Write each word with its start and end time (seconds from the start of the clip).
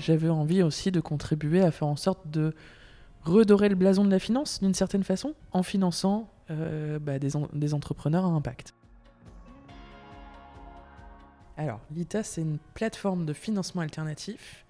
j'avais 0.00 0.28
envie 0.28 0.62
aussi 0.62 0.90
de 0.90 1.00
contribuer 1.00 1.62
à 1.62 1.70
faire 1.70 1.88
en 1.88 1.96
sorte 1.96 2.28
de 2.28 2.54
redorer 3.22 3.68
le 3.68 3.76
blason 3.76 4.04
de 4.04 4.10
la 4.10 4.18
finance 4.18 4.60
d'une 4.60 4.74
certaine 4.74 5.04
façon 5.04 5.34
en 5.52 5.62
finançant 5.62 6.28
bah, 6.48 7.18
des, 7.18 7.30
des 7.52 7.74
entrepreneurs 7.74 8.24
à 8.24 8.28
impact. 8.28 8.74
Alors, 11.56 11.80
l'ITA, 11.94 12.22
c'est 12.22 12.40
une 12.40 12.58
plateforme 12.72 13.26
de 13.26 13.34
financement 13.34 13.82
alternatif 13.82 14.64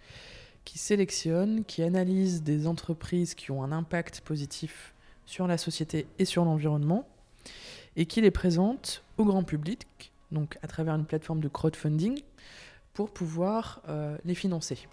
qui 0.65 0.79
sélectionne, 0.79 1.65
qui 1.65 1.83
analyse 1.83 2.43
des 2.43 2.67
entreprises 2.67 3.35
qui 3.35 3.51
ont 3.51 3.63
un 3.63 3.73
impact 3.73 4.21
positif 4.23 4.93
sur 5.25 5.47
la 5.47 5.57
société 5.57 6.07
et 6.19 6.25
sur 6.25 6.45
l'environnement, 6.45 7.07
et 7.97 8.07
qui 8.07 8.21
les 8.21 8.33
présente 8.33 9.05
au 9.19 9.25
grand 9.25 9.45
public, 9.45 10.13
donc 10.33 10.59
à 10.63 10.67
travers 10.67 10.95
une 10.95 11.05
plateforme 11.05 11.41
de 11.41 11.49
crowdfunding, 11.49 12.21
pour 12.93 13.11
pouvoir 13.11 13.81
euh, 13.89 14.19
les 14.25 14.35
financer. 14.35 14.89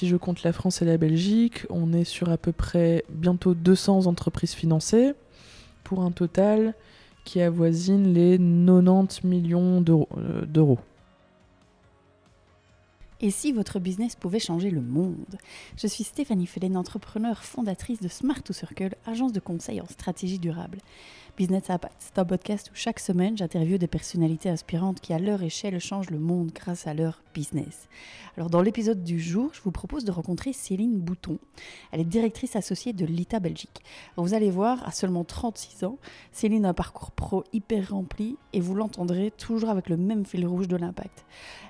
Si 0.00 0.08
je 0.08 0.16
compte 0.16 0.44
la 0.44 0.54
France 0.54 0.80
et 0.80 0.86
la 0.86 0.96
Belgique, 0.96 1.66
on 1.68 1.92
est 1.92 2.04
sur 2.04 2.30
à 2.30 2.38
peu 2.38 2.52
près 2.52 3.04
bientôt 3.10 3.52
200 3.52 4.06
entreprises 4.06 4.54
financées, 4.54 5.12
pour 5.84 6.00
un 6.00 6.10
total 6.10 6.72
qui 7.26 7.42
avoisine 7.42 8.14
les 8.14 8.38
90 8.38 9.24
millions 9.24 9.84
euh, 9.86 10.46
d'euros. 10.46 10.78
Et 13.22 13.30
si 13.30 13.52
votre 13.52 13.80
business 13.80 14.16
pouvait 14.16 14.38
changer 14.38 14.70
le 14.70 14.80
monde? 14.80 15.36
Je 15.76 15.86
suis 15.86 16.04
Stéphanie 16.04 16.46
Fellen, 16.46 16.74
entrepreneur 16.74 17.44
fondatrice 17.44 18.00
de 18.00 18.08
Smart 18.08 18.42
to 18.42 18.54
Circle, 18.54 18.94
agence 19.04 19.34
de 19.34 19.40
conseil 19.40 19.82
en 19.82 19.86
stratégie 19.86 20.38
durable. 20.38 20.78
Business 21.36 21.70
Impact, 21.70 21.96
c'est 21.98 22.18
un 22.18 22.24
podcast 22.24 22.70
où 22.70 22.74
chaque 22.74 22.98
semaine 22.98 23.36
j'interviewe 23.36 23.78
des 23.78 23.86
personnalités 23.86 24.48
inspirantes 24.48 25.00
qui 25.00 25.12
à 25.12 25.18
leur 25.18 25.42
échelle 25.42 25.78
changent 25.80 26.10
le 26.10 26.18
monde 26.18 26.50
grâce 26.54 26.86
à 26.86 26.94
leur 26.94 27.22
business. 27.34 27.88
Alors 28.36 28.50
dans 28.50 28.60
l'épisode 28.62 29.02
du 29.04 29.20
jour, 29.20 29.50
je 29.52 29.60
vous 29.62 29.70
propose 29.70 30.04
de 30.04 30.10
rencontrer 30.10 30.52
Céline 30.52 30.98
Bouton. 30.98 31.38
Elle 31.92 32.00
est 32.00 32.04
directrice 32.04 32.56
associée 32.56 32.92
de 32.92 33.06
l'ITA 33.06 33.40
Belgique. 33.40 33.82
vous 34.16 34.34
allez 34.34 34.50
voir, 34.50 34.86
à 34.86 34.92
seulement 34.92 35.24
36 35.24 35.84
ans, 35.84 35.98
Céline 36.32 36.64
a 36.64 36.70
un 36.70 36.74
parcours 36.74 37.10
pro 37.10 37.44
hyper 37.52 37.90
rempli 37.90 38.36
et 38.52 38.60
vous 38.60 38.74
l'entendrez 38.74 39.30
toujours 39.30 39.70
avec 39.70 39.88
le 39.88 39.96
même 39.96 40.26
fil 40.26 40.46
rouge 40.46 40.68
de 40.68 40.76
l'impact. 40.76 41.24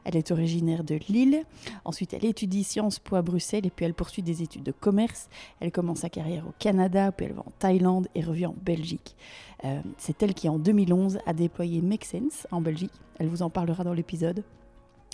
Elle 0.04 0.16
est 0.16 0.30
originaire 0.30 0.84
de 0.84 0.98
Lille, 1.08 1.39
ensuite 1.84 2.14
elle 2.14 2.24
étudie 2.24 2.64
Sciences 2.64 2.98
Po 2.98 3.16
à 3.16 3.22
Bruxelles 3.22 3.66
et 3.66 3.70
puis 3.70 3.84
elle 3.84 3.94
poursuit 3.94 4.22
des 4.22 4.42
études 4.42 4.62
de 4.62 4.72
commerce. 4.72 5.28
Elle 5.60 5.72
commence 5.72 6.00
sa 6.00 6.08
carrière 6.08 6.46
au 6.46 6.52
Canada, 6.58 7.12
puis 7.12 7.26
elle 7.26 7.32
va 7.32 7.40
en 7.40 7.52
Thaïlande 7.58 8.08
et 8.14 8.22
revient 8.22 8.46
en 8.46 8.56
Belgique. 8.60 9.16
Euh, 9.64 9.80
c'est 9.98 10.22
elle 10.22 10.34
qui 10.34 10.48
en 10.48 10.58
2011 10.58 11.18
a 11.26 11.32
déployé 11.32 11.82
Make 11.82 12.04
Sense 12.04 12.46
en 12.50 12.60
Belgique. 12.60 12.92
Elle 13.18 13.28
vous 13.28 13.42
en 13.42 13.50
parlera 13.50 13.84
dans 13.84 13.92
l'épisode. 13.92 14.42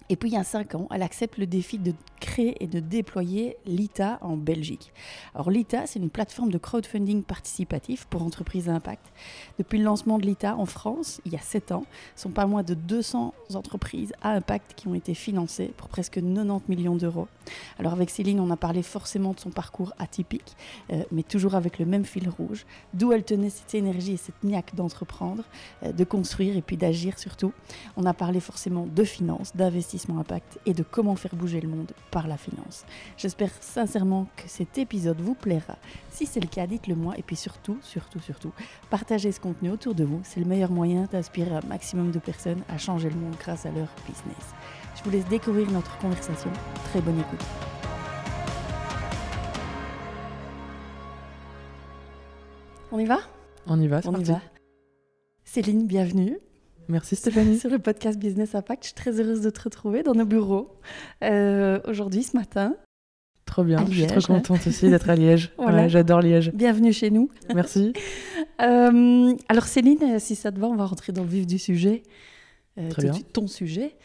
Et 0.09 0.17
puis 0.17 0.31
il 0.31 0.35
y 0.35 0.39
a 0.39 0.45
5 0.45 0.75
ans, 0.77 0.87
elle 0.93 1.03
accepte 1.03 1.37
le 1.37 1.47
défi 1.47 1.79
de 1.79 1.93
créer 2.21 2.63
et 2.63 2.67
de 2.67 2.79
déployer 2.79 3.57
l'ITA 3.67 4.19
en 4.23 4.37
Belgique. 4.37 4.93
Alors 5.35 5.51
l'ITA, 5.51 5.87
c'est 5.87 5.99
une 5.99 6.11
plateforme 6.11 6.51
de 6.51 6.59
crowdfunding 6.59 7.23
participatif 7.23 8.07
pour 8.07 8.23
entreprises 8.23 8.69
à 8.69 8.73
impact. 8.73 9.05
Depuis 9.59 9.79
le 9.79 9.85
lancement 9.85 10.19
de 10.19 10.27
l'ITA 10.27 10.57
en 10.57 10.67
France, 10.67 11.21
il 11.25 11.33
y 11.33 11.37
a 11.37 11.41
7 11.41 11.73
ans, 11.73 11.85
ce 12.15 12.23
sont 12.23 12.31
pas 12.31 12.47
moins 12.47 12.63
de 12.63 12.75
200 12.75 13.35
entreprises 13.55 14.13
à 14.23 14.31
impact 14.31 14.75
qui 14.77 14.87
ont 14.87 14.95
été 14.95 15.15
financées 15.15 15.73
pour 15.77 15.89
presque 15.89 16.21
90 16.21 16.69
millions 16.69 16.97
d'euros. 16.97 17.27
Alors 17.79 17.93
avec 17.93 18.11
Céline, 18.11 18.41
on 18.41 18.51
a 18.51 18.57
parlé 18.57 18.83
forcément 18.83 19.33
de 19.33 19.41
son 19.41 19.51
parcours 19.51 19.93
atypique, 19.99 20.57
euh, 20.93 21.03
mais 21.11 21.23
toujours 21.23 21.55
avec 21.55 21.79
le 21.79 21.87
même 21.87 22.05
fil 22.05 22.29
rouge, 22.29 22.65
d'où 22.95 23.13
elle 23.13 23.25
tenait 23.25 23.51
cette 23.51 23.75
énergie 23.75 24.13
et 24.13 24.17
cette 24.17 24.43
niaque 24.45 24.75
d'entreprendre, 24.75 25.43
euh, 25.83 25.93
de 25.93 26.05
construire 26.05 26.57
et 26.57 26.63
puis 26.63 26.77
d'agir 26.77 27.19
surtout. 27.19 27.53
On 27.97 28.07
a 28.07 28.15
parlé 28.15 28.41
forcément 28.41 28.87
de 28.87 29.05
finances, 29.05 29.55
d'investissement 29.57 29.96
impact 30.19 30.59
et 30.67 30.75
de 30.75 30.83
comment 30.83 31.17
faire 31.17 31.35
bouger 31.35 31.61
le 31.61 31.69
monde 31.69 31.93
par 32.11 32.29
la 32.29 32.37
finance. 32.37 32.85
J'espère 33.17 33.51
sincèrement 33.61 34.27
que 34.37 34.45
cet 34.47 34.79
épisode 34.79 35.21
vous 35.21 35.35
plaira. 35.35 35.77
Si 36.11 36.27
c'est 36.27 36.41
le 36.41 36.49
cas, 36.49 36.67
dites-le 36.67 36.95
moi 36.95 37.15
et 37.17 37.23
puis 37.23 37.37
surtout, 37.37 37.79
surtout, 37.83 38.21
surtout, 38.21 38.53
partagez 38.91 39.33
ce 39.33 39.41
contenu 39.41 39.71
autour 39.71 39.95
de 39.95 40.05
vous. 40.05 40.21
C'est 40.25 40.41
le 40.41 40.47
meilleur 40.47 40.71
moyen 40.71 41.09
d'inspirer 41.11 41.55
un 41.55 41.67
maximum 41.67 42.11
de 42.11 42.19
personnes 42.19 42.63
à 42.69 42.79
changer 42.79 43.11
le 43.11 43.17
monde 43.17 43.37
grâce 43.39 43.67
à 43.67 43.71
leur 43.71 43.89
business. 44.07 44.55
Je 44.97 45.03
vous 45.05 45.11
laisse 45.11 45.27
découvrir 45.29 45.71
notre 45.71 45.97
conversation. 45.99 46.51
Très 46.91 47.01
bonne 47.01 47.19
écoute. 47.19 47.45
On 52.93 52.99
y 52.99 53.05
va? 53.05 53.19
On 53.67 53.81
y 53.81 53.89
va, 53.89 54.01
On 54.05 54.19
y 54.19 54.25
va. 54.25 54.41
Céline, 55.45 55.87
bienvenue. 55.87 56.39
Merci 56.89 57.17
Stéphanie. 57.17 57.59
Sur 57.59 57.71
le 57.71 57.79
podcast 57.79 58.19
Business 58.19 58.55
Impact, 58.55 58.85
je 58.85 58.89
suis 58.89 58.95
très 58.95 59.21
heureuse 59.21 59.41
de 59.41 59.51
te 59.51 59.63
retrouver 59.63 60.03
dans 60.03 60.15
nos 60.15 60.25
bureaux 60.25 60.71
euh, 61.25 61.81
aujourd'hui, 61.87 62.23
ce 62.23 62.37
matin. 62.37 62.77
Trop 63.45 63.65
bien, 63.65 63.85
je 63.89 63.93
suis 63.93 64.07
trop 64.07 64.21
contente 64.21 64.67
aussi 64.67 64.89
d'être 64.91 65.09
à 65.09 65.15
Liège. 65.15 65.53
voilà. 65.59 65.89
J'adore 65.89 66.21
Liège. 66.21 66.53
Bienvenue 66.53 66.93
chez 66.93 67.11
nous. 67.11 67.31
Merci. 67.55 67.93
Euh, 68.63 69.35
alors 69.51 69.65
Céline, 69.65 70.19
si 70.19 70.35
ça 70.35 70.51
te 70.51 70.59
va, 70.59 70.67
on 70.67 70.77
va 70.77 70.87
rentrer 70.87 71.13
dans 71.13 71.25
le 71.25 71.29
vif 71.29 71.47
du 71.47 71.59
sujet. 71.59 72.05
Euh, 72.79 72.89
Très 72.89 73.03
bien. 73.03 73.13
ton 73.35 73.47
sujet. 73.47 73.99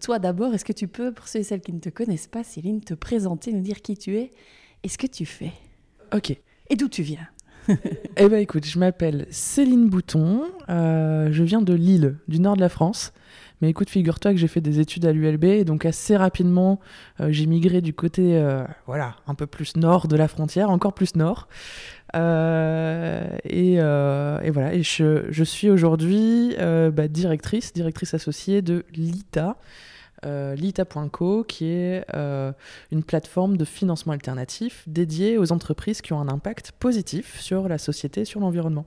toi 0.00 0.18
d'abord, 0.18 0.54
est-ce 0.54 0.64
que 0.64 0.72
tu 0.72 0.88
peux, 0.88 1.12
pour 1.12 1.28
ceux 1.28 1.40
et 1.40 1.42
celles 1.42 1.60
qui 1.60 1.74
ne 1.74 1.78
te 1.78 1.90
connaissent 1.90 2.28
pas, 2.28 2.42
Céline, 2.42 2.80
te 2.80 2.94
présenter, 2.94 3.52
nous 3.52 3.60
dire 3.60 3.82
qui 3.82 3.98
tu 3.98 4.16
es 4.16 4.32
et 4.84 4.88
ce 4.88 4.96
que 4.96 5.06
tu 5.06 5.26
fais? 5.26 5.52
Ok. 6.14 6.30
Et 6.70 6.76
d'où 6.76 6.88
tu 6.88 7.02
viens? 7.02 7.28
Eh 8.16 8.28
ben 8.28 8.38
écoute, 8.38 8.66
je 8.66 8.78
m'appelle 8.78 9.26
Céline 9.30 9.88
Bouton, 9.88 10.42
euh, 10.68 11.28
je 11.32 11.42
viens 11.42 11.62
de 11.62 11.74
Lille, 11.74 12.16
du 12.28 12.40
nord 12.40 12.56
de 12.56 12.60
la 12.60 12.68
France. 12.68 13.12
Mais 13.60 13.70
écoute, 13.70 13.90
figure-toi 13.90 14.32
que 14.32 14.38
j'ai 14.38 14.46
fait 14.46 14.60
des 14.60 14.78
études 14.78 15.04
à 15.04 15.12
l'ULB, 15.12 15.44
et 15.44 15.64
donc 15.64 15.84
assez 15.84 16.16
rapidement, 16.16 16.78
euh, 17.20 17.28
j'ai 17.30 17.46
migré 17.46 17.80
du 17.80 17.92
côté, 17.92 18.36
euh, 18.36 18.64
voilà, 18.86 19.16
un 19.26 19.34
peu 19.34 19.46
plus 19.46 19.76
nord 19.76 20.06
de 20.06 20.14
la 20.16 20.28
frontière, 20.28 20.70
encore 20.70 20.92
plus 20.92 21.16
nord. 21.16 21.48
Et, 22.14 23.78
voilà, 23.80 24.74
et 24.74 24.82
je, 24.82 25.26
je 25.28 25.44
suis 25.44 25.70
aujourd'hui 25.70 26.54
bah, 26.58 27.08
directrice, 27.08 27.72
directrice 27.72 28.14
associée 28.14 28.62
de 28.62 28.84
l'ITA, 28.94 29.56
euh, 30.26 30.54
Lita.co, 30.54 31.44
qui 31.44 31.66
est 31.66 32.04
euh, 32.14 32.52
une 32.90 33.04
plateforme 33.04 33.56
de 33.56 33.64
financement 33.64 34.12
alternatif 34.12 34.84
dédiée 34.86 35.38
aux 35.38 35.52
entreprises 35.52 36.00
qui 36.00 36.12
ont 36.12 36.20
un 36.20 36.28
impact 36.28 36.72
positif 36.72 37.40
sur 37.40 37.68
la 37.68 37.78
société 37.78 38.22
et 38.22 38.24
sur 38.24 38.40
l'environnement. 38.40 38.84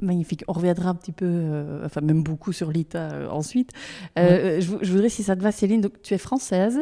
Magnifique. 0.00 0.42
On 0.48 0.52
reviendra 0.52 0.88
un 0.88 0.94
petit 0.96 1.12
peu, 1.12 1.26
euh, 1.28 1.86
enfin 1.86 2.00
même 2.00 2.24
beaucoup 2.24 2.52
sur 2.52 2.72
l'ITA 2.72 3.28
ensuite. 3.30 3.70
Je, 4.16 4.90
voudrais, 4.90 5.08
si 5.08 5.22
ça 5.22 5.36
te 5.36 5.42
va, 5.42 5.52
Céline, 5.52 5.80
donc 5.80 6.02
tu 6.02 6.14
es 6.14 6.18
française, 6.18 6.80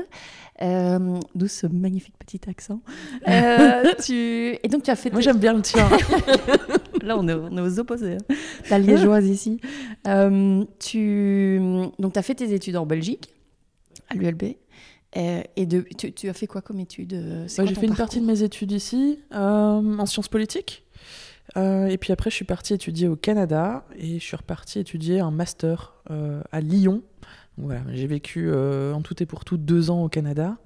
d'où 0.60 1.48
ce 1.48 1.66
magnifique 1.66 2.14
petit 2.18 2.40
accent. 2.48 2.80
tu... 4.06 4.58
Et 4.62 4.68
donc 4.70 4.84
tu 4.84 4.90
as 4.90 4.96
fait. 4.96 5.10
Moi 5.10 5.20
j'aime 5.20 5.38
bien 5.38 5.52
le 5.52 5.60
tien. 5.60 5.86
Là 7.02 7.18
on 7.18 7.28
est, 7.28 7.60
aux 7.60 7.78
opposés. 7.78 8.16
Hein. 8.16 8.34
La 8.70 8.78
liégeoise 8.78 9.28
ici. 9.28 9.60
tu... 10.78 11.60
Donc 11.98 12.14
tu 12.14 12.18
as 12.18 12.22
fait 12.22 12.36
tes 12.36 12.54
études 12.54 12.78
en 12.78 12.86
Belgique 12.86 13.34
à 14.10 14.14
l'ULB. 14.14 14.54
Euh, 15.16 15.42
et 15.56 15.66
de, 15.66 15.80
tu, 15.80 16.28
as 16.28 16.32
fait 16.32 16.46
quoi 16.46 16.62
comme 16.62 16.78
études 16.78 17.14
euh, 17.14 17.48
J'ai 17.48 17.74
fait 17.74 17.86
une 17.86 17.96
partie 17.96 18.20
de 18.20 18.26
mes 18.26 18.42
études 18.42 18.70
ici, 18.70 19.18
euh, 19.32 19.98
en 19.98 20.06
sciences 20.06 20.28
politiques. 20.28 20.84
et 21.56 21.98
puis 22.00 22.12
après, 22.12 22.30
je 22.30 22.36
suis 22.36 22.44
partie 22.44 22.74
étudier 22.74 23.08
au 23.08 23.16
Canada 23.16 23.84
et 23.96 24.18
je 24.18 24.24
suis 24.24 24.36
repartie 24.36 24.78
étudier 24.78 25.20
un 25.20 25.32
master 25.32 25.94
à 26.52 26.60
Lyon. 26.60 27.02
voilà, 27.58 27.82
j'ai 27.92 28.06
vécu 28.06 28.52
en 28.54 29.02
tout 29.02 29.20
et 29.22 29.26
pour 29.26 29.44
tout 29.44 29.56
deux 29.56 29.90
ans 29.90 30.04
au 30.04 30.08
Canada, 30.08 30.58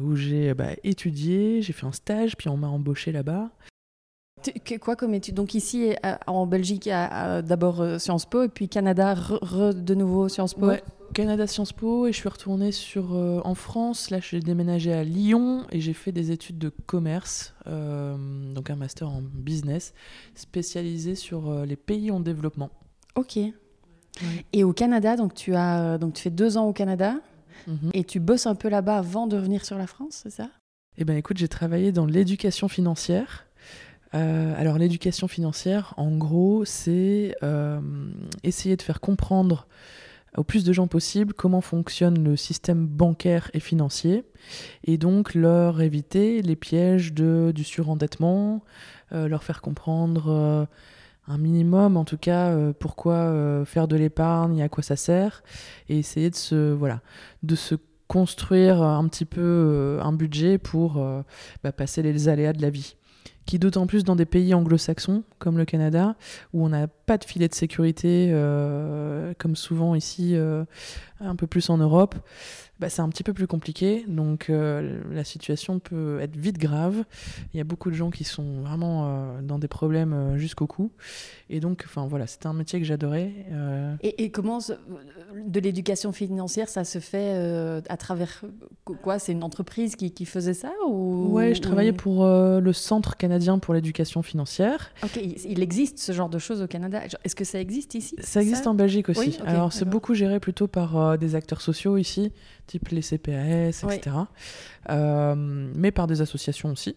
où 0.00 0.16
j'ai 0.16 0.54
bah, 0.54 0.70
étudié, 0.82 1.62
j'ai 1.62 1.72
fait 1.72 1.86
un 1.86 1.92
stage, 1.92 2.36
puis 2.36 2.48
on 2.48 2.56
m'a 2.56 2.68
embauché 2.68 3.12
là-bas. 3.12 3.50
Quoi 4.80 4.96
comme 4.96 5.14
études 5.14 5.34
Donc 5.34 5.54
ici, 5.54 5.94
en 6.26 6.46
Belgique, 6.46 6.88
d'abord 6.88 8.00
Sciences 8.00 8.26
Po, 8.26 8.42
et 8.42 8.48
puis 8.48 8.68
Canada, 8.68 9.14
de 9.14 9.94
nouveau 9.94 10.28
Sciences 10.28 10.54
Po? 10.54 10.72
Canada 11.14 11.46
Sciences 11.46 11.72
Po 11.72 12.06
et 12.06 12.12
je 12.12 12.16
suis 12.16 12.28
retournée 12.28 12.72
sur, 12.72 13.14
euh, 13.14 13.40
en 13.44 13.54
France. 13.54 14.10
Là, 14.10 14.18
j'ai 14.20 14.40
déménagé 14.40 14.92
à 14.92 15.04
Lyon 15.04 15.66
et 15.70 15.80
j'ai 15.80 15.92
fait 15.92 16.12
des 16.12 16.30
études 16.30 16.58
de 16.58 16.68
commerce, 16.68 17.54
euh, 17.66 18.16
donc 18.54 18.70
un 18.70 18.76
master 18.76 19.08
en 19.08 19.22
business 19.22 19.94
spécialisé 20.34 21.14
sur 21.14 21.48
euh, 21.48 21.64
les 21.64 21.76
pays 21.76 22.10
en 22.10 22.20
développement. 22.20 22.70
Ok. 23.14 23.38
Et 24.52 24.64
au 24.64 24.72
Canada, 24.72 25.16
donc 25.16 25.34
tu 25.34 25.54
as 25.54 25.98
donc 25.98 26.14
tu 26.14 26.22
fais 26.22 26.30
deux 26.30 26.56
ans 26.56 26.64
au 26.64 26.72
Canada 26.72 27.16
mhm. 27.66 27.90
et 27.92 28.02
tu 28.02 28.18
bosses 28.18 28.46
un 28.46 28.54
peu 28.54 28.68
là-bas 28.68 28.96
avant 28.96 29.26
de 29.26 29.36
revenir 29.36 29.64
sur 29.64 29.76
la 29.76 29.86
France, 29.86 30.20
c'est 30.22 30.30
ça? 30.30 30.48
Eh 30.96 31.04
ben, 31.04 31.16
écoute, 31.16 31.36
j'ai 31.36 31.48
travaillé 31.48 31.92
dans 31.92 32.06
l'éducation 32.06 32.68
financière. 32.68 33.46
alors 34.12 34.78
l'éducation 34.78 35.28
financière, 35.28 35.92
en 35.98 36.16
gros, 36.16 36.64
c'est 36.64 37.34
essayer 38.42 38.76
de 38.76 38.82
faire 38.82 39.00
comprendre 39.00 39.66
au 40.36 40.44
plus 40.44 40.64
de 40.64 40.72
gens 40.72 40.86
possible 40.86 41.34
comment 41.34 41.60
fonctionne 41.60 42.22
le 42.22 42.36
système 42.36 42.86
bancaire 42.86 43.50
et 43.54 43.60
financier, 43.60 44.24
et 44.84 44.98
donc 44.98 45.34
leur 45.34 45.80
éviter 45.80 46.42
les 46.42 46.56
pièges 46.56 47.12
de, 47.12 47.52
du 47.54 47.64
surendettement, 47.64 48.62
euh, 49.12 49.28
leur 49.28 49.42
faire 49.42 49.60
comprendre 49.60 50.28
euh, 50.28 50.66
un 51.28 51.38
minimum, 51.38 51.96
en 51.96 52.04
tout 52.04 52.18
cas, 52.18 52.50
euh, 52.50 52.72
pourquoi 52.78 53.64
faire 53.64 53.88
de 53.88 53.96
l'épargne 53.96 54.58
et 54.58 54.62
à 54.62 54.68
quoi 54.68 54.82
ça 54.82 54.96
sert, 54.96 55.42
et 55.88 55.98
essayer 55.98 56.30
de 56.30 56.36
se, 56.36 56.72
voilà, 56.72 57.00
de 57.42 57.56
se 57.56 57.74
construire 58.08 58.82
un 58.82 59.08
petit 59.08 59.24
peu 59.24 59.98
un 60.00 60.12
budget 60.12 60.58
pour 60.58 61.04
bah, 61.64 61.72
passer 61.72 62.02
les 62.02 62.28
aléas 62.28 62.52
de 62.52 62.62
la 62.62 62.70
vie. 62.70 62.94
Qui 63.46 63.58
d'autant 63.60 63.86
plus 63.86 64.02
dans 64.02 64.16
des 64.16 64.26
pays 64.26 64.54
anglo-saxons 64.54 65.22
comme 65.38 65.56
le 65.56 65.64
Canada, 65.64 66.16
où 66.52 66.64
on 66.64 66.68
n'a 66.68 66.88
pas 66.88 67.16
de 67.16 67.24
filet 67.24 67.46
de 67.48 67.54
sécurité, 67.54 68.32
comme 69.38 69.54
souvent 69.54 69.94
ici, 69.94 70.36
un 71.20 71.36
peu 71.36 71.46
plus 71.46 71.70
en 71.70 71.78
Europe, 71.78 72.14
bah, 72.78 72.90
c'est 72.90 73.00
un 73.00 73.08
petit 73.08 73.22
peu 73.22 73.32
plus 73.32 73.46
compliqué. 73.46 74.04
Donc 74.06 74.50
euh, 74.50 75.00
la 75.10 75.24
situation 75.24 75.78
peut 75.78 76.20
être 76.20 76.36
vite 76.36 76.58
grave. 76.58 77.04
Il 77.54 77.56
y 77.56 77.60
a 77.60 77.64
beaucoup 77.64 77.90
de 77.90 77.94
gens 77.94 78.10
qui 78.10 78.24
sont 78.24 78.60
vraiment 78.60 79.06
euh, 79.06 79.40
dans 79.42 79.58
des 79.58 79.68
problèmes 79.68 80.12
euh, 80.12 80.38
jusqu'au 80.38 80.66
cou. 80.66 80.90
Et 81.48 81.60
donc, 81.60 81.84
enfin 81.86 82.06
voilà, 82.06 82.26
c'était 82.26 82.48
un 82.48 82.52
métier 82.52 82.78
que 82.78 82.84
j'adorais. 82.84 83.32
Et, 84.02 84.30
comment 84.30 84.58
de 84.58 85.60
l'éducation 85.60 86.12
financière, 86.12 86.68
ça 86.68 86.84
se 86.84 86.98
fait 86.98 87.82
à 87.88 87.96
travers 87.96 88.42
quoi? 88.84 89.18
C'est 89.20 89.32
une 89.32 89.44
entreprise 89.44 89.94
qui, 89.94 90.10
qui, 90.10 90.26
faisait 90.26 90.54
ça 90.54 90.72
ou 90.88 91.28
Ouais, 91.30 91.54
je 91.54 91.62
travaillais 91.62 91.92
pour 91.92 92.26
le 92.26 92.72
Centre 92.72 93.16
canadien 93.16 93.60
pour 93.60 93.74
l'éducation 93.74 94.22
financière. 94.22 94.90
Ok, 95.04 95.20
il 95.22 95.62
existe 95.62 95.98
ce 95.98 96.10
genre 96.10 96.28
de 96.28 96.38
choses 96.38 96.62
au 96.62 96.66
Canada? 96.66 97.00
Est-ce 97.22 97.36
que 97.36 97.44
ça 97.44 97.60
existe 97.60 97.94
ici? 97.94 98.16
Ça 98.18 98.42
existe 98.42 98.66
en 98.66 98.74
Belgique 98.74 99.08
aussi. 99.08 99.38
Alors 99.46 99.72
c'est 99.72 99.88
beaucoup 99.88 100.14
géré 100.14 100.40
plutôt 100.40 100.66
par 100.66 100.96
des 101.18 101.34
acteurs 101.34 101.60
sociaux 101.60 101.96
ici 101.96 102.32
type 102.66 102.88
les 102.88 103.00
CPAS, 103.00 103.84
etc. 103.84 104.16
Euh, 104.90 105.34
mais 105.36 105.90
par 105.90 106.06
des 106.06 106.20
associations 106.20 106.70
aussi. 106.70 106.96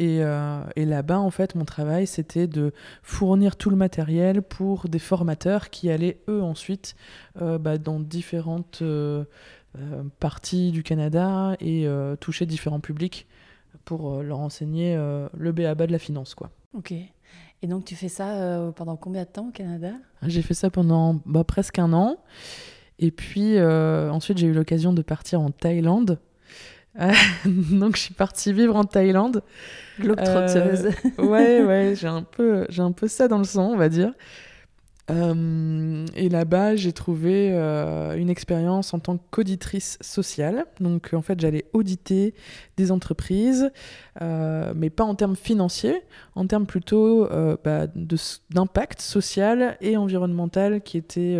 Euh, 0.00 0.64
et, 0.76 0.84
là-bas, 0.84 1.18
en 1.18 1.30
fait, 1.30 1.54
mon 1.54 1.64
travail, 1.64 2.06
c'était 2.06 2.46
de 2.46 2.72
fournir 3.02 3.56
tout 3.56 3.70
le 3.70 3.76
matériel 3.76 4.42
pour 4.42 4.88
des 4.88 4.98
formateurs 4.98 5.70
qui 5.70 5.90
allaient, 5.90 6.20
eux, 6.28 6.42
ensuite, 6.42 6.94
euh, 7.40 7.58
bah, 7.58 7.78
dans 7.78 8.00
différentes 8.00 8.82
parties 10.18 10.70
du 10.70 10.82
Canada 10.82 11.56
et 11.60 11.86
toucher 12.20 12.46
différents 12.46 12.80
publics 12.80 13.26
pour 13.84 14.22
leur 14.22 14.38
enseigner 14.38 14.96
le 15.34 15.52
béaba 15.52 15.86
de 15.86 15.92
la 15.92 15.98
finance, 15.98 16.34
quoi. 16.34 16.50
Ok. 16.74 16.92
Et 17.64 17.66
donc, 17.68 17.84
tu 17.84 17.94
fais 17.94 18.08
ça 18.08 18.70
pendant 18.76 18.96
combien 18.96 19.22
de 19.22 19.28
temps 19.28 19.48
au 19.48 19.50
Canada? 19.50 19.92
J'ai 20.26 20.42
fait 20.42 20.52
ça 20.52 20.68
pendant 20.68 21.20
bah, 21.24 21.44
presque 21.44 21.78
un 21.78 21.92
an. 21.94 22.18
Et 23.02 23.10
puis 23.10 23.58
euh, 23.58 24.10
ensuite, 24.10 24.38
j'ai 24.38 24.46
eu 24.46 24.52
l'occasion 24.52 24.92
de 24.92 25.02
partir 25.02 25.40
en 25.40 25.50
Thaïlande. 25.50 26.18
donc, 27.44 27.96
je 27.96 28.02
suis 28.02 28.14
partie 28.14 28.52
vivre 28.52 28.76
en 28.76 28.84
Thaïlande. 28.84 29.42
Globetrotteuse. 29.98 30.90
Euh, 31.18 31.24
ouais, 31.24 31.64
ouais, 31.64 31.94
j'ai 31.96 32.06
un, 32.06 32.22
peu, 32.22 32.64
un 32.78 32.92
peu 32.92 33.08
ça 33.08 33.26
dans 33.26 33.38
le 33.38 33.44
sang, 33.44 33.72
on 33.72 33.76
va 33.76 33.88
dire. 33.88 34.12
Euh, 35.10 36.06
et 36.14 36.28
là-bas, 36.28 36.76
j'ai 36.76 36.92
trouvé 36.92 37.50
euh, 37.52 38.16
une 38.16 38.30
expérience 38.30 38.94
en 38.94 39.00
tant 39.00 39.18
qu'auditrice 39.30 39.98
sociale. 40.00 40.66
Donc, 40.80 41.10
en 41.12 41.22
fait, 41.22 41.40
j'allais 41.40 41.64
auditer 41.72 42.34
des 42.76 42.92
entreprises, 42.92 43.70
euh, 44.20 44.72
mais 44.76 44.90
pas 44.90 45.04
en 45.04 45.14
termes 45.14 45.36
financiers, 45.36 46.02
en 46.34 46.46
termes 46.46 46.66
plutôt 46.66 47.28
bah, 47.64 47.86
d'impact 48.50 49.00
social 49.00 49.76
et 49.80 49.96
environnemental 49.96 50.80
qui 50.82 50.98
était 50.98 51.38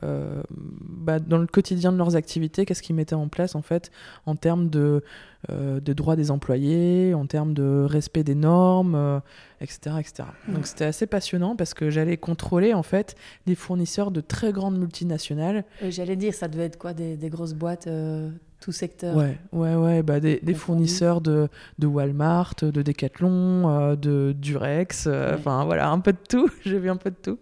bah, 0.00 1.18
dans 1.18 1.38
le 1.38 1.46
quotidien 1.46 1.92
de 1.92 1.98
leurs 1.98 2.16
activités, 2.16 2.64
qu'est-ce 2.64 2.82
qu'ils 2.82 2.96
mettaient 2.96 3.14
en 3.14 3.28
place, 3.28 3.54
en 3.54 3.62
fait, 3.62 3.90
en 4.26 4.36
termes 4.36 4.70
de 4.70 5.02
de 5.48 5.92
droits 5.92 6.16
des 6.16 6.30
employés, 6.30 7.14
en 7.14 7.26
termes 7.26 7.54
de 7.54 7.86
respect 7.88 8.24
des 8.24 8.34
normes, 8.34 9.20
etc., 9.60 9.80
euh, 9.86 9.98
etc. 9.98 10.28
Donc 10.48 10.66
c'était 10.66 10.84
assez 10.84 11.06
passionnant 11.06 11.56
parce 11.56 11.74
que 11.74 11.90
j'allais 11.90 12.16
contrôler 12.16 12.74
en 12.74 12.82
fait 12.82 13.14
les 13.46 13.54
fournisseurs 13.54 14.10
de 14.10 14.20
très 14.20 14.52
grandes 14.52 14.78
multinationales. 14.78 15.64
J'allais 15.88 16.16
dire, 16.16 16.34
ça 16.34 16.48
devait 16.48 16.64
être 16.64 16.78
quoi, 16.78 16.92
des, 16.92 17.16
grosses 17.30 17.54
boîtes 17.54 17.86
euh, 17.86 18.30
tout 18.60 18.72
secteur? 18.72 19.16
Ouais, 19.16 19.38
ouais, 19.52 19.74
ouais, 19.74 20.02
bah 20.02 20.20
des, 20.20 20.40
fournisseurs 20.54 21.20
de, 21.20 21.48
de, 21.78 21.86
Walmart, 21.86 22.56
de 22.60 22.82
Decathlon, 22.82 23.94
de 23.94 24.34
Durex, 24.38 25.06
enfin 25.06 25.64
voilà, 25.64 25.90
un 25.90 26.00
peu 26.00 26.12
de 26.12 26.18
tout. 26.28 26.50
J'ai 26.64 26.78
vu 26.78 26.90
un 26.90 26.96
peu 26.96 27.10
de 27.10 27.16
tout. 27.16 27.38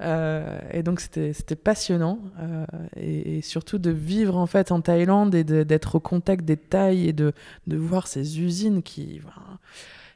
Euh, 0.00 0.58
et 0.72 0.82
donc 0.82 1.00
c'était 1.00 1.56
passionnant 1.56 2.20
euh, 2.38 2.64
et, 2.96 3.42
surtout 3.42 3.78
de 3.78 3.90
vivre 3.90 4.38
en 4.38 4.46
fait 4.46 4.72
en 4.72 4.80
Thaïlande 4.80 5.34
et 5.34 5.44
d'être 5.44 5.96
au 5.96 6.00
contact 6.00 6.44
des 6.46 6.56
Thaïs 6.56 7.06
et 7.06 7.12
de, 7.12 7.34
de 7.66 7.76
voir 7.76 8.06
ces 8.06 8.40
usines 8.40 8.82
qui, 8.82 9.20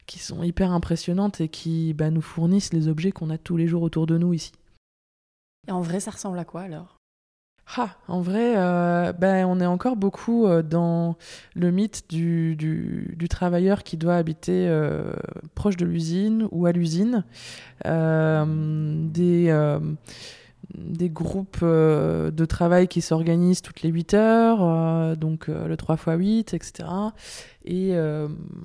qui 0.06 0.18
sont 0.18 0.42
hyper 0.42 0.72
impressionnantes 0.72 1.42
et 1.42 1.48
qui 1.48 1.92
bah, 1.92 2.10
nous 2.10 2.22
fournissent 2.22 2.72
les 2.72 2.88
objets 2.88 3.12
qu'on 3.12 3.28
a 3.28 3.36
tous 3.36 3.58
les 3.58 3.66
jours 3.66 3.82
autour 3.82 4.06
de 4.06 4.16
nous 4.16 4.32
ici. 4.32 4.52
Et 5.68 5.72
en 5.72 5.80
vrai, 5.80 6.00
ça 6.00 6.10
ressemble 6.10 6.38
à 6.38 6.44
quoi 6.44 6.62
alors? 6.62 6.93
Ah, 7.76 7.90
en 8.08 8.20
vrai, 8.20 8.54
euh, 8.56 9.12
ben, 9.12 9.46
on 9.46 9.58
est 9.58 9.66
encore 9.66 9.96
beaucoup 9.96 10.46
euh, 10.46 10.62
dans 10.62 11.16
le 11.54 11.70
mythe 11.70 12.04
du, 12.08 13.16
travailleur 13.30 13.82
qui 13.82 13.96
doit 13.96 14.16
habiter 14.16 14.66
euh, 14.68 15.14
proche 15.54 15.76
de 15.76 15.86
l'usine 15.86 16.46
ou 16.50 16.66
à 16.66 16.72
l'usine. 16.72 17.24
des, 17.84 19.50
groupes 21.10 21.64
de 21.64 22.44
travail 22.44 22.86
qui 22.86 23.00
s'organisent 23.00 23.62
toutes 23.62 23.82
les 23.82 23.90
8 23.90 24.14
heures, 24.14 25.16
donc 25.16 25.48
le 25.48 25.76
3 25.76 25.96
x 25.96 26.04
8, 26.06 26.54
etc. 26.54 26.88
Et 27.64 27.96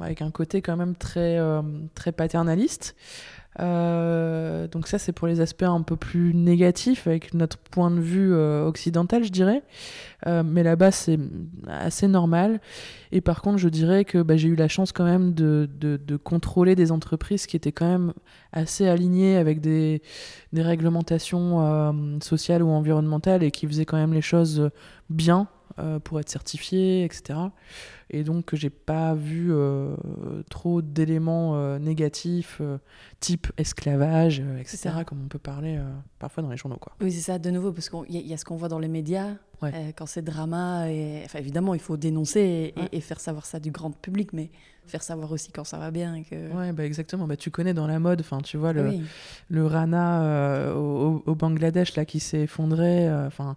avec 0.01 0.21
un 0.21 0.31
côté 0.31 0.61
quand 0.61 0.77
même 0.77 0.95
très 0.95 1.39
paternaliste. 2.15 2.95
Euh, 3.59 4.67
donc 4.67 4.87
ça, 4.87 4.97
c'est 4.97 5.11
pour 5.11 5.27
les 5.27 5.41
aspects 5.41 5.63
un 5.63 5.81
peu 5.81 5.95
plus 5.95 6.33
négatifs 6.33 7.07
avec 7.07 7.33
notre 7.33 7.57
point 7.57 7.91
de 7.91 7.99
vue 7.99 8.33
euh, 8.33 8.65
occidental, 8.65 9.23
je 9.23 9.31
dirais. 9.31 9.63
Euh, 10.27 10.43
mais 10.45 10.63
là-bas, 10.63 10.91
c'est 10.91 11.19
assez 11.67 12.07
normal. 12.07 12.61
Et 13.11 13.21
par 13.21 13.41
contre, 13.41 13.57
je 13.57 13.69
dirais 13.69 14.05
que 14.05 14.21
bah, 14.21 14.37
j'ai 14.37 14.49
eu 14.49 14.55
la 14.55 14.67
chance 14.67 14.91
quand 14.91 15.05
même 15.05 15.33
de, 15.33 15.69
de, 15.79 16.17
contrôler 16.17 16.75
des 16.75 16.91
entreprises 16.91 17.47
qui 17.47 17.55
étaient 17.55 17.71
quand 17.71 17.87
même 17.87 18.13
assez 18.51 18.87
alignées 18.87 19.37
avec 19.37 19.61
des, 19.61 20.01
des 20.53 20.61
réglementations 20.61 22.19
sociales 22.21 22.63
ou 22.63 22.69
environnementales 22.69 23.43
et 23.43 23.51
qui 23.51 23.67
faisaient 23.67 23.85
quand 23.85 23.97
même 23.97 24.13
les 24.13 24.21
choses 24.21 24.69
bien 25.09 25.47
pour 26.03 26.19
être 26.19 26.29
certifiées, 26.29 27.03
etc 27.03 27.35
et 28.11 28.23
donc 28.23 28.55
j'ai 28.55 28.69
pas 28.69 29.13
vu 29.13 29.49
euh, 29.51 29.95
trop 30.49 30.81
d'éléments 30.81 31.55
euh, 31.55 31.77
négatifs 31.77 32.57
euh, 32.59 32.77
type 33.19 33.47
esclavage, 33.57 34.41
etc., 34.59 34.89
comme 35.05 35.21
on 35.23 35.27
peut 35.27 35.39
parler 35.39 35.79
parfois 36.17 36.41
dans 36.41 36.49
les 36.49 36.57
journaux. 36.57 36.77
Quoi. 36.77 36.93
Oui, 37.01 37.11
c'est 37.11 37.21
ça, 37.21 37.37
de 37.39 37.49
nouveau, 37.51 37.71
parce 37.71 37.89
qu'il 37.89 38.09
y, 38.09 38.33
a 38.33 38.37
ce 38.37 38.45
qu'on 38.45 38.55
voit 38.55 38.69
dans 38.69 38.79
les 38.79 38.87
médias, 38.87 39.35
quand 39.61 40.05
c'est 40.05 40.21
drama, 40.21 40.89
et, 40.89 41.21
enfin, 41.25 41.39
évidemment, 41.39 41.73
il 41.73 41.81
faut 41.81 41.97
dénoncer 41.97 42.73
et, 42.91 43.01
faire 43.01 43.19
savoir 43.19 43.45
ça 43.45 43.59
du 43.59 43.71
grand 43.71 43.91
public, 43.91 44.31
mais 44.33 44.49
faire 44.89 45.03
savoir 45.03 45.31
aussi 45.31 45.51
quand 45.51 45.63
ça 45.63 45.77
va 45.77 45.91
bien. 45.91 46.23
Que... 46.23 46.51
Ouais, 46.53 46.73
bah 46.73 46.85
exactement. 46.85 47.27
Bah, 47.27 47.37
tu 47.37 47.51
connais 47.51 47.73
dans 47.73 47.87
la 47.87 47.99
mode, 47.99 48.21
enfin, 48.21 48.39
tu 48.41 48.57
vois 48.57 48.73
le, 48.73 48.91
le 49.49 49.65
Rana 49.65 50.73
au, 50.75 51.23
au, 51.25 51.35
Bangladesh 51.35 51.95
là 51.95 52.05
qui 52.05 52.19
s'est 52.19 52.41
effondré. 52.41 53.09
Enfin, 53.25 53.55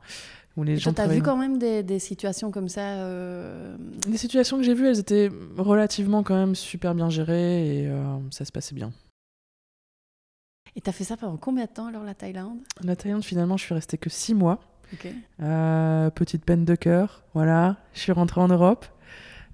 où 0.57 0.65
les 0.65 0.77
gens. 0.77 0.93
T'as 0.93 1.07
vu 1.07 1.23
quand 1.23 1.37
même 1.37 1.59
des, 1.59 1.83
des, 1.83 1.99
situations 1.99 2.51
comme 2.51 2.69
ça 2.69 2.83
euh... 2.83 3.77
Des 4.07 4.17
situations 4.17 4.59
que 4.59 4.63
j'ai 4.63 4.75
vues, 4.75 4.89
elles 4.89 4.99
étaient 4.99 5.31
relativement 5.57 6.23
quand 6.23 6.37
même 6.37 6.55
super 6.55 6.95
bien 6.95 7.11
gérées 7.11 7.83
et 7.83 7.89
euh, 7.89 8.19
ça 8.31 8.45
se 8.45 8.53
passait 8.53 8.75
bien. 8.75 8.93
Et 10.75 10.81
t'as 10.81 10.93
fait 10.93 11.05
ça 11.05 11.17
pendant 11.17 11.37
combien 11.37 11.65
de 11.65 11.71
temps 11.71 11.87
alors 11.87 12.05
la 12.05 12.15
Thaïlande? 12.15 12.59
La 12.83 12.97
Thaïlande, 12.97 13.25
finalement, 13.25 13.57
je 13.57 13.65
suis 13.65 13.75
restée 13.75 13.99
que 13.99 14.11
six 14.11 14.35
mois. 14.35 14.61
Euh, 15.41 16.11
petite 16.11 16.45
peine 16.45 16.67
de 16.67 16.75
cœur, 16.75 17.23
voilà. 17.33 17.77
Je 17.95 18.01
suis 18.01 18.13
rentrée 18.13 18.43
en 18.43 18.49
Europe. 18.49 18.85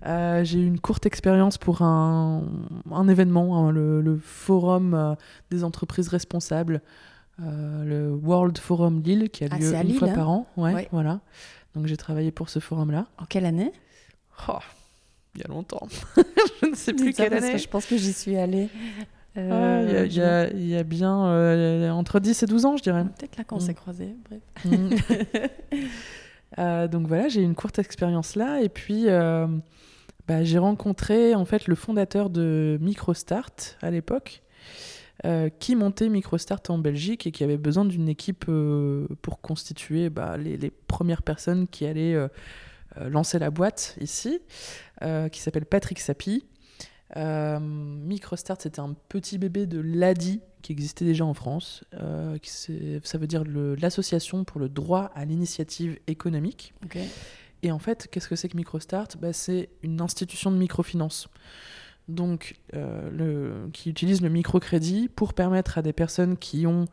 Euh, 0.06 0.44
j'ai 0.44 0.60
eu 0.60 0.66
une 0.66 0.78
courte 0.80 1.06
expérience 1.06 1.58
pour 1.58 1.82
un, 1.82 2.44
un 2.90 3.08
événement, 3.08 3.58
hein, 3.58 3.72
le, 3.72 4.00
le, 4.00 4.16
forum 4.16 5.16
des 5.50 5.64
entreprises 5.64 6.08
responsables 6.08 6.82
euh, 7.40 7.84
le 7.84 8.12
World 8.14 8.58
Forum 8.58 9.00
Lille 9.00 9.30
qui 9.30 9.44
a 9.44 9.48
ah, 9.52 9.58
lieu 9.58 9.72
une 9.72 9.94
fois 9.94 10.08
hein 10.08 10.14
par 10.14 10.28
an. 10.28 10.46
Ouais, 10.56 10.88
voilà. 10.90 11.20
Donc 11.74 11.86
j'ai 11.86 11.96
travaillé 11.96 12.32
pour 12.32 12.48
ce 12.48 12.58
forum-là. 12.58 13.06
En 13.18 13.26
quelle 13.26 13.46
année? 13.46 13.72
Oh, 14.48 14.58
Il 15.34 15.42
y 15.42 15.44
a 15.44 15.48
longtemps. 15.48 15.86
je 16.62 16.66
ne 16.66 16.74
sais 16.74 16.92
plus 16.92 17.12
quelle 17.12 17.34
année. 17.34 17.58
je 17.58 17.68
pense 17.68 17.86
que 17.86 17.96
j'y 17.96 18.12
suis 18.12 18.36
allée. 18.36 18.68
Euh, 19.36 20.04
il, 20.06 20.12
y 20.12 20.20
a, 20.20 20.52
y 20.52 20.76
a, 20.76 20.82
bien 20.82 21.26
euh, 21.26 21.90
entre 21.90 22.18
10 22.18 22.42
et 22.42 22.46
12 22.46 22.64
ans, 22.64 22.76
je 22.76 22.82
dirais. 22.82 23.04
Peut-être 23.04 23.36
là 23.36 23.44
qu'on 23.44 23.60
s'est 23.60 23.70
mm. 23.70 23.76
croisés. 23.76 24.16
Bref. 24.28 24.40
Mm. 24.64 24.88
donc 26.58 27.06
voilà, 27.06 27.28
j'ai 27.28 27.40
eu 27.40 27.44
une 27.44 27.54
courte 27.54 27.78
expérience 27.78 28.36
là. 28.36 28.60
Et 28.60 28.68
puis, 28.68 29.06
bah, 29.06 30.44
j'ai 30.44 30.58
rencontré 30.58 31.34
en 31.34 31.44
fait 31.44 31.66
le 31.66 31.74
fondateur 31.74 32.30
de 32.30 32.78
MicroStart 32.80 33.52
à 33.80 33.90
l'époque. 33.90 34.42
Euh, 35.24 35.48
qui 35.58 35.74
montait 35.74 36.08
MicroStart 36.08 36.60
en 36.68 36.78
Belgique 36.78 37.26
et 37.26 37.32
qui 37.32 37.42
avait 37.42 37.56
besoin 37.56 37.84
d'une 37.84 38.08
équipe 38.08 38.44
euh, 38.48 39.08
pour 39.20 39.40
constituer 39.40 40.10
bah, 40.10 40.36
les, 40.36 40.70
premières 40.86 41.22
personnes 41.22 41.66
qui 41.66 41.86
allaient 41.86 42.14
euh, 42.14 42.28
lancer 43.00 43.40
la 43.40 43.50
boîte 43.50 43.96
ici, 44.00 44.40
qui 45.32 45.40
s'appelle 45.40 45.66
Patrick 45.66 45.98
Sapi. 45.98 46.44
Euh, 47.16 47.58
Microstart, 47.60 48.58
c'était 48.60 48.80
un 48.80 48.94
petit 49.08 49.38
bébé 49.38 49.66
de 49.66 49.80
l'ADI 49.80 50.40
qui 50.62 50.72
existait 50.72 51.04
déjà 51.04 51.24
en 51.24 51.34
France. 51.34 51.84
Euh, 51.94 52.38
qui 52.38 52.50
ça 53.02 53.18
veut 53.18 53.26
dire 53.26 53.44
l'association 53.46 54.44
pour 54.44 54.60
le 54.60 54.68
droit 54.68 55.10
à 55.14 55.24
l'initiative 55.24 55.98
économique. 56.06 56.74
Et 57.62 57.72
en 57.72 57.78
fait, 57.78 58.08
qu'est-ce 58.10 58.28
que 58.28 58.36
c'est 58.36 58.48
que 58.48 58.56
Microstart? 58.56 59.08
Bah, 59.20 59.32
C'est 59.32 59.70
une 59.82 60.00
institution 60.00 60.50
de 60.50 60.56
microfinance. 60.56 61.28
Donc, 62.08 62.56
euh, 62.74 63.10
le, 63.10 63.68
qui 63.72 63.90
utilise 63.90 64.22
le 64.22 64.28
microcrédit 64.28 65.08
pour 65.08 65.34
permettre 65.34 65.76
à 65.76 65.82
des 65.82 65.92
personnes 65.92 66.36
qui 66.36 66.66
ont, 66.66 66.86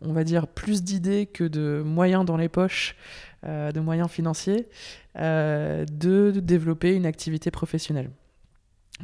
on 0.00 0.12
va 0.12 0.24
dire, 0.24 0.46
plus 0.46 0.82
d'idées 0.82 1.26
que 1.26 1.44
de 1.44 1.82
moyens 1.84 2.24
dans 2.24 2.36
les 2.36 2.48
poches, 2.48 2.96
de 3.44 3.80
moyens 3.80 4.08
financiers, 4.08 4.68
de 5.16 6.32
développer 6.40 6.94
une 6.94 7.06
activité 7.06 7.50
professionnelle. 7.50 8.10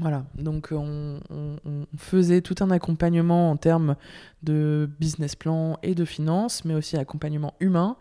Voilà, 0.00 0.24
donc 0.36 0.68
on, 0.70 1.18
on- 1.30 1.86
faisait 1.96 2.40
tout 2.40 2.54
un 2.60 2.70
accompagnement 2.70 3.50
en 3.50 3.56
termes 3.56 3.96
de 4.44 4.88
business 5.00 5.34
plan 5.34 5.78
et 5.82 5.94
de 5.96 6.04
finances, 6.04 6.64
mais 6.64 6.74
aussi 6.74 6.96
accompagnement 6.96 7.54
humain 7.58 7.96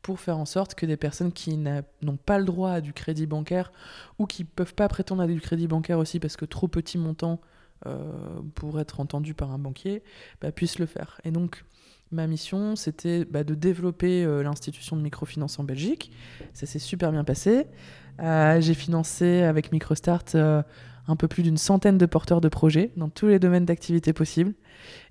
pour 0.00 0.18
faire 0.18 0.38
en 0.38 0.46
sorte 0.46 0.74
que 0.74 0.86
des 0.86 0.96
personnes 0.96 1.30
qui 1.32 1.56
n'ont 1.58 2.16
pas 2.24 2.38
le 2.38 2.44
droit 2.44 2.70
à 2.70 2.80
du 2.80 2.92
crédit 2.92 3.26
bancaire 3.26 3.70
ou 4.18 4.26
qui 4.26 4.44
peuvent 4.44 4.74
pas 4.74 4.88
prétendre 4.88 5.22
à 5.22 5.26
du 5.26 5.40
crédit 5.40 5.68
bancaire 5.68 5.98
aussi 5.98 6.18
parce 6.18 6.36
que 6.36 6.44
trop 6.46 6.68
petit 6.68 6.96
montant 6.98 7.40
euh, 7.86 8.00
pour 8.54 8.80
être 8.80 9.00
entendu 9.00 9.34
par 9.34 9.50
un 9.52 9.58
banquier, 9.58 10.02
bah, 10.40 10.52
puissent 10.52 10.78
le 10.78 10.86
faire. 10.86 11.20
Et 11.24 11.30
donc, 11.32 11.64
ma 12.12 12.26
mission, 12.26 12.76
c'était 12.76 13.24
bah, 13.24 13.44
de 13.44 13.54
développer 13.54 14.24
euh, 14.24 14.42
l'institution 14.42 14.96
de 14.96 15.02
microfinance 15.02 15.58
en 15.58 15.64
Belgique. 15.64 16.10
Ça 16.54 16.64
s'est 16.66 16.78
super 16.78 17.12
bien 17.12 17.24
passé. 17.24 17.66
Euh, 18.20 18.60
J'ai 18.60 18.74
financé 18.74 19.42
avec 19.42 19.72
Microstart 19.72 20.24
euh, 20.34 20.62
un 21.08 21.16
peu 21.16 21.28
plus 21.28 21.42
d'une 21.42 21.56
centaine 21.56 21.98
de 21.98 22.06
porteurs 22.06 22.40
de 22.40 22.48
projets 22.48 22.90
dans 22.96 23.08
tous 23.08 23.26
les 23.26 23.38
domaines 23.38 23.64
d'activité 23.64 24.12
possibles. 24.12 24.54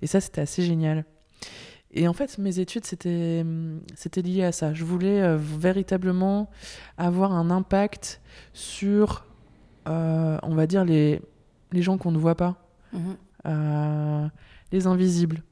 Et 0.00 0.06
ça, 0.06 0.20
c'était 0.20 0.40
assez 0.40 0.62
génial. 0.62 1.04
Et 1.94 2.08
en 2.08 2.14
fait, 2.14 2.38
mes 2.38 2.58
études, 2.58 2.86
c'était 2.86 3.44
c'était 3.94 4.22
lié 4.22 4.44
à 4.44 4.52
ça. 4.52 4.72
Je 4.72 4.84
voulais 4.84 5.20
euh, 5.20 5.36
véritablement 5.36 6.48
avoir 6.96 7.32
un 7.32 7.50
impact 7.50 8.22
sur, 8.54 9.26
euh, 9.88 10.38
on 10.42 10.54
va 10.54 10.66
dire, 10.66 10.84
les, 10.86 11.20
les 11.72 11.82
gens 11.82 11.98
qu'on 11.98 12.12
ne 12.12 12.18
voit 12.18 12.36
pas, 12.36 12.56
Mhm. 12.94 13.16
euh, 13.46 14.28
les 14.72 14.86
invisibles. 14.86 15.42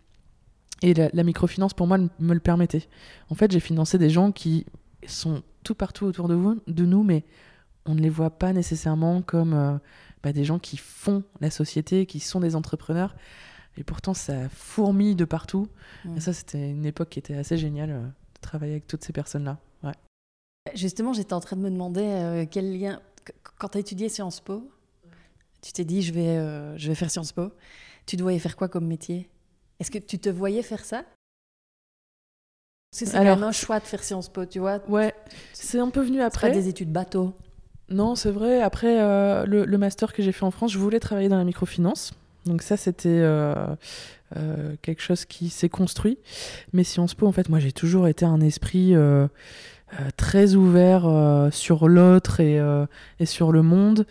Et 0.83 0.95
la, 0.95 1.11
la 1.13 1.25
microfinance, 1.25 1.75
pour 1.75 1.87
moi, 1.87 1.99
me- 1.99 2.33
le 2.35 2.41
permettait. 2.41 2.89
En 3.29 3.35
fait, 3.35 3.51
j'ai 3.51 3.61
financé 3.61 3.99
des 3.99 4.09
gens 4.09 4.33
qui 4.33 4.65
sont 5.07 5.43
tout 5.63 5.75
partout 5.75 6.07
autour 6.07 6.27
de, 6.29 6.35
vous, 6.35 6.59
de 6.67 6.85
nous, 6.87 7.03
mais 7.03 7.25
on 7.85 7.95
ne 7.95 8.01
les 8.01 8.09
voit 8.09 8.31
pas 8.31 8.55
nécessairement 8.55 9.21
comme 9.21 9.79
bah, 10.23 10.33
des 10.33 10.45
gens 10.45 10.59
qui 10.59 10.77
font 10.77 11.23
la 11.41 11.51
société, 11.51 12.07
qui 12.07 12.21
sont 12.21 12.41
des 12.41 12.57
entrepreneurs. 12.57 13.15
Et 13.77 13.85
pourtant, 13.85 14.15
ça 14.15 14.49
fourmille 14.49 15.15
de 15.15 15.25
partout. 15.25 15.69
Mhm. 16.05 16.17
Et 16.17 16.21
ça, 16.21 16.33
c'était 16.33 16.71
une 16.71 16.85
époque 16.85 17.11
qui 17.11 17.19
était 17.19 17.37
assez 17.37 17.57
géniale 17.57 17.91
euh, 17.91 18.01
de 18.03 18.41
travailler 18.41 18.73
avec 18.73 18.87
toutes 18.87 19.05
ces 19.05 19.13
personnes-là. 19.13 19.59
Ouais. 19.83 19.95
Justement, 20.75 21.13
j'étais 21.13 21.33
en 21.33 21.41
train 21.41 21.57
de 21.57 21.63
me 21.63 21.71
demander 21.71 22.03
euh, 22.05 22.47
quel 22.51 22.79
lien. 22.79 23.01
qu- 23.25 23.33
Quand 23.59 23.69
tu 23.69 23.79
as 23.79 23.81
étudié 23.81 24.09
Sciences 24.09 24.41
Po, 24.41 24.71
tu 25.63 25.73
t'es 25.73 25.85
dit 25.85 26.03
je 26.03 26.13
vais, 26.13 26.37
euh, 26.37 26.77
je 26.79 26.89
vais 26.89 26.95
faire 26.95 27.11
Sciences 27.11 27.33
Po. 27.33 27.53
Tu 28.07 28.17
te 28.17 28.23
voyais 28.23 28.39
faire 28.39 28.57
quoi 28.57 28.69
comme 28.69 28.87
métier? 28.87 29.31
Est-ce 29.79 29.91
que 29.91 29.99
tu 29.99 30.19
te 30.19 30.29
voyais 30.29 30.63
faire 30.63 30.85
ça? 30.85 31.05
C'est 32.93 33.15
un 33.15 33.53
choix 33.53 33.79
de 33.79 33.85
faire 33.85 34.03
Sciences 34.03 34.29
Po, 34.29 34.45
tu 34.47 34.59
vois. 34.59 34.81
Ouais, 34.89 35.15
c'est 35.53 35.79
un 35.79 35.91
peu 35.91 36.01
venu 36.01 36.15
C'est 36.17 36.21
pas 36.23 36.27
après. 36.27 36.51
des 36.51 36.69
études 36.69 36.91
bateau. 36.93 37.35
Non, 37.91 38.15
c'est 38.15 38.31
vrai. 38.31 38.63
Après 38.63 39.01
euh, 39.01 39.45
le, 39.47 39.79
master 39.79 40.13
que 40.13 40.23
j'ai 40.23 40.33
fait 40.33 40.45
en 40.45 40.51
France, 40.51 40.73
je 40.73 40.79
voulais 40.79 41.01
travailler 41.01 41.29
dans 41.29 41.39
la 41.39 41.45
microfinance. 41.45 42.13
Donc 42.47 42.63
ça, 42.63 42.77
c'était 42.77 43.09
euh, 43.09 43.55
euh, 44.37 44.75
quelque 44.81 45.03
chose 45.03 45.25
qui 45.25 45.51
s'est 45.51 45.69
construit. 45.69 46.19
Mais 46.73 46.85
Sciences 46.85 47.15
Po, 47.15 47.27
en 47.27 47.33
fait, 47.33 47.49
moi, 47.49 47.59
j'ai 47.59 47.73
toujours 47.73 48.07
été 48.07 48.25
un 48.25 48.41
esprit 48.41 48.95
très 50.17 50.55
ouvert 50.55 51.49
sur 51.51 51.89
l'autre 51.89 52.39
et, 52.39 52.61
et 53.19 53.27
sur 53.27 53.51
le 53.51 53.63
monde. 53.63 54.07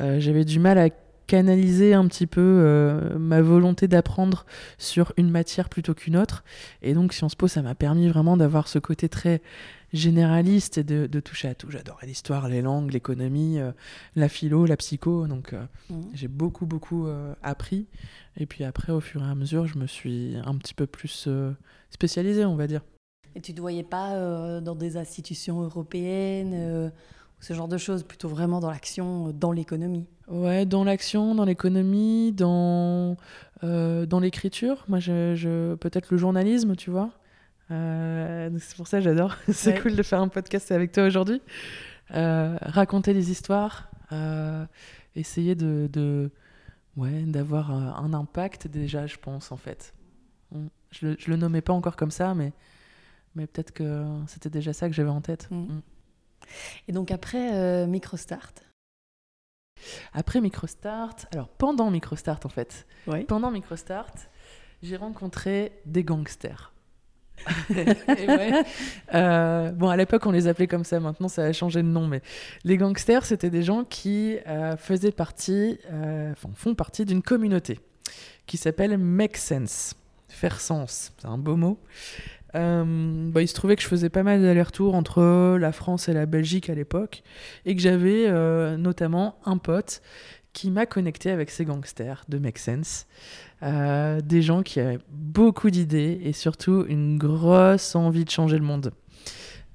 J'avais 0.00 0.44
du 0.44 0.58
mal 0.58 0.78
à 0.78 0.88
canaliser 1.26 1.92
un 1.92 2.08
petit 2.08 2.26
peu 2.26 2.98
ma 3.18 3.42
volonté 3.42 3.88
d'apprendre 3.88 4.46
sur 4.78 5.12
une 5.18 5.30
matière 5.30 5.68
plutôt 5.68 5.92
qu'une 5.92 6.16
autre. 6.16 6.44
Et 6.80 6.94
donc 6.94 7.12
Sciences 7.12 7.34
Po, 7.34 7.46
ça 7.46 7.60
m'a 7.60 7.74
permis 7.74 8.08
vraiment 8.08 8.38
d'avoir 8.38 8.68
ce 8.68 8.78
côté 8.78 9.10
très 9.10 9.42
généraliste 9.92 10.78
et 10.78 10.84
de, 10.84 11.06
de 11.06 11.20
toucher 11.20 11.48
à 11.48 11.54
tout. 11.54 11.70
J'adorais 11.70 12.06
l'histoire, 12.06 12.48
les 12.48 12.62
langues, 12.62 12.92
l'économie, 12.92 13.58
euh, 13.58 13.72
la 14.16 14.28
philo, 14.28 14.66
la 14.66 14.76
psycho. 14.76 15.26
Donc 15.26 15.52
euh, 15.52 15.64
Mhm. 15.90 16.10
j'ai 16.14 16.28
beaucoup, 16.28 16.66
beaucoup 16.66 17.06
euh, 17.06 17.34
appris. 17.42 17.86
Et 18.36 18.46
puis 18.46 18.64
après, 18.64 18.92
au 18.92 19.00
fur 19.00 19.22
et 19.22 19.26
à 19.26 19.34
mesure, 19.34 19.66
je 19.66 19.78
me 19.78 19.86
suis 19.86 20.36
un 20.44 20.56
petit 20.56 20.74
peu 20.74 20.86
plus 20.86 21.28
spécialisée, 21.90 22.44
on 22.44 22.56
va 22.56 22.66
dire. 22.66 22.82
Et 23.34 23.40
tu 23.40 23.52
te 23.54 23.60
voyais 23.60 23.82
pas 23.82 24.60
dans 24.60 24.74
des 24.74 24.96
institutions 24.96 25.60
européennes 25.62 26.92
ce 27.40 27.54
genre 27.54 27.68
de 27.68 27.78
choses, 27.78 28.02
plutôt 28.02 28.28
vraiment 28.28 28.58
dans 28.60 28.70
l'action, 28.70 29.30
dans 29.30 29.52
l'économie? 29.52 30.06
Ouais, 30.26 30.66
dans 30.66 30.82
l'action, 30.84 31.34
dans 31.36 31.44
l'économie, 31.44 32.32
dans, 32.32 33.16
euh, 33.62 34.06
dans 34.06 34.18
l'écriture. 34.20 34.84
Moi, 34.88 34.98
je, 34.98 35.34
je- 35.36 35.74
peut-être 35.76 36.10
le 36.10 36.16
journalisme, 36.16 36.74
tu 36.74 36.90
vois. 36.90 37.10
Euh, 37.70 38.50
c'est 38.60 38.76
pour 38.76 38.86
ça 38.88 38.98
que 38.98 39.04
j'adore. 39.04 39.36
c'est 39.52 39.74
Ouais. 39.74 39.80
cool 39.80 39.96
de 39.96 40.02
faire 40.02 40.20
un 40.20 40.28
podcast 40.28 40.70
avec 40.72 40.92
toi 40.92 41.04
aujourd'hui. 41.04 41.42
Euh, 42.12 42.56
raconter 42.62 43.12
les 43.12 43.30
histoires, 43.30 43.90
euh, 44.12 44.64
essayer 45.14 45.54
de, 45.54 45.88
de 45.92 46.30
ouais, 46.96 47.22
d'avoir 47.24 47.70
un 47.70 48.14
impact 48.14 48.66
déjà, 48.66 49.06
je 49.06 49.16
pense, 49.18 49.52
en 49.52 49.56
fait. 49.56 49.94
Je 50.90 51.06
le, 51.08 51.16
je 51.18 51.30
le 51.30 51.36
nommais 51.36 51.60
pas 51.60 51.74
encore 51.74 51.96
comme 51.96 52.10
ça, 52.10 52.34
mais, 52.34 52.52
mais 53.34 53.46
peut-être 53.46 53.72
que 53.72 54.06
c'était 54.26 54.48
déjà 54.48 54.72
ça 54.72 54.88
que 54.88 54.94
j'avais 54.94 55.10
en 55.10 55.20
tête. 55.20 55.48
Mm. 55.50 55.56
Mm. 55.74 55.82
Et 56.88 56.92
donc 56.92 57.10
après 57.10 57.86
Microstart? 57.86 58.52
Après 60.14 60.40
Microstart, 60.40 61.14
alors 61.32 61.48
pendant 61.48 61.90
Microstart 61.90 62.40
en 62.44 62.48
fait, 62.48 62.86
pendant 63.28 63.50
Microstart, 63.50 64.14
j'ai 64.82 64.96
rencontré 64.96 65.72
des 65.84 66.02
gangsters. 66.04 66.72
Ouais. 67.70 68.64
Euh, 69.14 69.70
bon, 69.72 69.88
à 69.88 69.96
l'époque, 69.96 70.26
on 70.26 70.30
les 70.30 70.48
appelait 70.48 70.66
comme 70.66 70.84
ça. 70.84 71.00
Maintenant, 71.00 71.28
ça 71.28 71.44
a 71.44 71.52
changé 71.52 71.82
de 71.82 71.88
nom. 71.88 72.06
Mais 72.06 72.20
les 72.64 72.76
gangsters, 72.76 73.24
c'était 73.24 73.50
des 73.50 73.62
gens 73.62 73.84
qui 73.84 74.36
euh, 74.46 74.76
faisaient 74.76 75.12
partie, 75.12 75.78
euh, 75.92 76.34
font 76.54 76.74
partie 76.74 77.04
d'une 77.04 77.22
communauté 77.22 77.80
qui 78.46 78.56
s'appelle 78.56 78.96
Make 78.98 79.36
Sense. 79.36 79.94
Faire 80.28 80.60
sens, 80.60 81.12
c'est 81.18 81.26
un 81.26 81.38
beau 81.38 81.56
mot. 81.56 81.78
Euh, 82.54 83.30
bah, 83.30 83.42
il 83.42 83.48
se 83.48 83.54
trouvait 83.54 83.76
que 83.76 83.82
je 83.82 83.88
faisais 83.88 84.08
pas 84.08 84.22
mal 84.22 84.42
d'allers-retours 84.42 84.94
entre 84.94 85.56
la 85.58 85.72
France 85.72 86.08
et 86.08 86.12
la 86.12 86.26
Belgique 86.26 86.70
à 86.70 86.74
l'époque, 86.74 87.22
et 87.66 87.74
que 87.74 87.80
j'avais 87.80 88.30
notamment 88.76 89.36
un 89.44 89.58
pote 89.58 90.02
qui 90.58 90.72
m'a 90.72 90.86
connecté 90.86 91.30
avec 91.30 91.50
ces 91.50 91.64
gangsters 91.64 92.24
de 92.28 92.36
Make 92.38 92.58
Sense. 92.58 93.06
Euh, 93.62 94.20
des 94.20 94.42
gens 94.42 94.64
qui 94.64 94.80
avaient 94.80 94.98
beaucoup 95.08 95.70
d'idées 95.70 96.20
et 96.24 96.32
surtout 96.32 96.84
une 96.88 97.16
grosse 97.16 97.94
envie 97.94 98.24
de 98.24 98.30
changer 98.30 98.58
le 98.58 98.64
monde. 98.64 98.90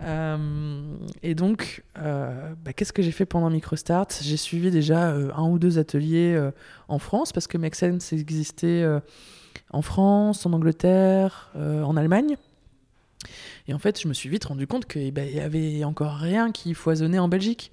Euh, 0.01 0.97
et 1.21 1.35
donc, 1.35 1.83
euh, 1.97 2.53
bah, 2.65 2.73
qu'est-ce 2.73 2.91
que 2.91 3.01
j'ai 3.01 3.13
fait 3.13 3.25
pendant 3.25 3.49
Microstart? 3.49 4.07
J'ai 4.21 4.35
suivi 4.35 4.71
déjà 4.71 5.11
un 5.11 5.47
ou 5.47 5.57
deux 5.57 5.79
ateliers 5.79 6.37
en 6.89 6.99
France 6.99 7.31
parce 7.31 7.47
que 7.47 7.57
Make 7.57 7.75
Sense 7.75 8.11
existait 8.11 8.85
en 9.69 9.81
France, 9.81 10.45
en 10.45 10.51
Angleterre, 10.51 11.49
en 11.55 11.95
Allemagne. 11.95 12.35
Et 13.69 13.73
en 13.73 13.79
fait, 13.79 14.01
je 14.01 14.09
me 14.09 14.13
suis 14.13 14.27
vite 14.27 14.43
rendu 14.43 14.67
compte 14.67 14.85
qu'il 14.85 15.17
y 15.17 15.39
avait 15.39 15.85
encore 15.85 16.15
rien 16.15 16.51
qui 16.51 16.73
foisonnait 16.73 17.19
en 17.19 17.29
Belgique. 17.29 17.71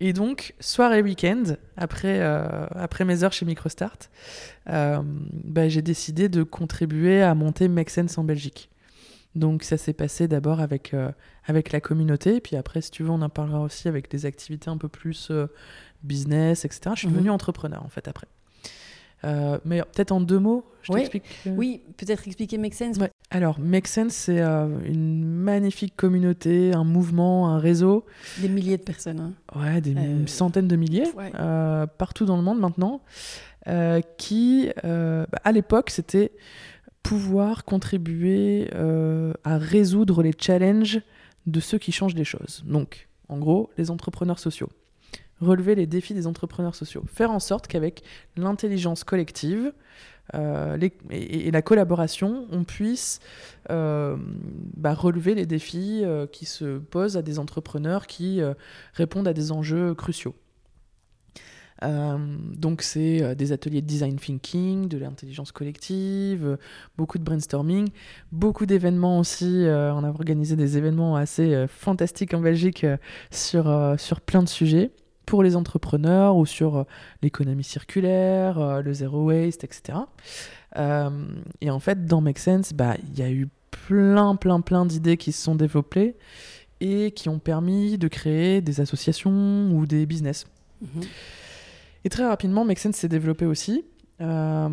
Et 0.00 0.12
donc, 0.14 0.54
soir 0.60 0.92
et 0.94 1.02
week-end, 1.02 1.42
après, 1.76 2.20
euh, 2.20 2.66
après 2.74 3.04
mes 3.04 3.22
heures 3.22 3.32
chez 3.34 3.44
Microstart, 3.44 3.98
euh, 4.70 5.00
bah, 5.04 5.68
j'ai 5.68 5.82
décidé 5.82 6.28
de 6.30 6.42
contribuer 6.42 7.22
à 7.22 7.34
monter 7.34 7.68
Make 7.68 7.90
Sense 7.90 8.16
en 8.16 8.24
Belgique. 8.24 8.70
Donc 9.34 9.62
ça 9.62 9.76
s'est 9.76 9.92
passé 9.92 10.26
d'abord 10.26 10.60
avec, 10.60 10.94
euh, 10.94 11.10
avec 11.44 11.70
la 11.70 11.80
communauté, 11.80 12.36
et 12.36 12.40
puis 12.40 12.56
après, 12.56 12.80
si 12.80 12.90
tu 12.90 13.02
veux, 13.02 13.10
on 13.10 13.20
en 13.22 13.28
parlera 13.28 13.60
aussi 13.60 13.88
avec 13.88 14.10
des 14.10 14.24
activités 14.26 14.70
un 14.70 14.78
peu 14.78 14.88
plus 14.88 15.30
business, 16.02 16.64
etc. 16.64 16.80
Je 16.94 17.00
suis 17.00 17.08
Mhm. 17.08 17.14
devenu 17.14 17.30
entrepreneur, 17.30 17.84
en 17.84 17.88
fait, 17.90 18.08
après. 18.08 18.26
Euh, 19.24 19.58
mais 19.64 19.80
peut-être 19.82 20.12
en 20.12 20.20
deux 20.20 20.38
mots, 20.38 20.64
je 20.82 20.92
t'explique. 20.92 21.24
euh, 21.46 21.54
Oui, 21.56 21.82
peut-être 21.98 22.26
expliquer 22.26 22.56
Make 22.58 22.72
Sense. 22.74 22.96
Ouais. 22.96 23.10
Alors, 23.30 23.58
Make 23.60 23.86
Sense, 23.86 24.14
c'est 24.14 24.40
euh, 24.40 24.66
une 24.86 25.24
magnifique 25.24 25.94
communauté, 25.96 26.72
un 26.72 26.84
mouvement, 26.84 27.48
un 27.50 27.58
réseau. 27.58 28.06
Des 28.40 28.48
milliers 28.48 28.78
de 28.78 28.82
personnes. 28.82 29.20
hein. 29.20 29.32
Ouais, 29.60 29.80
des 29.82 29.94
Euh, 29.94 30.26
centaines 30.26 30.68
de 30.68 30.76
milliers, 30.76 31.06
ouais. 31.16 31.30
partout 31.98 32.24
dans 32.24 32.36
le 32.36 32.42
monde 32.42 32.60
maintenant, 32.60 33.02
qui, 34.16 34.70
bah, 34.82 35.26
à 35.44 35.52
l'époque, 35.52 35.90
c'était 35.90 36.32
pouvoir 37.02 37.64
contribuer 37.64 38.70
à 39.44 39.58
résoudre 39.58 40.22
les 40.22 40.32
challenges 40.38 41.00
de 41.46 41.60
ceux 41.60 41.78
qui 41.78 41.92
changent 41.92 42.14
les 42.14 42.24
choses. 42.24 42.62
Donc, 42.66 43.08
en 43.28 43.38
gros, 43.38 43.70
les 43.78 43.90
entrepreneurs 43.90 44.38
sociaux. 44.38 44.68
Relever 45.40 45.74
les 45.74 45.86
défis 45.86 46.14
des 46.14 46.26
entrepreneurs 46.26 46.74
sociaux. 46.74 47.04
Faire 47.06 47.30
en 47.30 47.40
sorte 47.40 47.66
qu'avec 47.66 48.02
l'intelligence 48.36 49.04
collective 49.04 49.72
euh, 50.34 50.78
et, 51.10 51.50
la 51.50 51.62
collaboration, 51.62 52.46
on 52.50 52.64
puisse 52.64 53.20
euh, 53.70 54.16
bah, 54.76 54.94
relever 54.94 55.34
les 55.34 55.46
défis 55.46 56.02
euh, 56.04 56.26
qui 56.26 56.46
se 56.46 56.78
posent 56.78 57.16
à 57.16 57.22
des 57.22 57.38
entrepreneurs 57.38 58.06
qui 58.06 58.40
répondent 58.94 59.28
à 59.28 59.32
des 59.32 59.52
enjeux 59.52 59.94
cruciaux. 59.94 60.34
donc 61.82 62.82
c'est 62.82 63.34
des 63.34 63.52
ateliers 63.52 63.80
de 63.80 63.86
design 63.86 64.16
thinking, 64.16 64.88
de 64.88 64.98
l'intelligence 64.98 65.50
collective, 65.52 66.58
beaucoup 66.96 67.18
de 67.18 67.24
brainstorming, 67.24 67.88
beaucoup 68.32 68.66
d'événements 68.66 69.18
aussi. 69.18 69.64
on 69.66 70.04
a 70.04 70.08
organisé 70.08 70.56
des 70.56 70.76
événements 70.76 71.16
assez 71.16 71.66
fantastiques 71.68 72.34
en 72.34 72.40
Belgique 72.40 72.86
sur, 73.30 73.94
sur 73.98 74.20
plein 74.20 74.42
de 74.42 74.48
sujets 74.48 74.90
pour 75.30 75.44
les 75.44 75.54
entrepreneurs 75.54 76.36
ou 76.36 76.44
sur 76.44 76.76
euh, 76.76 76.84
l'économie 77.22 77.62
circulaire, 77.62 78.58
euh, 78.58 78.82
le 78.82 78.92
zero 78.92 79.26
waste, 79.26 79.62
etc. 79.62 79.98
Euh, 80.76 81.08
et 81.60 81.70
en 81.70 81.78
fait, 81.78 82.04
dans 82.04 82.20
Make 82.20 82.40
Sense, 82.40 82.72
bah, 82.72 82.96
il 83.12 83.16
y 83.16 83.22
a 83.22 83.30
eu 83.30 83.48
plein, 83.70 84.34
plein, 84.34 84.60
plein 84.60 84.84
d'idées 84.84 85.16
qui 85.16 85.30
se 85.30 85.40
sont 85.40 85.54
développées 85.54 86.16
et 86.80 87.12
qui 87.12 87.28
ont 87.28 87.38
permis 87.38 87.96
de 87.96 88.08
créer 88.08 88.60
des 88.60 88.80
associations 88.80 89.70
ou 89.70 89.86
des 89.86 90.04
business. 90.04 90.48
Mhm. 90.82 91.02
Et 92.04 92.08
très 92.08 92.26
rapidement, 92.26 92.64
Make 92.64 92.80
Sense 92.80 92.96
s'est 92.96 93.08
développé 93.08 93.46
aussi. 93.46 93.84
Euh, 94.20 94.68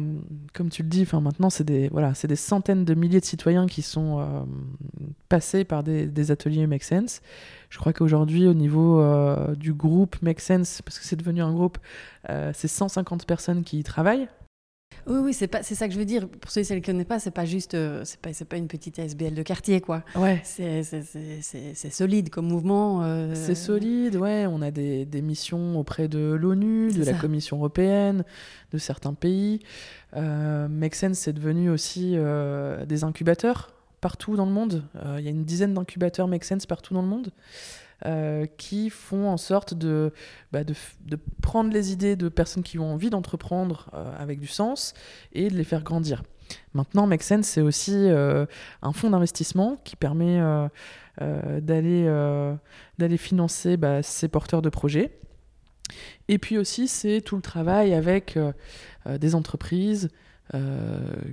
comme 0.54 0.70
tu 0.70 0.82
le 0.82 0.90
dis, 0.90 1.08
maintenant 1.14 1.50
c'est 1.50 1.64
des 1.64 1.88
voilà, 1.88 2.12
des 2.22 2.36
centaines 2.36 2.84
de 2.84 2.94
milliers 2.96 3.22
de 3.22 3.26
citoyens 3.26 3.66
qui 3.66 3.82
sont 3.82 4.20
euh, 4.20 4.42
passés 5.28 5.64
par 5.64 5.84
des, 5.84 6.32
ateliers 6.32 6.68
Make 6.68 6.84
Sense. 6.84 7.22
Je 7.70 7.78
crois 7.78 7.94
qu'aujourd'hui 7.94 8.48
au 8.48 8.54
niveau 8.54 9.00
euh, 9.02 9.56
du 9.56 9.74
groupe 9.74 10.22
Make 10.22 10.40
Sense, 10.40 10.82
parce 10.82 11.00
que 11.00 11.06
c'est 11.06 11.16
devenu 11.16 11.42
un 11.42 11.54
groupe, 11.54 11.78
c'est 12.54 12.68
150 12.68 13.26
personnes 13.26 13.64
qui 13.64 13.80
y 13.80 13.84
travaillent. 13.84 14.28
Oui, 15.06 15.20
oui, 15.24 15.34
c'est 15.34 15.48
pas, 15.48 15.64
c'est 15.64 15.76
ça 15.76 15.88
que 15.88 15.94
je 15.94 16.00
veux 16.00 16.06
dire. 16.06 16.28
Pour 16.28 16.52
ceux 16.52 16.62
qui 16.62 16.74
ne 16.74 16.80
connaissent 16.80 17.06
pas, 17.06 17.20
c'est 17.20 17.32
pas 17.32 17.46
juste, 17.46 17.76
euh, 17.76 18.02
c'est 18.04 18.20
pas, 18.20 18.30
pas 18.48 18.58
une 18.58 18.68
petite 18.68 19.00
SBL 19.00 19.34
de 19.34 19.42
quartier, 19.42 19.80
quoi. 19.80 20.04
Ouais. 20.16 20.42
C'est, 20.44 20.84
solide 21.92 22.30
comme 22.30 22.48
mouvement. 22.48 23.04
Euh. 23.04 23.34
C'est 23.34 23.56
solide, 23.56 24.18
ouais. 24.18 24.46
On 24.50 24.62
a 24.62 24.70
des, 24.70 25.06
des 25.06 25.22
missions 25.22 25.80
auprès 25.80 26.10
de 26.10 26.34
l'ONU, 26.34 26.92
de 26.92 27.04
la 27.06 27.14
Commission 27.14 27.58
européenne, 27.58 28.26
de 28.72 28.78
certains 28.78 29.14
pays. 29.14 29.60
Euh, 30.16 30.68
Make 30.68 30.96
Sense, 30.96 31.20
c'est 31.20 31.34
devenu 31.34 31.70
aussi 31.70 32.14
euh, 32.16 32.86
des 32.86 33.04
incubateurs 33.06 33.77
partout 34.02 34.36
dans 34.36 34.46
le 34.46 34.52
monde. 34.52 34.84
Il 35.18 35.24
y 35.24 35.28
a 35.28 35.32
une 35.32 35.46
dizaine 35.46 35.74
d'incubateurs 35.74 36.28
Make 36.28 36.44
Sense 36.44 36.66
partout 36.66 36.94
dans 36.94 37.02
le 37.02 37.08
monde. 37.08 37.32
Euh, 38.06 38.46
qui 38.58 38.92
font 38.92 39.28
en 39.28 39.38
sorte 39.38 39.74
bah, 40.52 40.64
de, 40.64 40.76
prendre 41.42 41.74
les 41.74 41.92
idées 41.92 42.16
de 42.16 42.30
personnes 42.30 42.62
qui 42.62 42.78
ont 42.78 42.94
envie 42.94 43.10
d'entreprendre 43.10 43.90
euh, 43.96 44.14
avec 44.20 44.40
du 44.40 44.46
sens 44.46 44.94
et 45.34 45.50
de 45.50 45.56
les 45.56 45.64
faire 45.64 45.82
grandir. 45.82 46.22
Maintenant, 46.76 47.08
Make 47.08 47.24
Sense, 47.24 47.48
c'est 47.48 47.62
aussi 47.62 47.96
euh, 47.96 48.46
un 48.84 48.94
fonds 48.94 49.10
d'investissement 49.10 49.78
qui 49.84 49.96
permet 49.96 50.40
d'aller 51.20 52.08
financer 53.18 53.78
bah, 53.78 54.04
ces 54.04 54.28
porteurs 54.28 54.62
de 54.62 54.70
projets. 54.70 55.20
Et 56.28 56.38
puis 56.38 56.60
aussi, 56.60 56.88
c'est 56.88 57.22
tout 57.22 57.36
le 57.36 57.42
travail 57.42 57.96
avec 57.96 58.38
des 59.08 59.34
entreprises, 59.34 60.10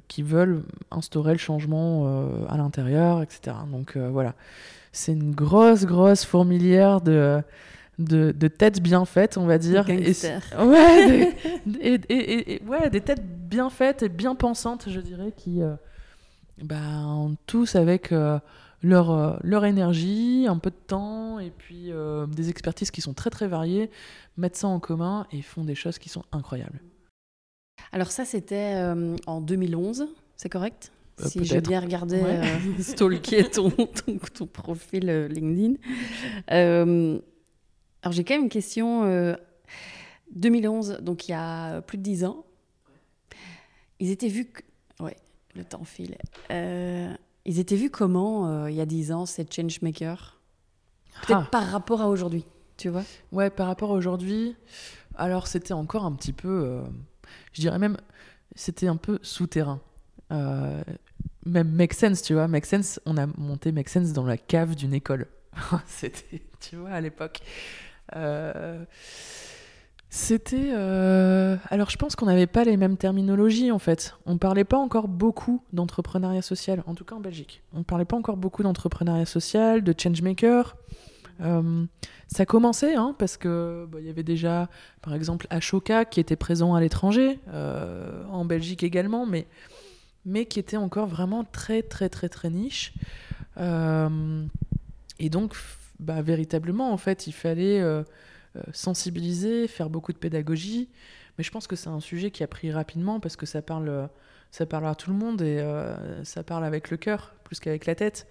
qui 0.08 0.22
veulent 0.22 0.62
instaurer 0.90 1.32
le 1.32 1.38
changement 1.38 2.28
à 2.48 2.56
l'intérieur, 2.56 3.22
etc. 3.22 3.56
Donc 3.70 3.96
voilà, 3.96 4.34
c'est 4.92 5.12
une 5.12 5.34
grosse, 5.34 5.84
grosse 5.84 6.24
fourmilière 6.24 7.00
de, 7.00 7.42
de, 7.98 8.48
têtes 8.48 8.80
bien 8.80 9.04
faites, 9.04 9.36
on 9.36 9.46
va 9.46 9.58
dire. 9.58 9.88
Et, 9.90 10.12
ouais, 10.58 11.34
des, 11.66 12.00
et, 12.08 12.62
ouais, 12.64 12.90
des 12.90 13.00
têtes 13.00 13.24
bien 13.24 13.70
faites 13.70 14.02
et 14.02 14.08
bien 14.08 14.34
pensantes, 14.34 14.86
je 14.88 15.00
dirais, 15.00 15.32
qui 15.36 15.62
euh, 15.62 15.74
ont 16.70 17.36
tous 17.46 17.76
avec 17.76 18.12
euh, 18.12 18.38
leur, 18.82 19.10
euh, 19.10 19.36
leur 19.42 19.64
énergie, 19.64 20.46
un 20.48 20.58
peu 20.58 20.70
de 20.70 20.86
temps 20.86 21.38
et 21.38 21.50
puis 21.50 21.90
des 22.28 22.50
expertises 22.50 22.90
qui 22.90 23.00
sont 23.00 23.14
très 23.14 23.30
très 23.30 23.48
variées, 23.48 23.90
mettent 24.36 24.56
ça 24.56 24.68
en 24.68 24.80
commun 24.80 25.26
et 25.32 25.42
font 25.42 25.64
des 25.64 25.74
choses 25.74 25.98
qui 25.98 26.08
sont 26.08 26.24
incroyables. 26.32 26.80
Alors 27.92 28.10
ça, 28.10 28.24
c'était 28.24 28.74
en 29.26 29.40
2011, 29.40 30.08
c'est 30.36 30.48
correct? 30.48 30.90
Euh, 31.20 31.28
si 31.28 31.44
j'ai 31.44 31.60
bien 31.60 31.80
regardé, 31.80 32.20
ouais. 32.20 32.40
euh, 32.40 32.78
stalker 32.82 33.50
ton, 33.50 33.70
ton, 33.70 34.18
ton, 34.34 34.46
profil 34.46 35.08
euh, 35.08 35.28
LinkedIn. 35.28 35.74
Euh, 36.50 37.20
alors 38.02 38.12
j'ai 38.12 38.24
quand 38.24 38.34
même 38.34 38.44
une 38.44 38.48
question. 38.48 39.34
2011, 40.34 40.98
donc 41.02 41.28
il 41.28 41.32
y 41.32 41.34
a 41.34 41.80
plus 41.82 41.98
de 41.98 42.02
10 42.02 42.24
ans, 42.24 42.44
ils 44.00 44.10
étaient 44.10 44.28
vus... 44.28 44.46
Que... 44.46 44.62
Ouais, 45.02 45.16
le 45.54 45.64
temps 45.64 45.84
file. 45.84 46.16
ils 46.50 47.58
étaient 47.58 47.76
vus 47.76 47.90
comment, 47.90 48.66
il 48.66 48.74
y 48.74 48.80
a 48.80 48.86
10 48.86 49.12
ans, 49.12 49.26
ces 49.26 49.46
changemakers 49.48 50.40
Peut-être 51.22 51.44
ah. 51.46 51.48
par 51.50 51.66
rapport 51.68 52.02
à 52.02 52.08
aujourd'hui, 52.08 52.44
tu 52.76 52.88
vois? 52.88 53.04
Ouais, 53.30 53.48
par 53.48 53.68
rapport 53.68 53.92
à 53.92 53.94
aujourd'hui, 53.94 54.56
alors 55.14 55.46
c'était 55.46 55.74
encore 55.74 56.04
un 56.04 56.12
petit 56.12 56.32
peu... 56.32 56.82
je 57.54 57.60
dirais 57.60 57.78
même, 57.78 57.96
c'était 58.54 58.88
un 58.88 58.96
peu 58.96 59.18
souterrain. 59.22 59.80
Euh, 60.32 60.82
même 61.46 61.70
Make 61.70 61.94
Sense, 61.94 62.22
tu 62.22 62.34
vois. 62.34 62.48
Make 62.48 62.66
Sense, 62.66 63.00
on 63.06 63.16
a 63.16 63.26
monté 63.26 63.72
Make 63.72 63.88
Sense 63.88 64.12
dans 64.12 64.24
la 64.24 64.36
cave 64.36 64.74
d'une 64.74 64.92
école. 64.92 65.26
C'était, 65.86 66.42
tu 66.60 66.76
vois, 66.76 66.90
à 66.90 67.00
l'époque. 67.00 67.40
Euh, 68.16 68.84
c'était. 70.10 70.70
Euh, 70.72 71.56
alors, 71.70 71.90
je 71.90 71.96
pense 71.96 72.14
qu'on 72.14 72.26
n'avait 72.26 72.46
pas 72.46 72.62
les 72.64 72.76
mêmes 72.76 72.96
terminologies, 72.96 73.72
en 73.72 73.80
fait. 73.80 74.14
On 74.26 74.38
parlait 74.38 74.64
pas 74.64 74.78
encore 74.78 75.08
beaucoup 75.08 75.62
d'entrepreneuriat 75.72 76.42
social, 76.42 76.84
en 76.86 76.94
tout 76.94 77.04
cas 77.04 77.16
en 77.16 77.20
Belgique. 77.20 77.62
On 77.72 77.82
parlait 77.82 78.04
pas 78.04 78.16
encore 78.16 78.36
beaucoup 78.36 78.62
d'entrepreneuriat 78.62 79.26
social, 79.26 79.82
de 79.82 79.94
changemaker. 79.96 80.76
Euh, 81.40 81.84
ça 82.28 82.46
commençait, 82.46 82.94
hein, 82.94 83.14
parce 83.18 83.36
que 83.36 83.86
bah, 83.90 83.98
il 84.00 84.06
y 84.06 84.10
avait 84.10 84.22
déjà, 84.22 84.68
par 85.02 85.14
exemple, 85.14 85.46
Ashoka 85.50 86.04
qui 86.04 86.20
était 86.20 86.36
présent 86.36 86.74
à 86.74 86.80
l'étranger, 86.80 87.38
en 88.30 88.44
Belgique 88.44 88.82
également, 88.82 89.26
mais 89.26 89.46
mais 90.24 90.46
qui 90.46 90.58
était 90.58 90.76
encore 90.76 91.06
vraiment 91.06 91.44
très 91.44 91.82
très 91.82 92.08
très 92.08 92.28
très 92.28 92.50
niche. 92.50 92.94
Euh, 93.58 94.44
et 95.18 95.30
donc, 95.30 95.54
bah, 96.00 96.22
véritablement, 96.22 96.92
en 96.92 96.96
fait, 96.96 97.26
il 97.26 97.32
fallait 97.32 97.80
euh, 97.80 98.02
euh, 98.56 98.62
sensibiliser, 98.72 99.68
faire 99.68 99.90
beaucoup 99.90 100.12
de 100.12 100.18
pédagogie. 100.18 100.88
Mais 101.38 101.44
je 101.44 101.50
pense 101.50 101.66
que 101.66 101.76
c'est 101.76 101.88
un 101.88 102.00
sujet 102.00 102.30
qui 102.30 102.42
a 102.42 102.46
pris 102.46 102.70
rapidement 102.72 103.20
parce 103.20 103.36
que 103.36 103.46
ça 103.46 103.60
parle, 103.60 104.08
ça 104.50 104.66
parle 104.66 104.86
à 104.86 104.94
tout 104.94 105.10
le 105.10 105.16
monde 105.16 105.42
et 105.42 105.66
ça 106.22 106.44
parle 106.44 106.64
avec 106.64 106.90
le 106.90 106.96
cœur 106.96 107.34
plus 107.44 107.60
qu'avec 107.60 107.86
la 107.86 107.94
tête. 107.94 108.26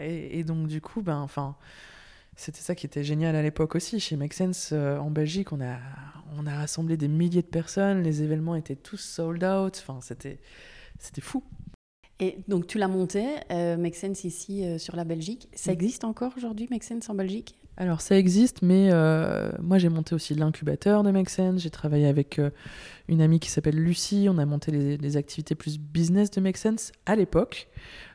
Et, 0.00 0.38
et, 0.38 0.44
donc, 0.44 0.66
du 0.66 0.80
coup, 0.80 1.02
ben, 1.02 1.18
enfin 1.18 1.56
c'était 2.36 2.60
ça 2.60 2.74
qui 2.74 2.86
était 2.86 3.02
génial 3.02 3.34
à 3.34 3.42
l'époque 3.42 3.74
aussi. 3.74 3.98
Chez 3.98 4.14
Make 4.16 4.34
Sense 4.34 4.70
euh, 4.72 4.98
en 4.98 5.10
Belgique, 5.10 5.52
on 5.52 5.60
a, 5.60 5.78
on 6.36 6.46
a 6.46 6.54
rassemblé 6.54 6.98
des 6.98 7.08
milliers 7.08 7.42
de 7.42 7.46
personnes, 7.46 8.02
les 8.02 8.22
événements 8.22 8.54
étaient 8.54 8.76
tous 8.76 8.98
sold 8.98 9.42
out, 9.42 9.82
enfin, 9.82 10.00
c'était, 10.02 10.38
c'était 10.98 11.22
fou. 11.22 11.42
Et 12.20 12.38
donc 12.46 12.66
tu 12.66 12.78
l'as 12.78 12.88
monté, 12.88 13.26
euh, 13.50 13.76
Make 13.76 13.96
Sense 13.96 14.24
ici 14.24 14.64
euh, 14.64 14.78
sur 14.78 14.96
la 14.96 15.04
Belgique. 15.04 15.48
Ça 15.54 15.70
mm. 15.70 15.74
existe 15.74 16.04
encore 16.04 16.32
aujourd'hui, 16.36 16.68
Make 16.70 16.84
Sense 16.84 17.08
en 17.08 17.14
Belgique? 17.14 17.56
Alors 17.76 18.00
ça 18.00 18.16
existe, 18.16 18.62
mais 18.62 18.90
moi 19.60 19.78
j'ai 19.78 19.88
monté 19.88 20.14
aussi 20.14 20.34
l'incubateur 20.34 21.02
de 21.02 21.10
Make 21.10 21.28
Sense. 21.28 21.60
J'ai 21.60 21.70
travaillé 21.70 22.06
avec 22.06 22.40
une 23.08 23.20
amie 23.20 23.40
qui 23.40 23.50
s'appelle 23.50 23.76
Lucie. 23.76 24.28
On 24.30 24.38
a 24.38 24.46
monté 24.46 24.70
les, 24.96 25.16
activités 25.16 25.54
plus 25.54 25.78
business 25.78 26.30
de 26.30 26.40
Make 26.40 26.56
Sense 26.56 26.92
à 27.04 27.16
l'époque. 27.16 27.68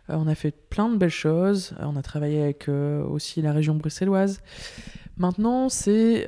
Euh, 0.10 0.16
on 0.18 0.28
a 0.28 0.36
fait 0.36 0.52
plein 0.52 0.90
de 0.90 0.98
belles 0.98 1.10
choses. 1.10 1.74
Euh, 1.80 1.86
on 1.86 1.96
a 1.96 2.02
travaillé 2.02 2.42
avec 2.42 2.68
euh, 2.68 3.04
aussi 3.04 3.42
la 3.42 3.54
région 3.54 3.76
bruxelloise. 3.76 4.42
Maintenant, 5.18 5.70
c'est 5.70 6.28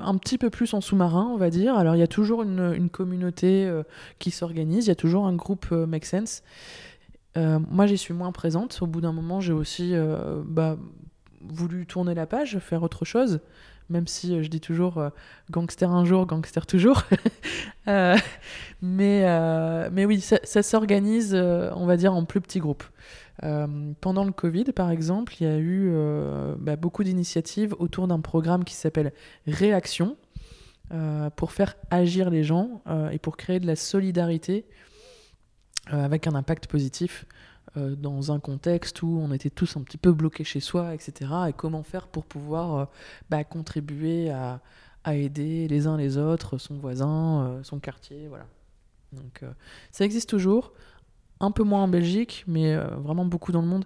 un 0.00 0.16
petit 0.16 0.36
peu 0.36 0.50
plus 0.50 0.74
en 0.74 0.80
sous-marin, 0.80 1.30
on 1.32 1.36
va 1.36 1.48
dire. 1.48 1.76
Alors, 1.76 1.94
il 1.94 1.98
y 1.98 2.02
a 2.02 2.08
toujours 2.08 2.42
une, 2.42 2.88
communauté 2.90 3.70
qui 4.18 4.32
s'organise, 4.32 4.86
il 4.86 4.88
y 4.88 4.90
a 4.90 4.96
toujours 4.96 5.26
un 5.26 5.34
groupe 5.34 5.70
Make 5.70 6.06
Sense. 6.06 6.42
moi, 7.36 7.86
j'y 7.86 7.98
suis 7.98 8.14
moins 8.14 8.32
présente. 8.32 8.80
Au 8.80 8.86
bout 8.88 9.00
d'un 9.00 9.12
moment, 9.12 9.40
j'ai 9.40 9.52
aussi 9.52 9.94
bah, 10.44 10.76
voulu 11.48 11.86
tourner 11.86 12.14
la 12.14 12.26
page, 12.26 12.58
faire 12.58 12.82
autre 12.82 13.04
chose, 13.04 13.40
même 13.88 14.06
si 14.06 14.42
je 14.42 14.48
dis 14.48 14.60
toujours 14.60 15.02
gangster 15.50 15.90
un 15.90 16.04
jour, 16.04 16.26
gangster 16.26 16.66
toujours. 16.66 17.02
mais, 17.86 18.20
mais 18.82 20.04
oui, 20.04 20.20
ça, 20.20 20.62
s'organise, 20.62 21.34
on 21.34 21.86
va 21.86 21.96
dire, 21.96 22.14
en 22.14 22.24
plus 22.24 22.40
petits 22.40 22.60
groupes. 22.60 22.84
Euh, 23.44 23.92
pendant 24.00 24.24
le 24.24 24.32
Covid, 24.32 24.64
par 24.64 24.90
exemple, 24.90 25.34
il 25.40 25.44
y 25.44 25.50
a 25.50 25.56
eu 25.56 25.90
euh, 25.90 26.54
bah, 26.58 26.76
beaucoup 26.76 27.02
d'initiatives 27.02 27.74
autour 27.78 28.06
d'un 28.06 28.20
programme 28.20 28.64
qui 28.64 28.74
s'appelle 28.74 29.12
Réaction, 29.46 30.16
euh, 30.92 31.30
pour 31.30 31.52
faire 31.52 31.74
agir 31.90 32.30
les 32.30 32.44
gens 32.44 32.82
et 33.10 33.18
pour 33.18 33.36
créer 33.36 33.60
de 33.60 33.66
la 33.66 33.76
solidarité 33.76 34.66
avec 35.86 36.26
un 36.26 36.34
impact 36.34 36.68
positif 36.68 37.24
euh, 37.78 37.96
dans 37.96 38.32
un 38.32 38.38
contexte 38.38 39.02
où 39.02 39.18
on 39.22 39.32
était 39.32 39.48
tous 39.48 39.78
un 39.78 39.80
petit 39.80 39.96
peu 39.96 40.12
bloqués 40.12 40.44
chez 40.44 40.60
soi, 40.60 40.94
etc. 40.94 41.30
Et 41.48 41.52
comment 41.54 41.82
faire 41.82 42.06
pour 42.06 42.26
pouvoir 42.26 42.76
euh, 42.76 42.84
bah, 43.30 43.44
contribuer 43.44 44.30
à, 44.30 44.60
aider 45.06 45.66
les 45.68 45.86
uns 45.86 45.96
les 45.96 46.18
autres, 46.18 46.58
son 46.58 46.74
voisin, 46.74 47.46
euh, 47.46 47.62
son 47.62 47.80
quartier, 47.80 48.28
voilà. 48.28 48.46
Donc 49.12 49.44
ça 49.90 50.06
existe 50.06 50.30
toujours, 50.30 50.72
un 51.40 51.50
peu 51.50 51.64
moins 51.64 51.82
en 51.82 51.88
Belgique, 51.88 52.44
mais 52.46 52.74
vraiment 52.76 53.26
beaucoup 53.26 53.52
dans 53.52 53.60
le 53.60 53.68
monde. 53.68 53.84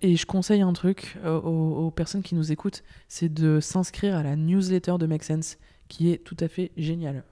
Et 0.00 0.16
je 0.16 0.24
conseille 0.24 0.62
un 0.62 0.72
truc 0.72 1.18
aux, 1.26 1.90
personnes 1.90 2.22
qui 2.22 2.34
nous 2.34 2.50
écoutent, 2.50 2.82
c'est 3.06 3.28
de 3.28 3.60
s'inscrire 3.60 4.16
à 4.16 4.22
la 4.22 4.36
newsletter 4.36 4.94
de 4.98 5.04
Make 5.04 5.22
Sense, 5.22 5.58
qui 5.88 6.10
est 6.10 6.16
tout 6.16 6.36
à 6.40 6.48
fait 6.48 6.72
géniale. 6.78 7.24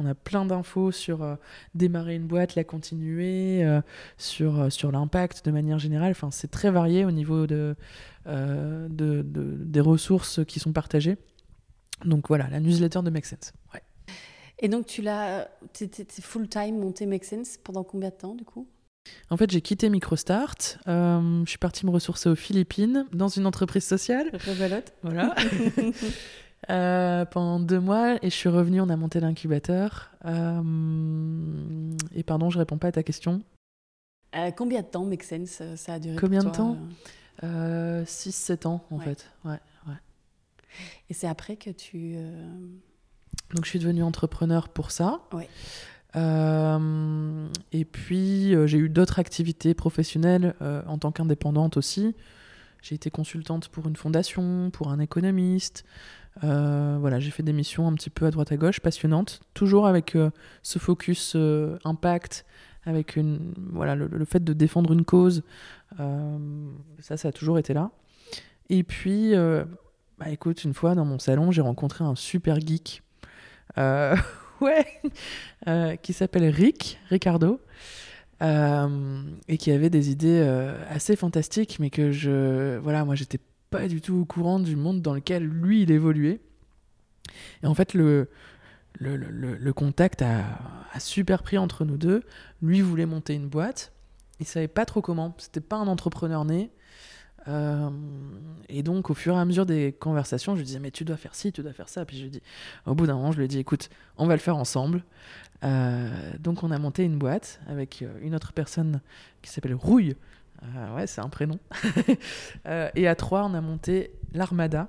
On 0.00 0.06
a 0.06 0.14
plein 0.14 0.46
d'infos 0.46 0.92
sur 0.92 1.22
euh, 1.22 1.36
démarrer 1.74 2.14
une 2.14 2.26
boîte, 2.26 2.54
la 2.54 2.64
continuer, 2.64 3.62
euh, 3.62 3.80
sur, 4.16 4.58
euh, 4.58 4.70
sur 4.70 4.90
l'impact 4.90 5.44
de 5.44 5.50
manière 5.50 5.78
générale. 5.78 6.12
Enfin, 6.12 6.30
c'est 6.30 6.50
très 6.50 6.70
varié 6.70 7.04
au 7.04 7.10
niveau 7.10 7.46
de, 7.46 7.76
de, 8.26 9.22
des 9.22 9.80
ressources 9.80 10.44
qui 10.46 10.58
sont 10.58 10.72
partagées. 10.72 11.18
Donc 12.04 12.28
voilà, 12.28 12.48
la 12.48 12.60
newsletter 12.60 13.00
de 13.02 13.10
Make 13.10 13.26
Sense. 13.26 13.52
Et 14.62 14.68
donc 14.68 14.86
tu 14.86 15.00
l'as, 15.00 15.48
full 16.20 16.48
time 16.48 16.78
monté 16.78 17.06
Make 17.06 17.24
Sense 17.24 17.58
pendant 17.62 17.82
combien 17.82 18.10
de 18.10 18.14
temps 18.14 18.34
du 18.34 18.44
coup? 18.44 18.66
En 19.30 19.38
fait, 19.38 19.50
j'ai 19.50 19.62
quitté 19.62 19.88
MicroStart. 19.88 20.78
je 20.86 21.44
suis 21.46 21.58
partie 21.58 21.86
me 21.86 21.90
ressourcer 21.90 22.28
aux 22.28 22.34
Philippines 22.34 23.06
dans 23.12 23.28
une 23.28 23.46
entreprise 23.46 23.84
sociale. 23.84 24.30
Voilà. 25.02 25.34
Euh, 26.68 27.24
pendant 27.24 27.58
deux 27.58 27.80
mois 27.80 28.16
et 28.22 28.28
je 28.28 28.34
suis 28.34 28.48
revenue, 28.48 28.80
on 28.80 28.90
a 28.90 28.96
monté 28.96 29.18
l'incubateur. 29.20 30.10
Euh, 30.26 31.96
et 32.14 32.22
pardon, 32.22 32.50
je 32.50 32.58
réponds 32.58 32.76
pas 32.76 32.88
à 32.88 32.92
ta 32.92 33.02
question. 33.02 33.42
Euh, 34.36 34.50
combien 34.50 34.82
de 34.82 34.86
temps 34.86 35.04
Make 35.04 35.22
Sense 35.22 35.62
ça 35.76 35.94
a 35.94 35.98
duré 35.98 36.16
Combien 36.16 36.44
de 36.44 36.50
temps 36.50 36.76
6-7 37.42 38.66
ans 38.66 38.84
en 38.90 38.98
fait. 38.98 39.26
Ouais, 39.44 39.58
ouais. 39.88 39.94
Et 41.08 41.14
c'est 41.14 41.26
après 41.26 41.56
que 41.56 41.70
tu. 41.70 42.16
Donc 43.54 43.64
je 43.64 43.70
suis 43.70 43.78
devenue 43.78 44.02
entrepreneur 44.02 44.68
pour 44.68 44.90
ça. 44.90 45.20
Ouais. 45.32 45.48
et 47.72 47.84
puis 47.86 48.54
j'ai 48.66 48.78
eu 48.78 48.90
d'autres 48.90 49.18
activités 49.18 49.72
professionnelles 49.72 50.54
en 50.60 50.98
tant 50.98 51.10
qu'indépendante 51.10 51.78
aussi. 51.78 52.14
J'ai 52.82 52.94
été 52.94 53.10
consultante 53.10 53.68
pour 53.68 53.86
une 53.88 53.96
fondation, 53.96 54.70
pour 54.70 54.90
un 54.90 55.00
économiste. 55.00 55.84
Euh, 56.44 56.96
voilà, 57.00 57.20
j'ai 57.20 57.30
fait 57.30 57.42
des 57.42 57.52
missions 57.52 57.86
un 57.86 57.94
petit 57.94 58.10
peu 58.10 58.26
à 58.26 58.30
droite 58.30 58.52
à 58.52 58.56
gauche, 58.56 58.80
passionnantes, 58.80 59.40
toujours 59.54 59.86
avec 59.86 60.16
euh, 60.16 60.30
ce 60.62 60.78
focus 60.78 61.34
euh, 61.36 61.76
impact, 61.84 62.46
avec 62.84 63.16
une, 63.16 63.52
voilà, 63.72 63.94
le, 63.94 64.24
fait 64.24 64.42
de 64.42 64.52
défendre 64.52 64.92
une 64.92 65.04
cause. 65.04 65.42
ça, 65.98 67.16
ça 67.16 67.28
a 67.28 67.32
toujours 67.32 67.58
été 67.58 67.74
là. 67.74 67.90
Et 68.70 68.84
puis, 68.84 69.34
bah, 70.18 70.30
écoute, 70.30 70.64
une 70.64 70.72
fois 70.72 70.94
dans 70.94 71.04
mon 71.04 71.18
salon, 71.18 71.50
j'ai 71.50 71.60
rencontré 71.60 72.04
un 72.04 72.14
super 72.14 72.58
geek. 72.58 73.02
ouais, 73.76 74.86
qui 76.00 76.12
s'appelle 76.14 76.48
Rick, 76.48 76.98
Ricardo. 77.10 77.60
et 78.40 79.58
qui 79.58 79.70
avait 79.72 79.90
des 79.90 80.10
idées 80.10 80.40
assez 80.88 81.16
fantastiques, 81.16 81.76
mais 81.80 81.90
que 81.90 82.12
je, 82.12 82.78
voilà, 82.78 83.04
moi 83.04 83.14
j'étais 83.14 83.40
pas 83.70 83.88
du 83.88 84.00
tout 84.00 84.16
au 84.16 84.24
courant 84.24 84.58
du 84.58 84.76
monde 84.76 85.00
dans 85.02 85.14
lequel 85.14 85.44
lui, 85.44 85.82
il 85.82 85.90
évoluait. 85.90 86.40
Et 87.62 87.66
en 87.66 87.74
fait, 87.74 87.94
le, 87.94 88.28
le, 88.98 89.72
contact 89.72 90.22
a, 90.22 90.42
super 90.98 91.42
pris 91.42 91.58
entre 91.58 91.84
nous 91.84 91.96
deux. 91.96 92.22
Lui 92.62 92.80
voulait 92.80 93.06
monter 93.06 93.34
une 93.34 93.48
boîte. 93.48 93.92
Il 94.40 94.46
savait 94.46 94.68
pas 94.68 94.84
trop 94.84 95.00
comment. 95.00 95.34
C'était 95.38 95.60
pas 95.60 95.76
un 95.76 95.86
entrepreneur 95.86 96.44
né. 96.44 96.70
Euh, 97.48 97.90
et 98.68 98.82
donc, 98.82 99.10
au 99.10 99.14
fur 99.14 99.34
et 99.34 99.38
à 99.38 99.44
mesure 99.44 99.66
des 99.66 99.92
conversations, 99.98 100.54
je 100.54 100.60
lui 100.60 100.66
disais, 100.66 100.78
mais 100.78 100.90
tu 100.90 101.04
dois 101.04 101.16
faire 101.16 101.34
ci, 101.34 101.52
tu 101.52 101.62
dois 101.62 101.72
faire 101.72 101.88
ça. 101.88 102.04
Puis 102.04 102.18
je 102.18 102.26
dis, 102.26 102.42
au 102.86 102.94
bout 102.94 103.06
d'un 103.06 103.14
moment, 103.14 103.32
je 103.32 103.38
lui 103.38 103.44
ai 103.44 103.48
dit, 103.48 103.58
écoute, 103.58 103.88
on 104.18 104.26
va 104.26 104.34
le 104.34 104.40
faire 104.40 104.56
ensemble. 104.56 105.04
Euh, 105.64 106.32
donc, 106.38 106.62
on 106.62 106.70
a 106.70 106.78
monté 106.78 107.04
une 107.04 107.18
boîte 107.18 107.60
avec 107.66 108.02
euh, 108.02 108.12
une 108.22 108.34
autre 108.34 108.52
personne 108.52 109.00
qui 109.42 109.50
s'appelle 109.50 109.74
Rouille, 109.74 110.16
euh, 110.64 110.96
ouais, 110.96 111.06
c'est 111.06 111.20
un 111.20 111.28
prénom. 111.28 111.58
Euh, 112.66 112.90
et 112.94 113.08
à 113.08 113.14
trois, 113.14 113.44
on 113.44 113.54
a 113.54 113.60
monté 113.60 114.12
l'Armada. 114.32 114.88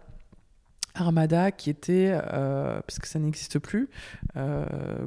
Armada 0.93 1.51
qui 1.51 1.69
était, 1.69 2.11
euh, 2.33 2.81
puisque 2.85 3.05
ça 3.05 3.17
n'existe 3.17 3.59
plus, 3.59 3.89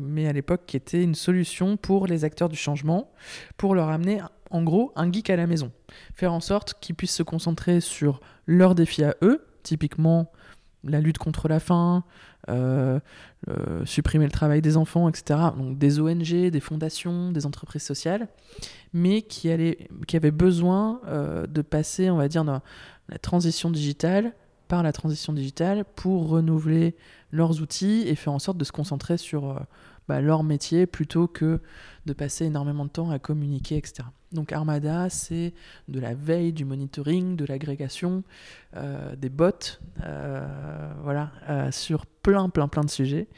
mais 0.00 0.27
à 0.27 0.33
l'époque 0.33 0.62
qui 0.66 0.77
était 0.77 1.03
une 1.03 1.14
solution 1.14 1.77
pour 1.77 2.07
les 2.07 2.24
acteurs 2.24 2.48
du 2.48 2.57
changement, 2.57 3.11
pour 3.59 3.74
leur 3.74 3.90
amener 3.90 4.22
en 4.50 4.62
gros 4.62 4.92
un 4.96 5.12
geek 5.12 5.29
à 5.29 5.37
la 5.37 5.46
maison. 5.46 5.72
Faire 6.14 6.33
en 6.33 6.40
sorte 6.40 6.74
qu'ils 6.81 6.94
puissent 6.94 7.14
se 7.14 7.22
concentrer 7.22 7.81
sur 7.81 8.20
leurs 8.46 8.74
défis 8.74 9.05
à 9.05 9.14
eux, 9.20 9.46
typiquement 9.62 10.33
la 10.87 11.01
lutte 11.01 11.18
contre 11.18 11.49
la 11.49 11.61
faim, 11.61 12.05
euh, 12.49 13.01
euh, 13.49 13.85
supprimer 13.85 14.25
le 14.25 14.31
travail 14.31 14.61
des 14.62 14.77
enfants, 14.77 15.09
etc. 15.09 15.40
Donc 15.57 15.79
des 15.79 16.01
ONG, 16.01 16.51
des 16.51 16.61
fondations, 16.61 17.33
des 17.33 17.47
entreprises 17.47 17.83
sociales, 17.83 18.29
mais 18.92 19.23
qui, 19.23 19.51
allaient, 19.51 19.88
avaient 20.12 20.31
besoin 20.31 21.01
euh, 21.07 21.47
de 21.47 21.62
passer, 21.62 22.11
on 22.11 22.16
va 22.16 22.29
dire, 22.29 22.44
dans 22.44 22.61
la 23.09 23.18
transition 23.18 23.70
digitale, 23.70 24.33
la 24.83 24.93
transition 24.93 25.33
digitale, 25.33 25.85
pour 25.97 26.29
renouveler 26.29 26.97
leurs 27.31 27.61
outils 27.61 28.05
et 28.07 28.15
faire 28.15 28.33
en 28.33 28.39
sorte 28.39 28.59
de 28.59 28.65
se 28.65 28.73
concentrer 28.73 29.17
sur 29.17 29.61
bah, 30.09 30.21
leur 30.21 30.43
métier 30.43 30.87
plutôt 30.87 31.27
que 31.27 31.61
de 32.07 32.13
passer 32.13 32.45
énormément 32.45 32.85
de 32.85 32.91
temps 32.91 33.11
à 33.11 33.19
communiquer, 33.19 33.77
etc. 33.77 34.05
Donc 34.33 34.53
Armada, 34.53 35.09
c'est 35.09 35.55
de 35.89 36.01
la 36.01 36.13
veille, 36.13 36.53
du 36.53 36.65
monitoring, 36.65 37.37
de 37.37 37.47
l'agrégation, 37.47 38.25
euh, 38.77 39.15
des 39.17 39.31
bots, 39.31 39.79
euh, 40.03 40.93
voilà, 41.03 41.31
euh, 41.49 41.71
sur 41.71 42.05
plein, 42.05 42.49
plein, 42.51 42.69
plein 42.69 42.83
de 42.83 42.91
sujets. 42.91 43.29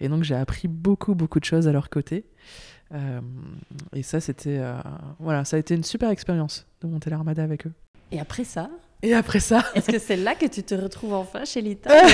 Et 0.00 0.08
donc 0.08 0.24
j'ai 0.24 0.34
appris 0.34 0.68
beaucoup, 0.68 1.14
beaucoup 1.14 1.40
de 1.40 1.44
choses 1.44 1.68
à 1.68 1.72
leur 1.72 1.88
côté. 1.88 2.26
et 3.94 4.02
ça, 4.02 4.20
c'était, 4.20 4.60
voilà, 5.20 5.44
ça 5.44 5.56
a 5.56 5.60
été 5.60 5.74
une 5.76 5.84
super 5.84 6.10
expérience 6.10 6.66
de 6.80 6.88
monter 6.88 7.08
l'Armada 7.08 7.42
avec 7.44 7.66
eux. 7.68 7.72
Et 8.10 8.18
après 8.18 8.42
ça, 8.42 8.68
et 9.02 9.14
après 9.14 9.40
ça. 9.40 9.64
Est-ce 9.74 9.90
que 9.90 9.98
c'est 9.98 10.16
là 10.16 10.34
que 10.34 10.46
tu 10.46 10.62
te 10.62 10.74
retrouves 10.74 11.14
enfin 11.14 11.44
chez 11.44 11.60
Lita 11.60 11.90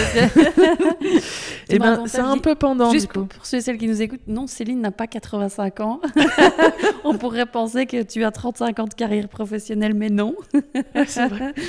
Eh 1.68 1.78
ben, 1.78 2.06
c'est 2.06 2.20
un 2.20 2.38
peu 2.38 2.54
pendant. 2.54 2.92
Juste 2.92 3.12
Pour, 3.12 3.44
ceux 3.44 3.58
et 3.58 3.60
celles 3.60 3.78
qui 3.78 3.88
nous 3.88 4.02
écoutent, 4.02 4.26
non, 4.26 4.46
Céline 4.46 4.80
n'a 4.80 4.92
pas 4.92 5.06
85 5.06 5.80
ans. 5.80 6.00
On 7.04 7.18
pourrait 7.18 7.46
penser 7.46 7.86
que 7.86 8.02
tu 8.02 8.24
as 8.24 8.30
35 8.30 8.78
ans 8.78 8.84
de 8.84 8.94
carrière 8.94 9.28
professionnelle, 9.28 9.94
mais 9.94 10.10
non. 10.10 10.34
c'est 11.06 11.28
vrai. 11.28 11.54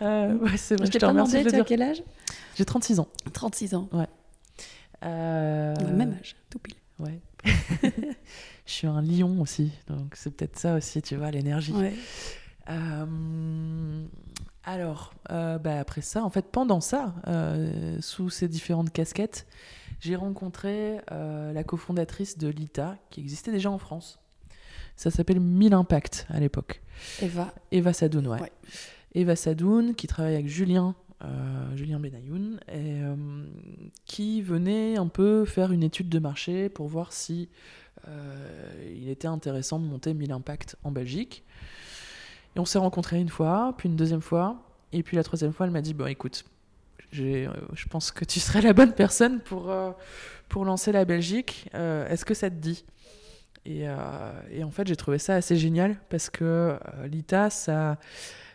Euh, 0.00 0.34
ouais, 0.34 0.56
c'est 0.56 0.76
vrai. 0.76 0.86
Je 0.86 0.92
t'ai 0.92 1.00
pas 1.00 1.08
demandé, 1.08 1.44
tu 1.44 1.52
as 1.52 1.64
quel 1.64 1.82
âge? 1.82 2.04
J'ai 2.54 2.64
36 2.64 3.00
ans. 3.00 3.08
36 3.32 3.74
ans. 3.74 3.88
Ouais. 3.90 4.06
Euh... 5.04 5.74
On 5.76 5.86
a 5.86 5.90
le 5.90 5.96
même 5.96 6.16
âge, 6.20 6.36
tout 6.48 6.60
pile. 6.60 6.76
Ouais. 7.00 7.18
Je 8.64 8.72
suis 8.72 8.86
un 8.86 9.02
lion 9.02 9.40
aussi, 9.40 9.72
donc 9.88 10.12
c'est 10.14 10.30
peut-être 10.30 10.56
ça 10.56 10.76
aussi, 10.76 11.02
tu 11.02 11.16
vois, 11.16 11.32
l'énergie. 11.32 11.72
Ouais. 11.72 11.94
Euh, 12.68 14.04
alors, 14.64 15.14
euh, 15.30 15.58
bah, 15.58 15.78
après 15.78 16.02
ça, 16.02 16.24
en 16.24 16.30
fait, 16.30 16.46
pendant 16.50 16.80
ça, 16.80 17.14
euh, 17.26 17.98
sous 18.00 18.30
ces 18.30 18.48
différentes 18.48 18.92
casquettes, 18.92 19.46
j'ai 20.00 20.16
rencontré 20.16 21.00
la 21.10 21.64
cofondatrice 21.64 22.38
de 22.38 22.48
l'ITA, 22.48 22.96
qui 23.10 23.20
existait 23.20 23.50
déjà 23.50 23.70
en 23.70 23.78
France. 23.78 24.20
Ça 24.94 25.10
s'appelle 25.10 25.40
1000 25.40 25.74
Impact 25.74 26.26
à 26.28 26.38
l'époque. 26.38 26.82
Eva. 27.20 27.52
Eva 27.72 27.92
Sadoun, 27.92 28.28
ouais. 28.28 28.52
Eva 29.14 29.34
Sadoun, 29.34 29.94
qui 29.94 30.06
travaille 30.06 30.34
avec 30.34 30.48
Julien, 30.48 30.94
Julien 31.74 31.98
Benayoun, 31.98 32.60
et, 32.72 33.00
qui 34.04 34.40
venait 34.40 34.96
un 34.98 35.08
peu 35.08 35.44
faire 35.44 35.72
une 35.72 35.82
étude 35.82 36.08
de 36.08 36.20
marché 36.20 36.68
pour 36.68 36.86
voir 36.86 37.12
si 37.12 37.48
il 38.06 39.08
était 39.08 39.26
intéressant 39.26 39.80
de 39.80 39.84
monter 39.84 40.14
1000 40.14 40.30
Impact 40.30 40.76
en 40.84 40.92
Belgique. 40.92 41.44
On 42.58 42.64
s'est 42.64 42.78
rencontrés 42.78 43.20
une 43.20 43.28
fois, 43.28 43.74
puis 43.78 43.88
une 43.88 43.96
deuxième 43.96 44.20
fois, 44.20 44.56
et 44.92 45.02
puis 45.02 45.16
la 45.16 45.22
troisième 45.22 45.52
fois, 45.52 45.66
elle 45.66 45.72
m'a 45.72 45.80
dit 45.80 45.94
Bon, 45.94 46.06
écoute, 46.06 46.44
euh, 47.18 47.48
je 47.72 47.86
pense 47.86 48.10
que 48.10 48.24
tu 48.24 48.40
serais 48.40 48.60
la 48.60 48.72
bonne 48.72 48.92
personne 48.92 49.40
pour, 49.40 49.70
euh, 49.70 49.92
lancer 50.54 50.92
la 50.92 51.04
Belgique. 51.04 51.70
Euh, 51.74 52.08
est-ce 52.08 52.24
que 52.24 52.34
ça 52.34 52.50
te 52.50 52.56
dit? 52.56 52.84
Et, 53.64 53.84
et, 54.50 54.64
en 54.64 54.70
fait, 54.70 54.86
j'ai 54.86 54.96
trouvé 54.96 55.18
ça 55.18 55.34
assez 55.34 55.56
génial 55.56 55.96
parce 56.08 56.30
que 56.30 56.78
l'ITA, 57.04 57.50
ça, 57.50 57.98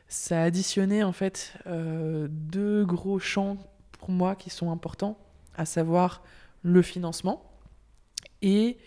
ça 0.08 0.42
a 0.42 0.44
additionné 0.46 1.04
en 1.04 1.12
fait 1.12 1.54
deux 1.68 2.84
gros 2.84 3.20
champs 3.20 3.58
pour 4.00 4.10
moi 4.10 4.36
qui 4.36 4.50
sont 4.50 4.72
importants, 4.72 5.20
à 5.56 5.66
savoir 5.66 6.24
le 6.64 6.82
financement 6.82 7.44
et 8.42 8.80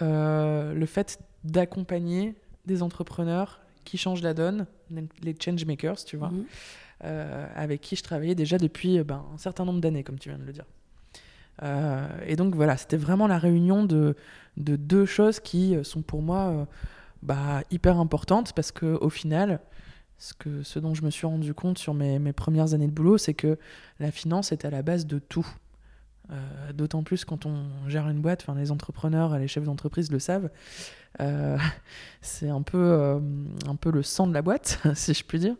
le 0.00 0.84
fait 0.86 1.18
d'accompagner 1.44 2.34
des 2.66 2.82
entrepreneurs 2.82 3.62
qui 3.84 3.98
changent 3.98 4.22
la 4.22 4.34
donne, 4.34 4.66
les 5.22 5.34
change 5.38 5.64
makers, 5.64 6.04
tu 6.04 6.16
vois, 6.16 6.30
mhm. 6.30 6.44
euh, 7.04 7.46
avec 7.54 7.80
qui 7.80 7.96
je 7.96 8.02
travaillais 8.02 8.34
déjà 8.34 8.58
depuis 8.58 8.98
euh, 8.98 9.04
ben, 9.04 9.24
un 9.34 9.38
certain 9.38 9.64
nombre 9.64 9.80
d'années, 9.80 10.04
comme 10.04 10.18
tu 10.18 10.28
viens 10.28 10.38
de 10.38 10.44
le 10.44 10.52
dire. 10.52 10.64
Euh, 11.62 12.06
et 12.26 12.36
donc 12.36 12.54
voilà, 12.54 12.76
c'était 12.76 12.96
vraiment 12.96 13.26
la 13.26 13.38
réunion 13.38 13.84
de, 13.84 14.16
de, 14.56 14.76
deux 14.76 15.04
choses 15.04 15.40
qui 15.40 15.76
sont 15.82 16.00
pour 16.00 16.22
moi 16.22 16.66
bah, 17.22 17.62
hyper 17.70 17.98
importante 17.98 18.54
parce 18.54 18.72
que 18.72 18.86
au 18.86 19.10
final, 19.10 19.60
ce, 20.16 20.32
que, 20.32 20.62
ce 20.62 20.78
dont 20.78 20.94
je 20.94 21.02
me 21.02 21.10
suis 21.10 21.26
rendu 21.26 21.52
compte 21.52 21.76
sur 21.76 21.92
mes, 21.92 22.18
mes 22.18 22.32
premières 22.32 22.72
années 22.72 22.86
de 22.86 22.92
boulot, 22.92 23.18
c'est 23.18 23.34
que 23.34 23.58
la 23.98 24.10
finance 24.10 24.52
est 24.52 24.64
à 24.64 24.70
la 24.70 24.82
base 24.82 25.06
de 25.06 25.18
tout. 25.18 25.46
Euh, 26.32 26.72
d'autant 26.72 27.02
plus 27.02 27.24
quand 27.24 27.44
on 27.44 27.64
gère 27.88 28.08
une 28.08 28.20
boîte, 28.20 28.42
enfin 28.42 28.58
les 28.58 28.70
entrepreneurs, 28.70 29.36
les 29.38 29.48
chefs 29.48 29.64
d'entreprise 29.64 30.12
le 30.12 30.18
savent. 30.18 30.50
Euh, 31.20 31.58
c'est 32.20 32.48
un 32.48 32.62
peu, 32.62 32.78
euh, 32.78 33.18
un 33.66 33.74
peu 33.74 33.90
le 33.90 34.02
sang 34.02 34.26
de 34.26 34.34
la 34.34 34.42
boîte, 34.42 34.80
si 34.94 35.12
je 35.12 35.24
puis 35.24 35.38
dire. 35.38 35.56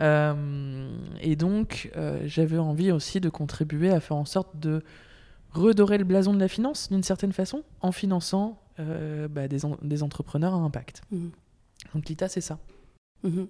et 0.00 1.36
donc, 1.36 1.90
j'avais 2.24 2.58
envie 2.58 2.92
aussi 2.92 3.20
de 3.20 3.30
contribuer 3.30 3.90
à 3.90 4.00
faire 4.00 4.16
en 4.16 4.26
sorte 4.26 4.58
de 4.58 4.82
redorer 5.52 5.96
le 5.96 6.04
blason 6.04 6.34
de 6.34 6.40
la 6.40 6.48
finance 6.48 6.90
d'une 6.90 7.02
certaine 7.02 7.32
façon 7.32 7.62
en 7.80 7.92
finançant 7.92 8.60
bah, 8.78 9.48
des, 9.48 9.60
des, 9.82 10.02
entrepreneurs 10.02 10.52
à 10.52 10.58
impact. 10.58 11.00
Mmh. 11.10 11.28
Donc 11.94 12.08
l'ITA, 12.10 12.28
c'est 12.28 12.42
ça. 12.42 12.58
Mmh. 13.22 13.44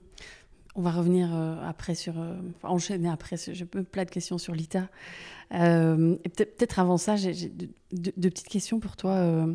On 0.78 0.82
va 0.82 0.90
revenir 0.90 1.34
après 1.64 1.94
sur, 1.94 2.14
enchaîner 2.62 3.08
après. 3.08 3.36
J'ai 3.36 3.64
plein 3.64 4.04
de 4.04 4.10
questions 4.10 4.36
sur 4.36 4.54
l'ITA. 4.54 4.88
Euh, 5.54 6.16
peut-être 6.36 6.78
avant 6.78 6.98
ça, 6.98 7.16
j'ai 7.16 7.50
deux, 7.92 8.30
petites 8.30 8.48
questions 8.48 8.80
pour 8.80 8.96
toi. 8.96 9.12
Euh, 9.12 9.54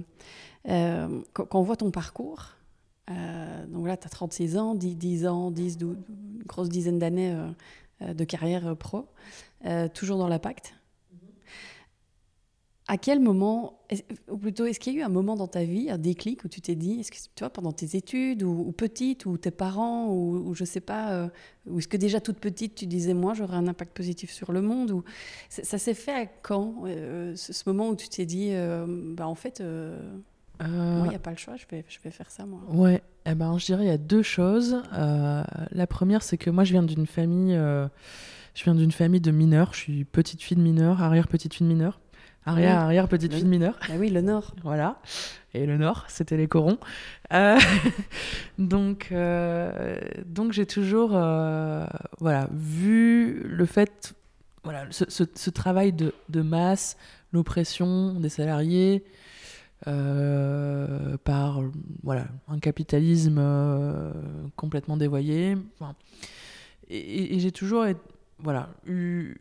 euh, 0.69 1.21
quand, 1.33 1.55
on 1.55 1.63
voit 1.63 1.75
ton 1.75 1.91
parcours, 1.91 2.55
donc 3.67 3.87
là, 3.87 3.97
tu 3.97 4.07
as 4.07 4.09
36 4.09 4.57
ans, 4.57 4.73
10, 4.73 4.95
10 4.95 5.27
ans, 5.27 5.51
10, 5.51 5.77
12, 5.77 5.97
une 6.09 6.43
grosse 6.45 6.69
dizaine 6.69 6.97
d'années 6.97 7.35
de 7.99 8.23
carrière 8.23 8.75
pro, 8.77 9.05
toujours 9.93 10.17
dans 10.17 10.29
l'impact 10.29 10.73
à 12.91 12.97
quel 12.97 13.21
moment, 13.21 13.79
ou 14.29 14.35
plutôt, 14.35 14.65
est-ce 14.65 14.77
qu'il 14.77 14.93
y 14.93 14.97
a 14.97 14.99
eu 14.99 15.03
un 15.03 15.07
moment 15.07 15.37
dans 15.37 15.47
ta 15.47 15.63
vie, 15.63 15.89
un 15.89 15.97
déclic 15.97 16.43
où 16.43 16.49
tu 16.49 16.59
t'es 16.59 16.75
dit, 16.75 16.99
est-ce 16.99 17.09
que 17.09 17.15
tu 17.33 17.39
vois, 17.39 17.49
pendant 17.49 17.71
tes 17.71 17.95
études, 17.95 18.43
ou, 18.43 18.69
petite, 18.73 19.25
ou 19.25 19.37
tes 19.37 19.49
parents, 19.49 20.07
ou, 20.09 20.49
ou 20.49 20.53
je 20.55 20.65
sais 20.65 20.81
pas, 20.81 21.13
euh, 21.13 21.29
ou 21.67 21.79
est-ce 21.79 21.87
que 21.87 21.95
déjà 21.95 22.19
toute 22.19 22.35
petite, 22.39 22.75
tu 22.75 22.87
disais, 22.87 23.13
moi, 23.13 23.33
j'aurais 23.33 23.55
un 23.55 23.69
impact 23.69 23.95
positif 23.95 24.29
sur 24.29 24.51
le 24.51 24.61
monde 24.61 24.91
ou 24.91 25.05
Ça, 25.47 25.77
s'est 25.77 25.93
fait 25.93 26.11
à 26.11 26.25
quand, 26.25 26.83
euh, 26.83 27.33
ce, 27.37 27.63
moment 27.65 27.87
où 27.87 27.95
tu 27.95 28.09
t'es 28.09 28.25
dit, 28.25 28.49
euh, 28.51 28.85
bah, 29.15 29.25
en 29.25 29.35
fait, 29.35 29.63
il 30.59 30.65
n'y 30.65 31.15
a 31.15 31.19
pas 31.19 31.31
le 31.31 31.37
choix, 31.37 31.55
je 31.55 31.63
vais, 31.71 31.85
je 31.87 31.97
vais 32.03 32.11
faire 32.11 32.29
ça, 32.29 32.45
moi 32.45 32.59
Ouais, 32.73 33.01
eh 33.25 33.35
ben, 33.35 33.57
je 33.57 33.67
dirais, 33.67 33.85
il 33.85 33.87
y 33.87 33.91
a 33.91 33.97
deux 33.97 34.21
choses. 34.21 34.83
la 34.91 35.87
première, 35.87 36.23
c'est 36.23 36.37
que 36.37 36.49
moi, 36.49 36.65
je 36.65 36.73
viens 36.73 36.83
d'une 36.83 37.07
famille. 37.07 37.53
je 37.53 38.63
viens 38.65 38.75
d'une 38.75 38.91
famille 38.91 39.21
de 39.21 39.31
mineurs, 39.31 39.73
je 39.73 39.79
suis 39.79 40.03
petite 40.03 40.41
fille 40.41 40.57
de 40.57 40.61
mineur, 40.61 41.01
arrière-petite 41.01 41.53
fille 41.53 41.65
de 41.65 41.71
mineur. 41.71 42.00
Arrière, 42.45 42.79
arrière, 42.79 43.07
petite 43.07 43.33
fille 43.33 43.45
mineure. 43.45 43.77
Ah 43.83 43.93
oui, 43.99 44.09
le 44.09 44.21
Nord. 44.21 44.55
voilà. 44.63 44.99
Et 45.53 45.67
le 45.67 45.77
Nord, 45.77 46.05
c'était 46.07 46.37
les 46.37 46.47
corons. 46.47 46.79
Euh, 47.33 47.59
donc, 48.57 49.09
euh, 49.11 49.99
donc 50.25 50.51
j'ai 50.51 50.65
toujours 50.65 51.11
euh, 51.13 51.85
voilà, 52.19 52.49
vu 52.51 53.43
le 53.43 53.65
fait, 53.65 54.15
voilà, 54.63 54.85
ce, 54.89 55.05
ce, 55.07 55.49
travail 55.51 55.93
de, 55.93 56.13
de 56.29 56.41
masse, 56.41 56.97
l'oppression 57.31 58.13
des 58.15 58.29
salariés 58.29 59.03
par 59.83 61.61
voilà, 62.03 62.25
un 62.47 62.59
capitalisme 62.59 63.41
complètement 64.55 64.95
dévoyé. 64.95 65.57
et, 66.87 67.35
et 67.35 67.39
j'ai 67.39 67.51
toujours 67.51 67.85
voilà, 68.39 68.69
eu 68.85 69.35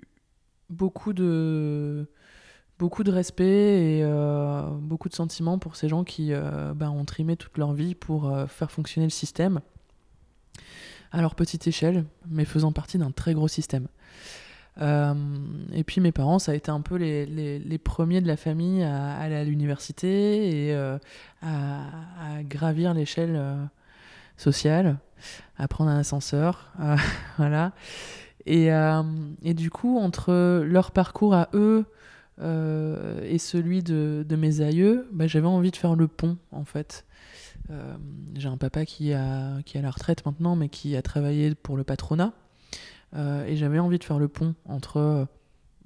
beaucoup 0.71 1.13
de 1.13 2.07
beaucoup 2.81 3.05
de 3.05 3.13
respect 3.13 3.45
et 3.99 4.01
euh, 4.03 4.63
beaucoup 4.63 5.11
de 5.11 5.15
sentiments 5.15 5.59
pour 5.59 5.77
ces 5.77 5.87
gens 5.87 6.03
qui 6.03 6.33
euh, 6.33 6.73
ben, 6.75 6.89
ont 6.89 7.05
trimé 7.05 7.37
toute 7.37 7.59
leur 7.59 7.75
vie 7.75 7.95
pour 7.95 8.31
euh, 8.31 8.47
faire 8.47 8.71
fonctionner 8.71 9.07
le 9.07 9.11
système 9.11 9.61
à 11.13 11.21
leur 11.21 11.35
petite 11.35 11.67
échelle, 11.67 12.07
mais 12.27 12.47
faisant 12.47 12.73
partie 12.73 12.97
d'un 12.97 13.11
très 13.11 13.35
gros 13.35 13.49
système. 13.49 13.87
et 14.81 15.85
puis 15.85 16.01
mes 16.01 16.13
parents, 16.13 16.39
ça 16.39 16.53
a 16.53 16.55
été 16.55 16.71
un 16.71 16.81
peu 16.81 16.97
les, 16.97 17.79
premiers 17.79 18.23
de 18.23 18.29
la 18.29 18.39
famille 18.39 18.83
à, 18.83 19.17
aller 19.19 19.35
à 19.35 19.45
l'université 19.45 20.69
et 20.69 20.75
à, 20.75 21.01
à, 21.43 22.43
gravir 22.45 22.95
l'échelle 22.95 23.69
sociale, 24.37 24.99
à 25.59 25.67
prendre 25.69 25.91
un 25.91 25.99
ascenseur, 25.99 26.73
voilà. 27.37 27.73
Et, 28.47 28.69
et, 29.43 29.55
du 29.55 29.69
coup, 29.69 29.99
entre 29.99 30.63
leur 30.63 30.93
parcours 30.93 31.35
à 31.35 31.49
eux, 31.55 31.85
euh, 32.41 33.21
et 33.23 33.39
celui 33.39 33.83
de, 33.83 34.25
mes 34.37 34.61
aïeux, 34.61 35.09
bah, 35.13 35.27
j'avais 35.27 35.47
envie 35.47 35.71
de 35.71 35.77
faire 35.77 35.95
le 35.95 36.09
pont 36.09 36.39
en 36.53 36.65
fait. 36.65 37.05
Euh, 37.71 37.97
j'ai 38.35 38.49
un 38.49 38.57
papa 38.57 38.85
qui, 38.85 39.13
a, 39.13 39.63
qui 39.65 39.79
à 39.79 39.83
la 39.83 39.91
retraite 39.91 40.25
maintenant, 40.25 40.57
mais 40.57 40.69
qui 40.69 40.97
a 40.97 41.03
travaillé 41.03 41.55
pour 41.55 41.77
le 41.77 41.85
patronat. 41.85 42.33
Euh, 43.15 43.45
et 43.45 43.57
j'avais 43.57 43.79
envie 43.79 43.99
de 43.99 44.05
faire 44.05 44.19
le 44.19 44.29
pont 44.29 44.55
entre, 44.65 45.27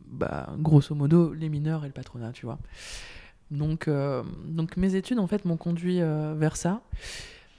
bah, 0.06 0.54
grosso 0.58 0.94
modo, 0.94 1.32
les 1.32 1.48
mineurs 1.48 1.84
et 1.84 1.88
le 1.88 1.92
patronat, 1.92 2.32
tu 2.32 2.46
vois. 2.46 2.58
Donc, 3.50 3.88
donc 4.46 4.76
mes 4.76 4.94
études, 4.94 5.18
en 5.18 5.26
fait, 5.26 5.44
m'ont 5.44 5.56
conduit 5.56 6.00
vers 6.00 6.56
ça. 6.56 6.82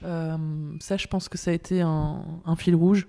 ça, 0.02 0.96
je 0.96 1.06
pense 1.06 1.28
que 1.28 1.38
ça 1.38 1.52
a 1.52 1.54
été 1.54 1.80
un, 1.80 2.24
un, 2.44 2.56
fil 2.56 2.74
rouge. 2.74 3.06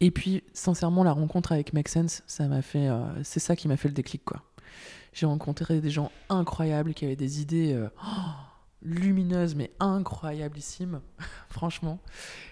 Et 0.00 0.10
puis, 0.10 0.42
sincèrement, 0.52 1.04
la 1.04 1.12
rencontre 1.12 1.52
avec 1.52 1.72
Make 1.72 1.88
Sense, 1.88 2.22
ça 2.26 2.46
m'a 2.48 2.62
fait, 2.62 2.88
c'est 3.22 3.40
ça 3.40 3.56
qui 3.56 3.66
m'a 3.66 3.76
fait 3.76 3.88
le 3.88 3.94
déclic, 3.94 4.24
quoi. 4.24 4.42
J'ai 5.12 5.26
rencontré 5.26 5.80
des 5.80 5.90
gens 5.90 6.12
incroyables 6.28 6.94
qui 6.94 7.04
avaient 7.04 7.16
des 7.16 7.40
idées 7.40 7.72
euh, 7.72 7.88
oh, 8.04 8.30
lumineuses, 8.82 9.54
mais 9.54 9.72
incroyablissimes, 9.80 11.00
franchement. 11.48 11.98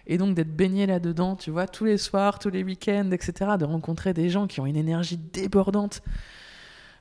Et 0.07 0.19
donc 0.19 0.35
d'être 0.35 0.55
baigné 0.55 0.87
là-dedans, 0.87 1.37
tu 1.37 1.51
vois, 1.51 1.69
tous 1.69 1.85
les 1.85 1.99
soirs, 1.99 2.39
tous 2.39 2.51
les 2.51 2.65
week-ends, 2.65 3.11
etc., 3.13 3.53
de 3.59 3.65
rencontrer 3.65 4.13
des 4.13 4.29
gens 4.29 4.47
qui 4.47 4.61
ont 4.61 4.67
une 4.67 4.77
énergie 4.77 5.19
débordante, 5.19 6.03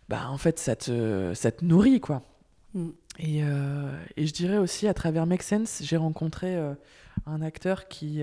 bah 0.10 0.30
en 0.30 0.38
fait, 0.38 0.60
ça 0.60 0.76
te, 0.76 1.34
ça 1.34 1.52
te 1.52 1.66
nourrit, 1.66 2.00
quoi. 2.00 2.24
Mm. 2.74 2.90
Et, 3.20 3.44
euh, 3.44 4.00
et, 4.16 4.28
je 4.28 4.34
dirais 4.34 4.58
aussi, 4.58 4.88
à 4.88 4.94
travers 4.94 5.26
Make 5.26 5.42
Sense, 5.42 5.82
j'ai 5.82 5.98
rencontré 5.98 6.56
euh, 6.56 6.76
un 7.26 7.42
acteur 7.42 7.88
qui, 7.88 8.22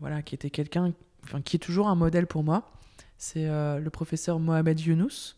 voilà, 0.00 0.22
qui 0.22 0.34
était 0.34 0.48
quelqu'un, 0.48 0.94
enfin, 1.22 1.42
qui 1.42 1.56
est 1.56 1.58
toujours 1.58 1.88
un 1.88 1.94
modèle 1.94 2.26
pour 2.26 2.42
moi. 2.42 2.70
C'est 3.18 3.46
le 3.46 3.88
professeur 3.90 4.38
Mohamed 4.38 4.80
Younous, 4.80 5.37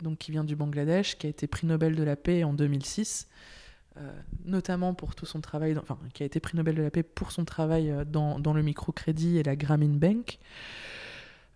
donc 0.00 0.18
qui 0.18 0.32
vient 0.32 0.44
du 0.44 0.56
Bangladesh, 0.56 1.18
qui 1.18 1.26
a 1.26 1.30
été 1.30 1.46
prix 1.46 1.66
Nobel 1.66 1.94
de 1.94 2.02
la 2.02 2.16
paix 2.16 2.44
en 2.44 2.52
2006, 2.52 3.28
euh, 3.98 4.10
notamment 4.46 4.94
pour 4.94 5.14
tout 5.14 5.26
son 5.26 5.42
travail, 5.42 5.76
enfin, 5.76 5.98
qui 6.14 6.22
a 6.22 6.26
été 6.26 6.40
prix 6.40 6.56
Nobel 6.56 6.74
de 6.74 6.82
la 6.82 6.90
paix 6.90 7.02
pour 7.02 7.30
son 7.30 7.44
travail 7.44 7.90
euh, 7.90 8.04
dans, 8.04 8.54
le 8.54 8.62
microcrédit 8.62 9.36
et 9.36 9.42
la 9.42 9.54
Grameen 9.54 9.98
Bank. 9.98 10.38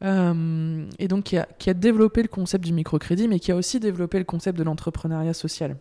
et 0.02 1.08
donc 1.08 1.24
qui 1.24 1.38
a, 1.38 1.74
développé 1.74 2.20
le 2.20 2.28
concept 2.28 2.64
du 2.64 2.74
microcrédit, 2.74 3.26
mais 3.28 3.40
qui 3.40 3.52
a 3.52 3.56
aussi 3.56 3.80
développé 3.80 4.18
le 4.18 4.24
concept 4.24 4.58
de 4.58 4.64
l'entrepreneuriat 4.64 5.32
social, 5.32 5.78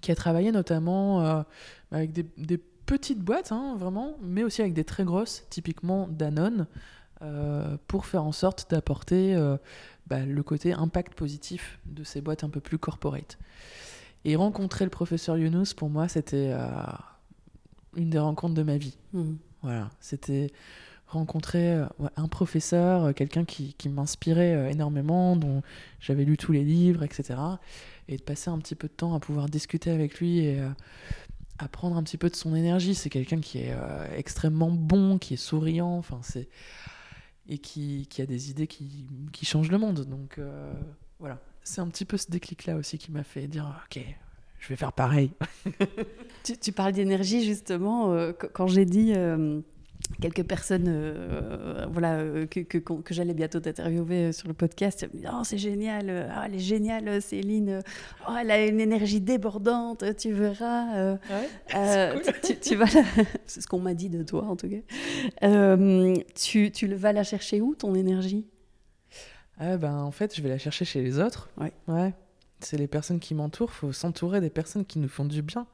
qui 0.00 0.10
a 0.10 0.14
travaillé 0.14 0.52
notamment 0.52 1.44
avec 1.90 2.12
des, 2.12 2.24
des, 2.38 2.58
petites 2.86 3.20
boîtes, 3.20 3.52
hein, 3.52 3.76
vraiment, 3.78 4.16
mais 4.20 4.42
aussi 4.42 4.60
avec 4.60 4.74
des 4.74 4.84
très 4.84 5.04
grosses, 5.04 5.44
typiquement 5.50 6.08
Danone, 6.08 6.66
pour 7.86 8.06
faire 8.06 8.24
en 8.24 8.32
sorte 8.32 8.70
d'apporter 8.70 9.36
bah, 10.06 10.26
le 10.26 10.42
côté 10.42 10.72
impact 10.72 11.14
positif 11.14 11.78
de 11.86 12.04
ces 12.04 12.20
boîtes 12.20 12.44
un 12.44 12.48
peu 12.48 12.60
plus 12.60 12.78
corporate. 12.78 13.38
Et 14.24 14.36
rencontrer 14.36 14.84
le 14.84 14.90
professeur 14.90 15.36
Younous, 15.36 15.74
pour 15.76 15.90
moi, 15.90 16.08
c'était 16.08 16.50
euh, 16.52 16.66
une 17.96 18.10
des 18.10 18.18
rencontres 18.18 18.54
de 18.54 18.62
ma 18.62 18.76
vie. 18.76 18.96
Mmh. 19.12 19.34
Voilà, 19.62 19.90
c'était 20.00 20.50
rencontrer 21.06 21.74
euh, 21.74 21.86
un 22.16 22.28
professeur, 22.28 23.04
euh, 23.04 23.12
quelqu'un 23.12 23.44
qui, 23.44 23.74
qui 23.74 23.88
m'inspirait 23.88 24.72
énormément, 24.72 25.36
dont 25.36 25.62
j'avais 26.00 26.24
lu 26.24 26.36
tous 26.36 26.52
les 26.52 26.64
livres, 26.64 27.02
etc. 27.02 27.34
Et 28.08 28.16
de 28.16 28.22
passer 28.22 28.50
un 28.50 28.58
petit 28.58 28.74
peu 28.74 28.88
de 28.88 28.92
temps 28.92 29.14
à 29.14 29.20
pouvoir 29.20 29.48
discuter 29.48 29.90
avec 29.90 30.18
lui 30.18 30.40
et 30.40 30.60
à 31.58 31.68
prendre 31.68 31.96
un 31.96 32.02
petit 32.02 32.18
peu 32.18 32.28
de 32.28 32.36
son 32.36 32.54
énergie. 32.54 32.94
C'est 32.94 33.10
quelqu'un 33.10 33.40
qui 33.40 33.58
est 33.58 33.74
extrêmement 34.16 34.70
bon, 34.70 35.18
qui 35.18 35.34
est 35.34 35.38
souriant. 35.38 35.96
Enfin, 35.96 36.18
c'est 36.22 36.48
et 37.48 37.58
qui, 37.58 38.06
a 38.18 38.26
des 38.26 38.50
idées 38.50 38.66
qui, 38.66 39.06
changent 39.42 39.70
le 39.70 39.78
monde. 39.78 40.04
Donc 40.06 40.38
euh, 40.38 40.72
voilà, 41.18 41.40
c'est 41.62 41.80
un 41.80 41.88
petit 41.88 42.04
peu 42.04 42.16
ce 42.16 42.30
déclic-là 42.30 42.76
aussi 42.76 42.98
qui 42.98 43.10
m'a 43.12 43.24
fait 43.24 43.46
dire 43.46 43.82
ok, 43.86 44.02
je 44.58 44.68
vais 44.68 44.76
faire 44.76 44.92
pareil. 44.92 45.32
tu, 46.44 46.56
tu, 46.56 46.72
parles 46.72 46.92
d'énergie 46.92 47.44
justement. 47.44 48.12
Euh, 48.12 48.32
quand 48.32 48.66
j'ai 48.66 48.84
dit 48.84 49.12
euh, 49.14 49.60
quelques 50.20 50.44
personnes 50.44 50.86
euh, 50.88 51.86
voilà, 51.90 52.14
euh, 52.16 52.46
que, 52.46 52.60
que, 52.60 52.78
que 52.78 53.14
j'allais 53.14 53.34
bientôt 53.34 53.60
t'interviewer 53.60 54.26
euh, 54.26 54.32
sur 54.32 54.48
le 54.48 54.54
podcast. 54.54 55.08
Oh, 55.32 55.42
c'est 55.44 55.58
génial, 55.58 56.30
oh, 56.30 56.40
elle 56.44 56.54
est 56.54 56.58
géniale, 56.58 57.22
Céline. 57.22 57.82
Oh, 58.28 58.32
elle 58.38 58.50
a 58.50 58.64
une 58.64 58.80
énergie 58.80 59.20
débordante, 59.20 60.04
tu 60.16 60.32
verras. 60.32 61.16
Ouais, 61.74 62.22
tu, 62.44 62.58
tu, 62.58 62.76
vas 62.76 62.86
C'est 63.46 63.60
ce 63.60 63.66
qu'on 63.66 63.80
m'a 63.80 63.94
dit 63.94 64.08
de 64.08 64.22
toi, 64.22 64.44
en 64.44 64.56
tout 64.56 64.68
cas. 64.68 65.76
tu, 66.34 66.70
tu 66.70 66.86
vas 66.94 67.12
la 67.12 67.24
chercher 67.24 67.60
où, 67.60 67.74
ton 67.74 67.94
énergie? 67.94 68.46
Ah, 69.58 69.76
ben, 69.76 69.98
En 69.98 70.10
fait, 70.10 70.34
je 70.36 70.42
vais 70.42 70.48
la 70.48 70.58
chercher 70.58 70.84
chez 70.84 71.02
les 71.02 71.18
autres. 71.18 71.50
Ouais. 71.58 71.72
ouais. 71.88 72.14
C'est 72.60 72.78
les 72.78 72.86
personnes 72.86 73.20
qui 73.20 73.34
m'entourent. 73.34 73.70
Il 73.72 73.78
faut 73.78 73.92
s'entourer 73.92 74.40
des 74.40 74.50
personnes 74.50 74.84
qui 74.84 74.98
nous 74.98 75.08
font 75.08 75.24
du 75.24 75.42
bien. 75.42 75.66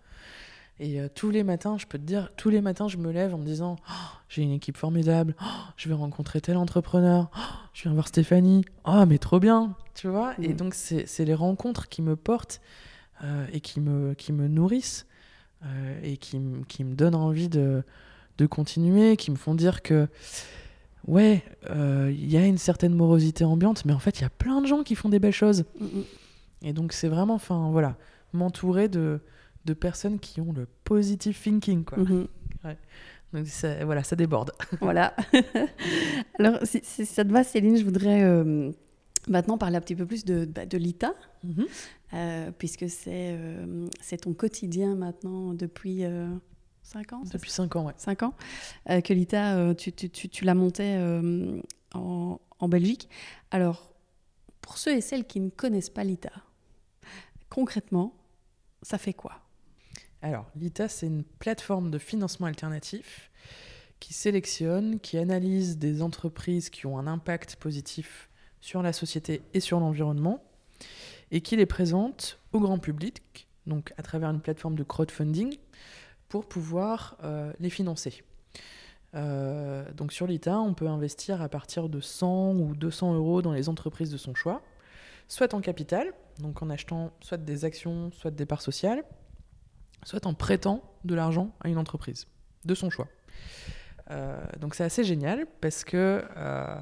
Et 0.80 1.00
euh, 1.00 1.08
tous 1.12 1.30
les 1.30 1.42
matins, 1.42 1.76
je 1.76 1.86
peux 1.86 1.98
te 1.98 2.04
dire, 2.04 2.30
tous 2.36 2.50
les 2.50 2.60
matins, 2.60 2.88
je 2.88 2.98
me 2.98 3.10
lève 3.10 3.34
en 3.34 3.38
me 3.38 3.44
disant 3.44 3.76
Oh, 3.88 3.92
j'ai 4.28 4.42
une 4.42 4.52
équipe 4.52 4.76
formidable, 4.76 5.34
oh, 5.42 5.44
je 5.76 5.88
vais 5.88 5.94
rencontrer 5.94 6.40
tel 6.40 6.56
entrepreneur, 6.56 7.30
oh, 7.36 7.40
je 7.74 7.82
viens 7.82 7.92
voir 7.92 8.06
Stéphanie, 8.06 8.64
oh, 8.84 9.04
mais 9.06 9.18
trop 9.18 9.40
bien, 9.40 9.74
tu 9.94 10.08
vois? 10.08 10.34
Et 10.40 10.54
donc, 10.54 10.74
c'est 10.74 11.24
les 11.24 11.34
rencontres 11.34 11.88
qui 11.88 12.00
me 12.00 12.14
portent 12.14 12.60
euh, 13.24 13.46
et 13.52 13.60
qui 13.60 13.80
me, 13.80 14.14
qui 14.14 14.32
me 14.32 14.46
nourrissent 14.46 15.06
euh, 15.64 16.00
et 16.04 16.16
qui, 16.16 16.38
me 16.38 16.94
donnent 16.94 17.16
envie 17.16 17.48
de, 17.48 17.82
de 18.38 18.46
continuer, 18.46 19.16
qui 19.16 19.32
me 19.32 19.36
font 19.36 19.56
dire 19.56 19.82
que, 19.82 20.06
ouais, 21.08 21.42
il 21.68 22.30
y 22.30 22.36
a 22.36 22.46
une 22.46 22.58
certaine 22.58 22.94
morosité 22.94 23.44
ambiante, 23.44 23.84
mais 23.84 23.92
en 23.92 23.98
fait, 23.98 24.20
il 24.20 24.22
y 24.22 24.26
a 24.26 24.30
plein 24.30 24.60
de 24.60 24.66
gens 24.68 24.84
qui 24.84 24.94
font 24.94 25.08
des 25.08 25.18
belles 25.18 25.32
choses. 25.32 25.64
Mm, 25.80 25.84
mm. 25.84 26.04
Et 26.62 26.72
donc, 26.72 26.92
c'est 26.92 27.08
vraiment, 27.08 27.34
enfin, 27.34 27.70
voilà, 27.70 27.96
m'entourer 28.32 28.88
de, 28.88 29.20
de 29.68 29.74
personnes 29.74 30.18
qui 30.18 30.40
ont 30.40 30.52
le 30.52 30.66
positive 30.84 31.38
thinking, 31.40 31.84
quoi. 31.84 31.98
Mhm. 31.98 32.26
Donc, 33.34 33.46
ça, 33.46 33.84
voilà, 33.84 34.02
ça 34.02 34.16
déborde. 34.16 34.52
Voilà. 34.80 35.14
Alors, 36.38 36.58
si, 36.64 36.80
si 36.82 37.04
ça 37.04 37.24
te 37.24 37.30
va, 37.30 37.44
Céline, 37.44 37.76
je 37.76 37.84
voudrais 37.84 38.22
euh, 38.22 38.72
maintenant 39.28 39.58
parler 39.58 39.76
un 39.76 39.82
petit 39.82 39.94
peu 39.94 40.06
plus 40.06 40.24
de, 40.24 40.46
bah, 40.46 40.64
de 40.64 40.78
l'ITA, 40.78 41.14
euh, 42.14 42.50
puisque 42.58 42.88
c'est 42.88 43.36
euh, 43.36 43.86
c'est 44.00 44.22
ton 44.22 44.32
quotidien 44.32 44.94
maintenant 44.94 45.52
depuis 45.52 46.04
5 46.82 47.12
ans 47.12 47.22
Depuis 47.30 47.50
5 47.50 47.76
ans, 47.76 47.86
ouais. 47.86 47.94
5 47.98 48.22
ans 48.22 48.34
que 48.86 49.12
l'ITA, 49.12 49.74
tu, 49.74 49.92
tu, 49.92 50.08
tu, 50.08 50.30
tu 50.30 50.44
la 50.46 50.54
montais 50.54 50.98
en, 51.94 52.40
en 52.58 52.68
Belgique. 52.68 53.10
Alors, 53.50 53.92
pour 54.62 54.78
ceux 54.78 54.96
et 54.96 55.02
celles 55.02 55.26
qui 55.26 55.40
ne 55.40 55.50
connaissent 55.50 55.90
pas 55.90 56.04
l'ITA, 56.04 56.32
concrètement, 57.50 58.14
ça 58.80 58.96
fait 58.96 59.12
quoi? 59.12 59.47
Alors, 60.20 60.46
l'ITA, 60.56 60.88
c'est 60.88 61.06
une 61.06 61.22
plateforme 61.22 61.90
de 61.90 61.98
financement 61.98 62.46
alternatif 62.46 63.30
qui 64.00 64.14
sélectionne, 64.14 65.00
qui 65.00 65.18
analyse 65.18 65.78
des 65.78 66.02
entreprises 66.02 66.70
qui 66.70 66.86
ont 66.86 66.98
un 66.98 67.06
impact 67.06 67.56
positif 67.56 68.28
sur 68.60 68.82
la 68.82 68.92
société 68.92 69.42
et 69.54 69.60
sur 69.60 69.80
l'environnement, 69.80 70.42
et 71.30 71.40
qui 71.40 71.56
les 71.56 71.66
présente 71.66 72.40
au 72.52 72.60
grand 72.60 72.78
public, 72.78 73.46
donc 73.66 73.92
à 73.96 74.02
travers 74.02 74.30
une 74.30 74.40
plateforme 74.40 74.74
de 74.74 74.82
crowdfunding, 74.82 75.56
pour 76.28 76.46
pouvoir 76.46 77.16
euh, 77.22 77.52
les 77.60 77.70
financer. 77.70 78.22
Euh, 79.14 79.90
donc 79.92 80.12
sur 80.12 80.26
l'ITA, 80.26 80.58
on 80.58 80.74
peut 80.74 80.88
investir 80.88 81.40
à 81.40 81.48
partir 81.48 81.88
de 81.88 82.00
100 82.00 82.54
ou 82.56 82.74
200 82.74 83.14
euros 83.14 83.40
dans 83.40 83.52
les 83.52 83.68
entreprises 83.68 84.10
de 84.10 84.16
son 84.16 84.34
choix, 84.34 84.62
soit 85.28 85.54
en 85.54 85.60
capital, 85.60 86.12
donc 86.40 86.62
en 86.62 86.70
achetant 86.70 87.12
soit 87.20 87.38
des 87.38 87.64
actions, 87.64 88.10
soit 88.12 88.30
des 88.30 88.46
parts 88.46 88.62
sociales, 88.62 89.04
soit 90.04 90.26
en 90.26 90.34
prêtant 90.34 90.82
de 91.04 91.14
l'argent 91.14 91.54
à 91.60 91.68
une 91.68 91.78
entreprise 91.78 92.26
de 92.64 92.74
son 92.74 92.90
choix. 92.90 93.08
Euh, 94.10 94.40
donc 94.60 94.74
c'est 94.74 94.84
assez 94.84 95.04
génial 95.04 95.46
parce 95.60 95.84
que 95.84 96.24
euh, 96.36 96.80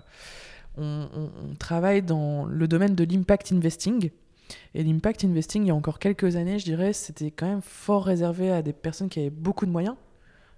on, 0.76 1.54
travaille 1.58 2.02
dans 2.02 2.44
le 2.44 2.68
domaine 2.68 2.94
de 2.94 3.04
l'impact 3.04 3.52
investing. 3.52 4.10
Et 4.74 4.84
l'impact 4.84 5.24
investing, 5.24 5.64
il 5.64 5.68
y 5.68 5.70
a 5.70 5.74
encore 5.74 5.98
quelques 5.98 6.36
années, 6.36 6.58
je 6.58 6.64
dirais, 6.64 6.92
c'était 6.92 7.32
quand 7.32 7.46
même 7.46 7.62
fort 7.62 8.04
réservé 8.04 8.52
à 8.52 8.62
des 8.62 8.72
personnes 8.72 9.08
qui 9.08 9.18
avaient 9.18 9.30
beaucoup 9.30 9.66
de 9.66 9.72
moyens, 9.72 9.96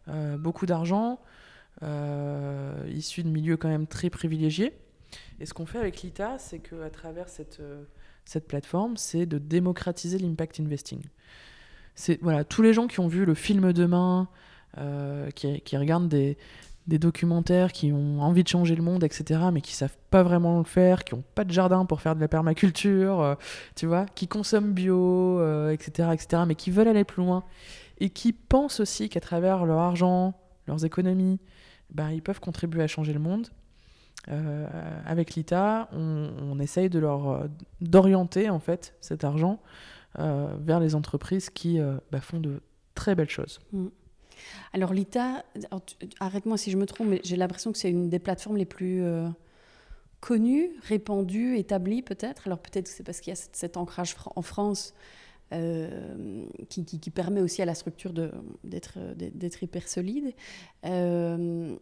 euh, 0.09 0.37
beaucoup 0.37 0.66
d'argent, 0.66 1.21
issus 2.88 3.23
de 3.23 3.29
milieux 3.29 3.57
quand 3.57 3.68
même 3.68 3.87
très 3.87 4.11
privilégiés. 4.11 4.77
Et 5.40 5.47
ce 5.47 5.55
qu'on 5.55 5.64
fait 5.64 5.79
avec 5.79 6.03
l'ITA, 6.03 6.37
c'est 6.38 6.59
qu'à 6.59 6.90
travers 6.90 7.29
cette, 7.29 7.62
cette 8.25 8.47
plateforme, 8.49 8.97
c'est 8.97 9.25
de 9.25 9.38
démocratiser 9.38 10.18
l'impact 10.18 10.61
investing. 10.61 11.01
Tous 12.49 12.63
les 12.63 12.73
gens 12.73 12.87
qui 12.87 13.01
ont 13.01 13.09
vu 13.09 13.25
le 13.25 13.35
film 13.35 13.73
Demain, 13.73 14.29
euh, 14.77 15.31
qui, 15.31 15.77
regardent 15.77 16.09
des, 16.09 16.37
documentaires, 16.87 17.73
qui 17.73 17.93
ont 17.93 18.21
envie 18.21 18.45
de 18.45 18.49
changer 18.49 18.77
le 18.77 18.83
monde, 18.83 19.03
etc., 19.03 19.41
mais 19.53 19.61
qui 19.61 19.75
savent 19.75 19.97
pas 20.11 20.23
vraiment 20.23 20.59
le 20.59 20.65
faire, 20.65 21.05
qui 21.05 21.15
ont 21.15 21.25
pas 21.35 21.45
de 21.45 21.51
jardin 21.51 21.85
pour 21.85 22.01
faire 22.01 22.15
de 22.15 22.21
la 22.21 22.29
permaculture, 22.29 23.21
euh, 23.21 23.35
tu 23.75 23.87
vois, 23.87 24.07
qui 24.15 24.29
consomment 24.29 24.73
bio, 24.73 25.41
euh, 25.41 25.71
etc., 25.71 26.11
etc., 26.13 26.43
mais 26.47 26.55
qui 26.55 26.71
veulent 26.71 26.89
aller 26.89 27.05
plus 27.05 27.23
loin 27.23 27.45
et 27.99 28.11
qui 28.11 28.33
pensent 28.33 28.79
aussi 28.81 29.09
qu'à 29.09 29.21
travers 29.21 29.67
leur 29.67 29.79
argent, 29.79 30.35
leurs 30.67 30.85
économies, 30.85 31.41
ben, 31.91 32.11
ils 32.11 32.23
peuvent 32.23 32.41
contribuer 32.41 32.83
à 32.83 32.87
changer 32.87 33.13
le 33.13 33.21
monde. 33.21 33.49
Avec 35.07 35.35
l'ITA, 35.37 35.89
on, 35.93 36.29
on 36.43 36.59
essaye 36.59 36.91
de 36.91 36.99
leur 36.99 37.49
d'orienter 37.81 38.51
en 38.51 38.59
fait 38.59 38.95
cet 39.01 39.25
argent 39.25 39.59
vers 40.16 40.81
les 40.81 40.94
entreprises 40.94 41.51
qui 41.51 41.79
euh, 41.81 41.97
bah, 42.11 42.21
font 42.21 42.40
de 42.40 42.61
très 42.94 43.14
belles 43.14 43.31
choses. 43.31 43.61
Alors 44.73 44.92
l'ITA, 44.92 45.44
alors, 45.71 45.85
tu- 45.85 45.97
arrête-moi 46.21 46.57
si 46.57 46.71
je 46.71 46.77
me 46.77 46.87
trompe, 46.87 47.09
mais 47.09 47.21
j'ai 47.25 47.37
l'impression 47.37 47.73
que 47.73 47.79
c'est 47.79 47.90
une 47.90 48.09
des 48.09 48.18
plateformes 48.18 48.57
les 48.57 48.64
plus 48.64 49.03
euh, 49.03 49.29
connues, 50.21 50.71
répandues, 50.83 51.57
établies 51.59 52.03
peut-être. 52.03 52.47
Alors 52.47 52.59
peut-être 52.59 52.85
que 52.87 52.90
c'est 52.90 53.03
parce 53.05 53.21
qu'il 53.21 53.31
y 53.31 53.33
a 53.33 53.37
cet, 53.37 53.55
cet 53.57 53.77
ancrage 53.77 54.16
en 54.37 54.42
France 54.42 54.94
euh, 55.53 56.44
qui, 56.68 56.85
qui- 56.85 57.01
qui 57.01 57.11
permet 57.11 57.40
aussi 57.40 57.62
à 57.62 57.64
la 57.64 57.75
structure 57.75 58.12
d'être 58.12 58.94
euh, 58.99 59.14
hyper 59.62 59.88
solide. 59.88 60.33
Euh, 60.85 61.77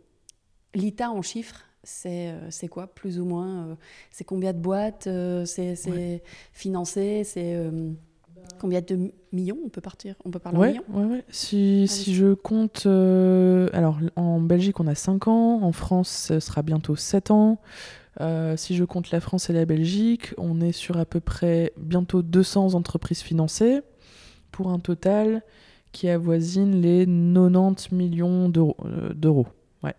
L'ITA 0.75 1.11
en 1.11 1.23
chiffres, 1.23 1.62
c'est 1.83 2.31
euh, 2.31 2.69
quoi 2.71 2.87
plus 2.87 3.19
ou 3.19 3.25
moins 3.25 3.69
euh, 3.69 3.75
C'est 4.11 4.25
combien 4.25 4.53
de 4.53 4.59
boîtes 4.59 5.07
euh, 5.07 5.45
C'est 5.47 6.23
financé 6.53 7.23
C'est 7.25 7.55
euh, 7.55 7.93
combien 8.61 8.81
de 8.81 9.13
millions 9.33 9.59
On 9.65 9.69
peut 9.69 9.81
partir? 9.81 10.15
On 10.25 10.31
peut 10.31 10.39
parler 10.39 10.59
en 10.59 10.61
Ouais, 10.61 10.69
millions? 10.73 10.83
ouais, 10.93 11.05
ouais. 11.05 11.25
Si, 11.29 11.87
je 11.87 12.35
compte. 12.35 12.85
euh, 12.87 13.69
alors, 13.73 13.99
en 14.17 14.41
Belgique, 14.41 14.81
on 14.81 14.87
a 14.87 14.95
5 14.95 15.29
ans. 15.29 15.63
En 15.63 15.73
France, 15.73 16.09
ce 16.29 16.41
sera 16.41 16.63
bientôt 16.63 16.97
7 16.97 17.31
ans. 17.31 17.59
Euh, 18.21 18.57
si 18.57 18.75
je 18.77 18.85
compte 18.85 19.11
la 19.11 19.21
France 19.21 19.51
et 19.51 19.53
la 19.53 19.67
Belgique, 19.67 20.33
on 20.39 20.61
est 20.61 20.73
sur 20.73 20.97
à 20.97 21.05
peu 21.05 21.21
près 21.21 21.73
bientôt 21.77 22.23
200 22.23 22.75
entreprises 22.75 23.21
financées 23.21 23.81
pour 24.53 24.71
un 24.71 24.79
total 24.79 25.43
qui 25.93 26.09
avoisine 26.09 26.81
les 26.81 27.05
90 27.07 27.93
millions 27.93 28.49
d'euros. 28.49 28.77
euh. 28.87 29.13
Ouais. 29.83 29.95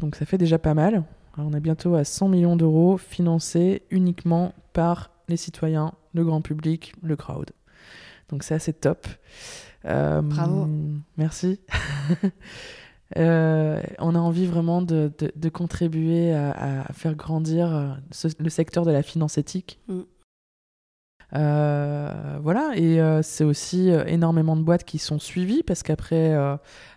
Donc, 0.00 0.16
ça 0.16 0.26
fait 0.26 0.38
déjà 0.38 0.58
pas 0.58 0.74
mal. 0.74 1.04
Alors, 1.36 1.48
on 1.50 1.54
est 1.54 1.60
bientôt 1.60 1.94
à 1.94 2.04
100 2.04 2.28
millions 2.28 2.56
d'euros 2.56 2.96
financés 2.98 3.82
uniquement 3.90 4.52
par 4.72 5.10
les 5.28 5.36
citoyens, 5.38 5.92
le 6.14 6.24
grand 6.24 6.40
public, 6.40 6.94
le 7.02 7.16
crowd. 7.16 7.50
Donc 8.30 8.42
ça, 8.42 8.58
c'est 8.58 8.80
top. 8.80 9.06
Euh, 9.84 10.22
Bravo. 10.22 10.66
Merci. 11.18 11.60
Euh, 13.18 13.80
on 13.98 14.14
a 14.14 14.18
envie 14.18 14.46
vraiment 14.46 14.80
de, 14.82 15.12
de- 15.18 15.30
de 15.36 15.48
contribuer 15.50 16.32
à, 16.32 16.84
à 16.88 16.92
faire 16.94 17.14
grandir 17.14 17.72
euh, 17.72 17.92
ce- 18.10 18.28
le 18.40 18.48
secteur 18.48 18.84
de 18.84 18.90
la 18.90 19.02
finance 19.02 19.36
éthique. 19.38 19.78
Mm. 19.88 20.00
Euh, 21.34 22.38
voilà, 22.42 22.72
et 22.76 23.00
euh, 23.00 23.20
c'est 23.22 23.44
aussi 23.44 23.90
euh, 23.90 24.04
énormément 24.06 24.56
de 24.56 24.62
boîtes 24.62 24.84
qui 24.84 24.98
sont 24.98 25.18
suivies 25.18 25.62
parce 25.62 25.82
qu'après 25.82 26.34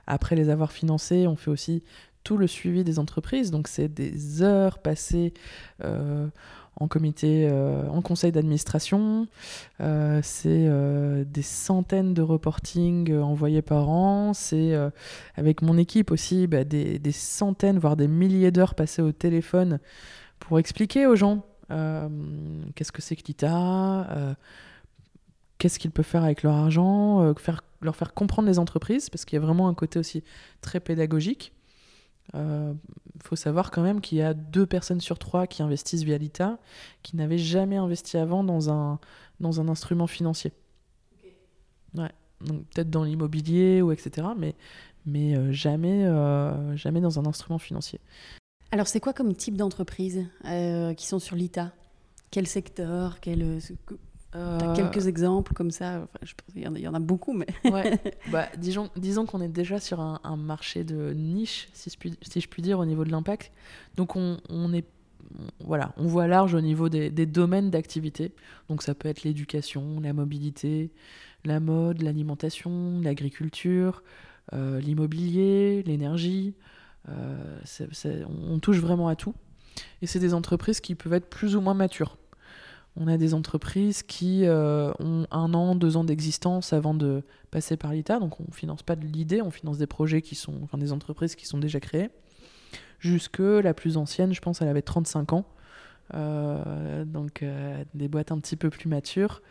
après 0.07 0.35
les 0.35 0.49
avoir 0.49 0.71
financées, 0.71 1.27
on 1.27 1.35
fait 1.35 1.51
aussi 1.51 1.83
tout 2.23 2.37
le 2.37 2.47
suivi 2.47 2.83
des 2.83 2.99
entreprises. 2.99 3.51
Donc 3.51 3.67
c'est 3.67 3.87
des 3.93 4.41
heures 4.41 4.79
passées 4.79 5.33
en 6.79 6.87
comité, 6.87 7.47
euh, 7.49 7.87
en 7.89 8.01
conseil 8.01 8.31
d'administration. 8.31 9.27
Euh, 9.81 10.19
c'est 10.23 10.65
euh, 10.67 11.23
des 11.25 11.41
centaines 11.41 12.13
de 12.13 12.21
reporting 12.21 13.11
euh, 13.11 13.21
envoyés 13.21 13.61
par 13.61 13.89
an. 13.89 14.33
C'est 14.33 14.73
avec 15.35 15.61
mon 15.61 15.77
équipe 15.77 16.11
aussi 16.11 16.47
bah, 16.47 16.63
des, 16.63 17.11
centaines, 17.11 17.79
voire 17.79 17.95
des 17.95 18.07
milliers 18.07 18.51
d'heures 18.51 18.75
passées 18.75 19.01
au 19.01 19.11
téléphone 19.11 19.79
pour 20.39 20.59
expliquer 20.59 21.07
aux 21.07 21.15
gens 21.15 21.45
qu'est-ce 21.69 22.91
que 22.91 23.01
c'est 23.01 23.15
que 23.15 23.23
l'ITA, 23.27 24.35
qu'est-ce 25.57 25.79
qu'ils 25.79 25.91
peuvent 25.91 26.05
faire 26.05 26.23
avec 26.23 26.43
leur 26.43 26.53
argent, 26.53 27.33
leur 27.81 27.95
faire 27.95 28.13
comprendre 28.13 28.47
les 28.47 28.59
entreprises, 28.59 29.09
parce 29.09 29.25
qu'il 29.25 29.35
y 29.37 29.41
a 29.41 29.45
vraiment 29.45 29.67
un 29.67 29.73
côté 29.73 29.99
aussi 29.99 30.23
très 30.61 30.79
pédagogique. 30.79 31.53
Il 32.33 33.23
faut 33.23 33.35
savoir 33.35 33.71
quand 33.71 33.81
même 33.81 34.01
qu'il 34.01 34.17
y 34.17 34.21
a 34.21 34.33
deux 34.33 34.65
personnes 34.65 35.01
sur 35.01 35.17
trois 35.17 35.47
qui 35.47 35.63
investissent 35.63 36.03
via 36.03 36.17
l'ITA 36.17 36.59
qui 37.03 37.15
n'avaient 37.15 37.37
jamais 37.37 37.77
investi 37.77 38.17
avant 38.17 38.43
dans 38.43 38.69
un, 38.69 38.99
dans 39.39 39.59
un 39.59 39.67
instrument 39.67 40.07
financier. 40.07 40.53
Ouais. 41.95 42.11
Donc 42.41 42.65
peut-être 42.67 42.89
dans 42.89 43.03
l'immobilier 43.03 43.81
ou 43.81 43.91
etc. 43.91 44.27
Mais, 44.37 44.55
mais 45.05 45.35
euh, 45.35 45.51
jamais, 45.51 46.05
euh, 46.05 46.75
jamais 46.75 47.01
dans 47.01 47.19
un 47.19 47.25
instrument 47.25 47.57
financier. 47.57 47.99
Alors, 48.71 48.87
c'est 48.87 48.99
quoi 48.99 49.13
comme 49.13 49.33
type 49.33 49.55
d'entreprises 49.55 50.25
euh, 50.45 50.93
qui 50.93 51.07
sont 51.07 51.19
sur 51.19 51.35
l'ITA 51.35 51.71
Quel 52.31 52.47
secteur? 52.47 53.19
Quel... 53.21 53.59
Euh, 54.37 54.57
T'as 54.59 54.73
quelques 54.75 55.07
exemples 55.07 55.53
comme 55.53 55.71
ça 55.71 56.01
Enfin, 56.03 56.19
je 56.23 56.33
pense 56.33 56.53
qu'il 56.53 56.63
y 56.63 56.67
en 56.67 56.75
a- 56.75 56.79
il 56.79 56.83
y 56.83 56.87
en 56.87 56.93
a 56.93 56.99
beaucoup, 56.99 57.33
mais... 57.33 57.47
Ouais. 57.71 57.99
bah, 58.31 58.47
disons 58.57 58.89
disons 58.95 59.25
qu'on 59.25 59.41
est 59.41 59.47
déjà 59.49 59.79
sur 59.79 59.99
un, 59.99 60.19
un 60.23 60.35
marché 60.37 60.83
de 60.83 61.11
niche, 61.13 61.67
si 61.73 61.89
je, 61.89 61.97
puis, 61.97 62.13
si 62.21 62.39
je 62.41 62.47
puis 62.47 62.61
dire, 62.61 62.79
au 62.79 62.85
niveau 62.85 63.03
de 63.03 63.11
l'impact. 63.11 63.51
Donc 63.95 64.15
on, 64.15 64.37
on 64.49 64.71
est 64.73 64.85
voilà, 65.59 65.93
on 65.97 66.05
voit 66.07 66.27
large 66.27 66.53
au 66.53 66.61
niveau 66.61 66.87
des, 66.87 67.09
des 67.09 67.25
domaines 67.25 67.69
d'activité. 67.69 68.33
Donc 68.69 68.81
ça 68.83 68.95
peut 68.95 69.09
être 69.09 69.23
l'éducation, 69.23 69.99
la 69.99 70.13
mobilité, 70.13 70.91
la 71.43 71.59
mode, 71.59 72.01
l'alimentation, 72.01 73.01
l'agriculture, 73.01 74.03
l'immobilier, 74.53 75.83
l'énergie. 75.83 76.53
on 77.07 78.59
touche 78.59 78.77
vraiment 78.79 79.07
à 79.07 79.15
tout. 79.15 79.33
Et 80.01 80.07
c'est 80.07 80.19
des 80.19 80.33
entreprises 80.33 80.79
qui 80.79 80.95
peuvent 80.95 81.13
être 81.13 81.29
plus 81.29 81.55
ou 81.55 81.61
moins 81.61 81.73
matures. 81.73 82.17
On 82.99 83.07
a 83.07 83.17
des 83.17 83.35
entreprises 83.35 84.01
qui 84.01 84.45
euh, 84.45 84.91
ont 84.99 85.27
un 85.29 85.53
an, 85.53 85.75
deux 85.75 85.97
ans 85.97 86.03
d'existence 86.03 86.73
avant 86.73 86.95
de 86.95 87.23
passer 87.51 87.77
par 87.77 87.93
l'ITA. 87.93 88.19
Donc 88.19 88.39
on 88.39 88.45
ne 88.47 88.53
finance 88.53 88.81
pas 88.81 88.95
de 88.95 89.05
l'idée, 89.05 89.41
on 89.41 89.51
finance 89.51 89.77
des 89.77 89.85
projets 89.85 90.23
qui 90.23 90.33
sont, 90.33 90.55
enfin 90.63 90.79
des 90.79 90.91
entreprises 90.91 91.35
qui 91.35 91.45
sont 91.45 91.59
déjà 91.59 91.79
créées. 91.79 92.09
Jusque 92.99 93.39
la 93.39 93.75
plus 93.75 93.97
ancienne, 93.97 94.33
je 94.33 94.41
pense, 94.41 94.63
elle 94.63 94.67
avait 94.67 94.81
35 94.81 95.33
ans. 95.33 95.45
Euh, 96.15 97.05
donc 97.05 97.43
euh, 97.43 97.83
des 97.93 98.07
boîtes 98.07 98.31
un 98.31 98.39
petit 98.39 98.55
peu 98.55 98.69
plus 98.69 98.87
matures 98.87 99.41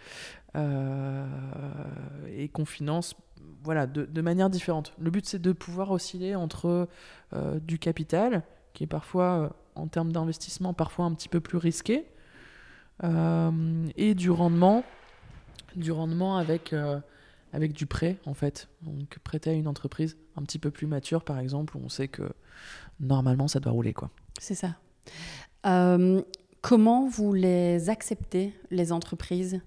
et 0.54 2.48
qu'on 2.48 2.64
finance 2.64 3.14
voilà, 3.62 3.86
de, 3.86 4.06
de, 4.06 4.22
manière 4.22 4.48
différente. 4.48 4.94
Le 4.98 5.10
but 5.10 5.26
c'est 5.26 5.38
de 5.38 5.52
pouvoir 5.52 5.90
osciller 5.90 6.34
entre 6.34 6.88
du 7.60 7.78
capital, 7.78 8.42
qui 8.72 8.84
est 8.84 8.86
parfois 8.86 9.54
en 9.74 9.86
termes 9.86 10.12
d'investissement 10.12 10.72
parfois 10.72 11.04
un 11.04 11.12
petit 11.12 11.28
peu 11.28 11.40
plus 11.40 11.58
risqué, 11.58 12.06
et 13.02 14.14
du 14.14 14.30
rendement, 14.30 14.84
du 15.76 15.92
rendement 15.92 16.36
avec, 16.36 16.72
euh, 16.72 16.98
avec 17.52 17.72
du 17.72 17.86
prêt 17.86 18.16
en 18.26 18.34
fait. 18.34 18.68
Donc 18.82 19.18
prêter 19.22 19.50
à 19.50 19.52
une 19.52 19.68
entreprise 19.68 20.16
un 20.36 20.42
petit 20.42 20.58
peu 20.58 20.70
plus 20.70 20.86
mature 20.86 21.22
par 21.22 21.38
exemple, 21.38 21.76
où 21.76 21.80
on 21.84 21.88
sait 21.88 22.08
que 22.08 22.32
normalement 22.98 23.48
ça 23.48 23.60
doit 23.60 23.72
rouler 23.72 23.92
quoi. 23.92 24.10
C'est 24.40 24.54
ça. 24.54 24.76
Euh, 25.66 26.22
comment 26.62 27.08
vous 27.08 27.32
les 27.32 27.90
acceptez, 27.90 28.52
les 28.70 28.92
entreprises 28.92 29.60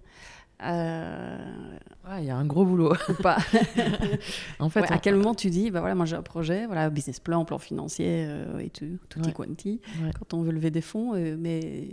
il 0.61 2.25
y 2.25 2.29
a 2.29 2.35
un 2.35 2.43
gros 2.43 2.65
boulot. 2.65 2.93
Ou 3.07 3.13
pas. 3.13 3.37
en 4.59 4.69
fait, 4.69 4.91
à 4.91 4.97
quel 4.97 5.15
moment 5.15 5.33
tu 5.33 5.49
dis, 5.49 5.71
bah 5.71 5.79
voilà, 5.79 5.95
moi 5.95 6.05
j'ai 6.05 6.17
un 6.17 6.21
projet, 6.21 6.65
voilà, 6.65 6.89
business 6.89 7.21
plan, 7.21 7.45
plan 7.45 7.59
financier 7.59 8.27
et 8.59 8.69
tout, 8.69 8.99
tout 9.07 9.21
ouais. 9.21 9.31
quanti, 9.31 9.79
quand 10.19 10.33
on 10.33 10.41
veut 10.41 10.51
lever 10.51 10.69
des 10.69 10.81
fonds, 10.81 11.13
mais 11.37 11.87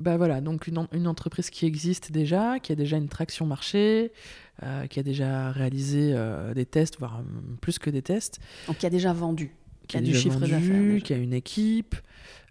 bah 0.00 0.16
voilà, 0.16 0.40
donc 0.40 0.68
une, 0.68 0.86
une, 0.92 1.08
entreprise 1.08 1.50
qui 1.50 1.66
existe 1.66 2.12
déjà, 2.12 2.60
qui 2.60 2.70
a 2.70 2.76
déjà 2.76 2.96
une 2.96 3.08
traction 3.08 3.46
marché, 3.46 4.12
euh, 4.62 4.86
qui 4.86 5.00
a 5.00 5.02
déjà 5.02 5.50
réalisé 5.50 6.12
euh, 6.14 6.54
des 6.54 6.66
tests, 6.66 7.00
voire 7.00 7.20
plus 7.60 7.80
que 7.80 7.90
des 7.90 8.02
tests. 8.02 8.38
Donc 8.68 8.78
qui 8.78 8.86
a 8.86 8.90
déjà 8.90 9.12
vendu, 9.12 9.50
qui, 9.88 9.96
a, 9.96 10.00
du 10.00 10.14
chiffre 10.14 10.38
d'affaires. 10.38 11.02
Qui 11.02 11.14
a 11.14 11.16
une 11.16 11.32
équipe, 11.32 11.96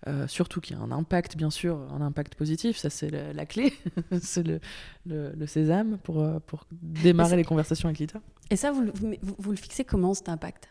euh, 0.07 0.27
surtout 0.27 0.59
qui 0.59 0.73
a 0.73 0.79
un 0.79 0.91
impact, 0.91 1.37
bien 1.37 1.49
sûr, 1.49 1.79
un 1.93 2.01
impact 2.01 2.35
positif, 2.35 2.75
ça 2.75 2.89
c'est 2.89 3.11
la, 3.11 3.45
clé, 3.45 3.71
c'est 4.21 4.45
le, 4.45 4.59
le, 5.05 5.47
sésame 5.47 5.99
pour, 6.03 6.25
pour 6.47 6.67
démarrer 6.71 7.37
les 7.37 7.45
conversations 7.45 7.87
avec 7.87 7.99
l'ITA. 7.99 8.19
Et 8.49 8.57
ça, 8.57 8.73
vous, 8.73 8.91
vous, 8.93 9.15
vous 9.37 9.51
le 9.51 9.57
fixez 9.57 9.85
comment 9.85 10.13
cet 10.13 10.27
impact? 10.27 10.67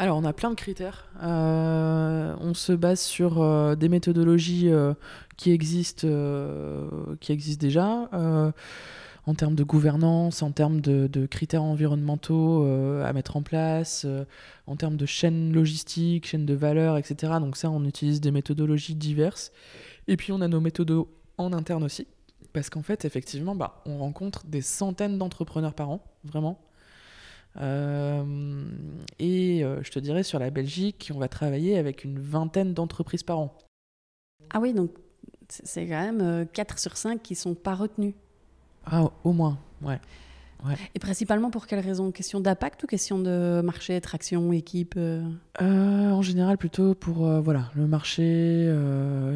Alors, 0.00 0.16
on 0.16 0.24
a 0.24 0.32
plein 0.32 0.50
de 0.50 0.54
critères. 0.54 1.08
Euh, 1.24 2.32
on 2.38 2.54
se 2.54 2.72
base 2.72 3.00
sur 3.00 3.42
euh, 3.42 3.74
des 3.74 3.88
méthodologies 3.88 4.68
euh, 4.68 4.94
qui, 5.36 5.50
existent, 5.50 6.06
qui 7.18 7.32
existent 7.32 7.60
déjà, 7.60 8.08
en 8.12 9.34
termes 9.34 9.56
de 9.56 9.64
gouvernance, 9.64 10.42
en 10.42 10.52
termes 10.52 10.80
de, 10.80 11.26
critères 11.26 11.64
environnementaux 11.64 12.64
à 13.02 13.12
mettre 13.12 13.36
en 13.36 13.42
place, 13.42 14.06
en 14.68 14.76
termes 14.76 14.96
de 14.96 15.04
chaîne 15.04 15.52
logistique, 15.52 16.28
chaîne 16.28 16.46
de 16.46 16.54
valeur, 16.54 16.96
etc. 16.96 17.34
Donc 17.40 17.56
ça, 17.56 17.68
on 17.68 17.84
utilise 17.84 18.20
des 18.20 18.30
méthodologies 18.30 18.94
diverses. 18.94 19.50
Et 20.06 20.16
puis, 20.16 20.30
on 20.30 20.40
a 20.40 20.46
nos 20.46 20.60
méthodes 20.60 21.06
en 21.38 21.52
interne 21.52 21.82
aussi. 21.82 22.06
Parce 22.52 22.70
qu'en 22.70 22.82
fait, 22.82 23.04
effectivement, 23.04 23.56
bah, 23.56 23.82
on 23.84 23.98
rencontre 23.98 24.46
des 24.46 24.62
centaines 24.62 25.18
d'entrepreneurs 25.18 25.74
par 25.74 25.90
an, 25.90 26.04
vraiment. 26.24 26.67
Euh, 27.56 28.24
et 29.18 29.64
euh, 29.64 29.82
je 29.82 29.90
te 29.90 29.98
dirais, 29.98 30.22
sur 30.22 30.38
la 30.38 30.50
Belgique, 30.50 31.10
on 31.14 31.18
va 31.18 31.28
travailler 31.28 31.78
avec 31.78 32.04
une 32.04 32.20
vingtaine 32.20 32.74
d'entreprises 32.74 33.22
par 33.22 33.38
an. 33.38 33.56
Ah 34.50 34.60
oui, 34.60 34.72
donc 34.72 34.90
c'est 35.48 35.86
quand 35.86 36.12
même 36.12 36.46
4 36.52 36.74
euh, 36.74 36.78
sur 36.78 36.96
5 36.96 37.22
qui 37.22 37.32
ne 37.34 37.38
sont 37.38 37.54
pas 37.54 37.74
retenus. 37.74 38.14
Ah, 38.86 39.10
au 39.24 39.32
moins, 39.32 39.58
ouais. 39.82 40.00
Et 40.94 40.98
principalement 40.98 41.50
pour 41.50 41.66
quelles 41.66 41.80
raisons 41.80 42.10
Question 42.10 42.40
d'impact 42.40 42.82
ou 42.82 42.86
question 42.86 43.18
de 43.18 43.60
marché, 43.64 44.00
traction, 44.00 44.52
équipe 44.52 44.94
euh? 44.96 45.22
Euh, 45.62 46.10
En 46.10 46.22
général, 46.22 46.58
plutôt 46.58 46.94
pour 46.94 47.26
euh, 47.26 47.40
voilà, 47.40 47.70
le 47.74 47.86
marché, 47.86 48.72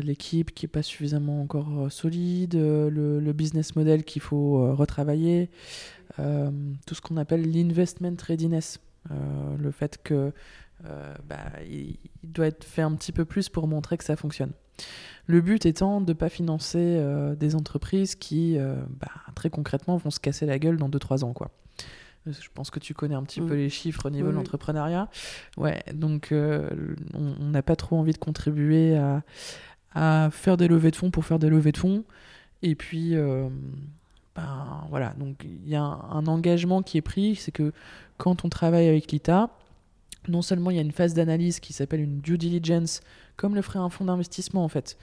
l'équipe 0.03 0.53
qui 0.53 0.65
n'est 0.65 0.71
pas 0.71 0.83
suffisamment 0.83 1.41
encore 1.41 1.91
solide, 1.91 2.55
le, 2.55 3.33
business 3.33 3.77
model 3.77 4.05
qu'il 4.05 4.23
faut 4.23 4.75
retravailler, 4.75 5.49
tout 6.17 6.95
ce 6.95 7.01
qu'on 7.01 7.17
appelle 7.17 7.51
l'investment 7.51 8.17
readiness. 8.27 8.79
le 9.11 9.71
fait 9.71 9.99
que 10.03 10.33
bah, 11.29 11.39
il 11.69 11.97
doit 12.23 12.47
être 12.47 12.65
fait 12.65 12.83
un 12.83 12.95
petit 12.95 13.13
peu 13.13 13.25
plus 13.25 13.49
pour 13.49 13.67
montrer 13.67 13.97
que 13.97 14.05
ça 14.05 14.17
fonctionne. 14.17 14.53
Le 15.27 15.41
but 15.41 15.67
étant 15.67 16.01
de 16.01 16.13
ne 16.13 16.17
pas 16.17 16.29
financer 16.29 16.79
euh, 16.79 17.35
des 17.35 17.55
entreprises 17.55 18.17
qui, 18.17 18.59
euh, 18.59 18.77
bah, 19.01 19.13
très 19.35 19.51
concrètement, 19.51 19.97
vont 19.97 20.11
se 20.11 20.21
casser 20.21 20.47
la 20.47 20.59
gueule 20.59 20.77
dans 20.77 20.89
2-3 20.89 21.25
ans. 21.25 21.33
Quoi. 21.33 21.51
Je 22.27 22.49
pense 22.55 22.71
que 22.71 22.79
tu 22.79 22.95
connais 22.95 23.15
un 23.15 23.23
petit 23.23 23.41
peu 23.41 23.55
les 23.55 23.69
chiffres 23.69 24.07
au 24.07 24.11
niveau 24.11 24.29
de 24.29 24.35
l'entrepreneuriat. 24.35 25.09
Ouais, 25.57 25.83
donc 25.93 26.31
euh, 26.33 26.71
on 27.15 27.47
n'a 27.47 27.63
pas 27.63 27.77
trop 27.77 27.97
envie 27.97 28.13
de 28.13 28.19
contribuer 28.19 28.97
à, 28.97 29.23
à, 29.95 30.31
faire 30.31 30.57
des 30.57 30.69
levées 30.69 30.91
de 30.93 30.97
fonds 30.97 31.11
pour 31.11 31.25
faire 31.25 31.39
des 31.39 31.49
levées 31.49 31.73
de 31.73 31.79
fonds. 31.79 32.05
Et 32.63 32.77
puis, 32.77 33.17
ben, 34.37 34.87
voilà, 34.89 35.15
donc 35.19 35.45
il 35.45 35.69
y 35.69 35.75
a 35.75 35.83
un, 35.83 36.11
un, 36.11 36.27
engagement 36.29 36.83
qui 36.83 36.97
est 36.97 37.03
pris, 37.03 37.35
c'est 37.35 37.51
que 37.51 37.73
quand 38.19 38.45
on 38.45 38.49
travaille 38.49 38.87
avec 38.87 39.11
l'ITA, 39.11 39.51
non 40.29 40.43
seulement 40.43 40.71
il 40.71 40.77
y 40.77 40.79
a 40.79 40.83
une 40.83 40.93
phase 40.93 41.15
d'analyse 41.15 41.61
qui 41.61 41.73
s'appelle 41.73 42.01
une 42.01 42.21
due 42.21 42.39
diligence, 42.39 43.01
comme 43.37 43.55
le 43.55 43.63
ferait 43.63 43.79
un 43.79 43.89
fonds 43.89 44.05
d'investissement 44.05 44.65
en 44.65 44.69
fait, 44.69 44.97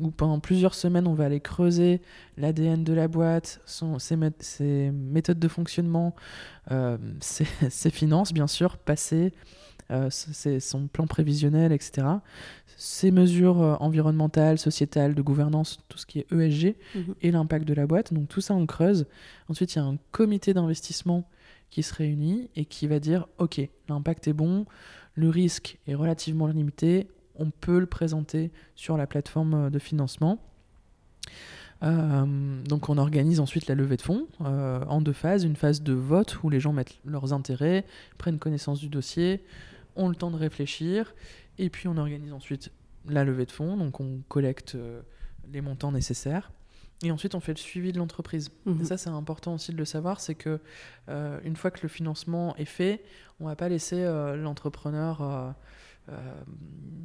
où 0.00 0.10
pendant 0.10 0.40
plusieurs 0.40 0.74
semaines 0.74 1.06
on 1.06 1.14
va 1.14 1.26
aller 1.26 1.40
creuser 1.40 2.00
l'ADN 2.36 2.82
de 2.82 2.92
la 2.92 3.08
boîte, 3.08 3.60
son, 3.66 3.98
ses, 3.98 4.16
méthodes 4.16 5.38
de 5.38 5.48
fonctionnement, 5.48 6.14
euh, 6.70 6.98
ses, 7.20 7.90
finances 7.90 8.32
bien 8.32 8.46
sûr, 8.46 8.78
passées, 8.78 9.32
euh, 9.90 10.08
son 10.10 10.88
plan 10.88 11.06
prévisionnel, 11.06 11.70
etc. 11.70 12.06
Ses 12.76 13.10
mesures 13.10 13.62
euh, 13.62 13.76
environnementales, 13.80 14.58
sociétales, 14.58 15.14
de 15.14 15.22
gouvernance, 15.22 15.78
tout 15.88 15.98
ce 15.98 16.06
qui 16.06 16.20
est 16.20 16.32
ESG, 16.32 16.74
mhm. 16.94 17.14
et 17.20 17.30
l'impact 17.30 17.66
de 17.66 17.74
la 17.74 17.86
boîte. 17.86 18.12
Donc 18.12 18.28
tout 18.28 18.40
ça 18.40 18.54
on 18.54 18.66
creuse. 18.66 19.06
Ensuite 19.48 19.74
il 19.74 19.78
y 19.78 19.82
a 19.82 19.84
un 19.84 19.98
comité 20.10 20.54
d'investissement 20.54 21.28
qui 21.74 21.82
se 21.82 21.92
réunit 21.92 22.48
et 22.54 22.66
qui 22.66 22.86
va 22.86 23.00
dire 23.00 23.26
ok, 23.38 23.60
l'impact 23.88 24.28
est 24.28 24.32
bon, 24.32 24.64
le 25.14 25.28
risque 25.28 25.76
est 25.88 25.96
relativement 25.96 26.46
limité, 26.46 27.08
on 27.34 27.50
peut 27.50 27.80
le 27.80 27.86
présenter 27.86 28.52
sur 28.76 28.96
la 28.96 29.08
plateforme 29.08 29.54
euh, 29.54 29.70
de 29.70 29.80
financement. 29.80 30.38
Euh, 31.82 32.62
donc 32.62 32.88
on 32.88 32.96
organise 32.96 33.40
ensuite 33.40 33.66
la 33.66 33.74
levée 33.74 33.96
de 33.96 34.02
fonds 34.02 34.28
euh, 34.42 34.84
en 34.84 35.00
deux 35.00 35.12
phases. 35.12 35.42
Une 35.42 35.56
phase 35.56 35.82
de 35.82 35.94
vote 35.94 36.44
où 36.44 36.48
les 36.48 36.60
gens 36.60 36.72
mettent 36.72 37.00
leurs 37.04 37.32
intérêts, 37.32 37.84
prennent 38.18 38.38
connaissance 38.38 38.78
du 38.78 38.88
dossier, 38.88 39.42
ont 39.96 40.08
le 40.08 40.14
temps 40.14 40.30
de 40.30 40.36
réfléchir, 40.36 41.12
et 41.58 41.70
puis 41.70 41.88
on 41.88 41.96
organise 41.96 42.32
ensuite 42.32 42.70
la 43.08 43.24
levée 43.24 43.46
de 43.46 43.50
fonds. 43.50 43.76
Donc 43.76 43.98
on 43.98 44.20
collecte 44.28 44.76
les 45.52 45.60
montants 45.60 45.90
nécessaires. 45.90 46.52
Et 47.02 47.10
ensuite, 47.10 47.34
on 47.34 47.40
fait 47.40 47.52
le 47.52 47.58
suivi 47.58 47.92
de 47.92 47.98
l'entreprise. 47.98 48.50
Mhm. 48.66 48.80
Et 48.80 48.84
ça, 48.84 48.96
c'est 48.96 49.10
important 49.10 49.54
aussi 49.54 49.72
de 49.72 49.76
le 49.76 49.84
savoir, 49.84 50.20
c'est 50.20 50.34
que 50.34 50.60
euh, 51.08 51.38
une 51.44 51.56
fois 51.56 51.70
que 51.70 51.80
le 51.82 51.88
financement 51.88 52.54
est 52.56 52.64
fait, 52.64 53.02
on 53.40 53.46
va 53.46 53.56
pas 53.56 53.68
laisser 53.68 54.02
euh, 54.02 54.36
l'entrepreneur 54.36 55.20
euh, 55.20 56.12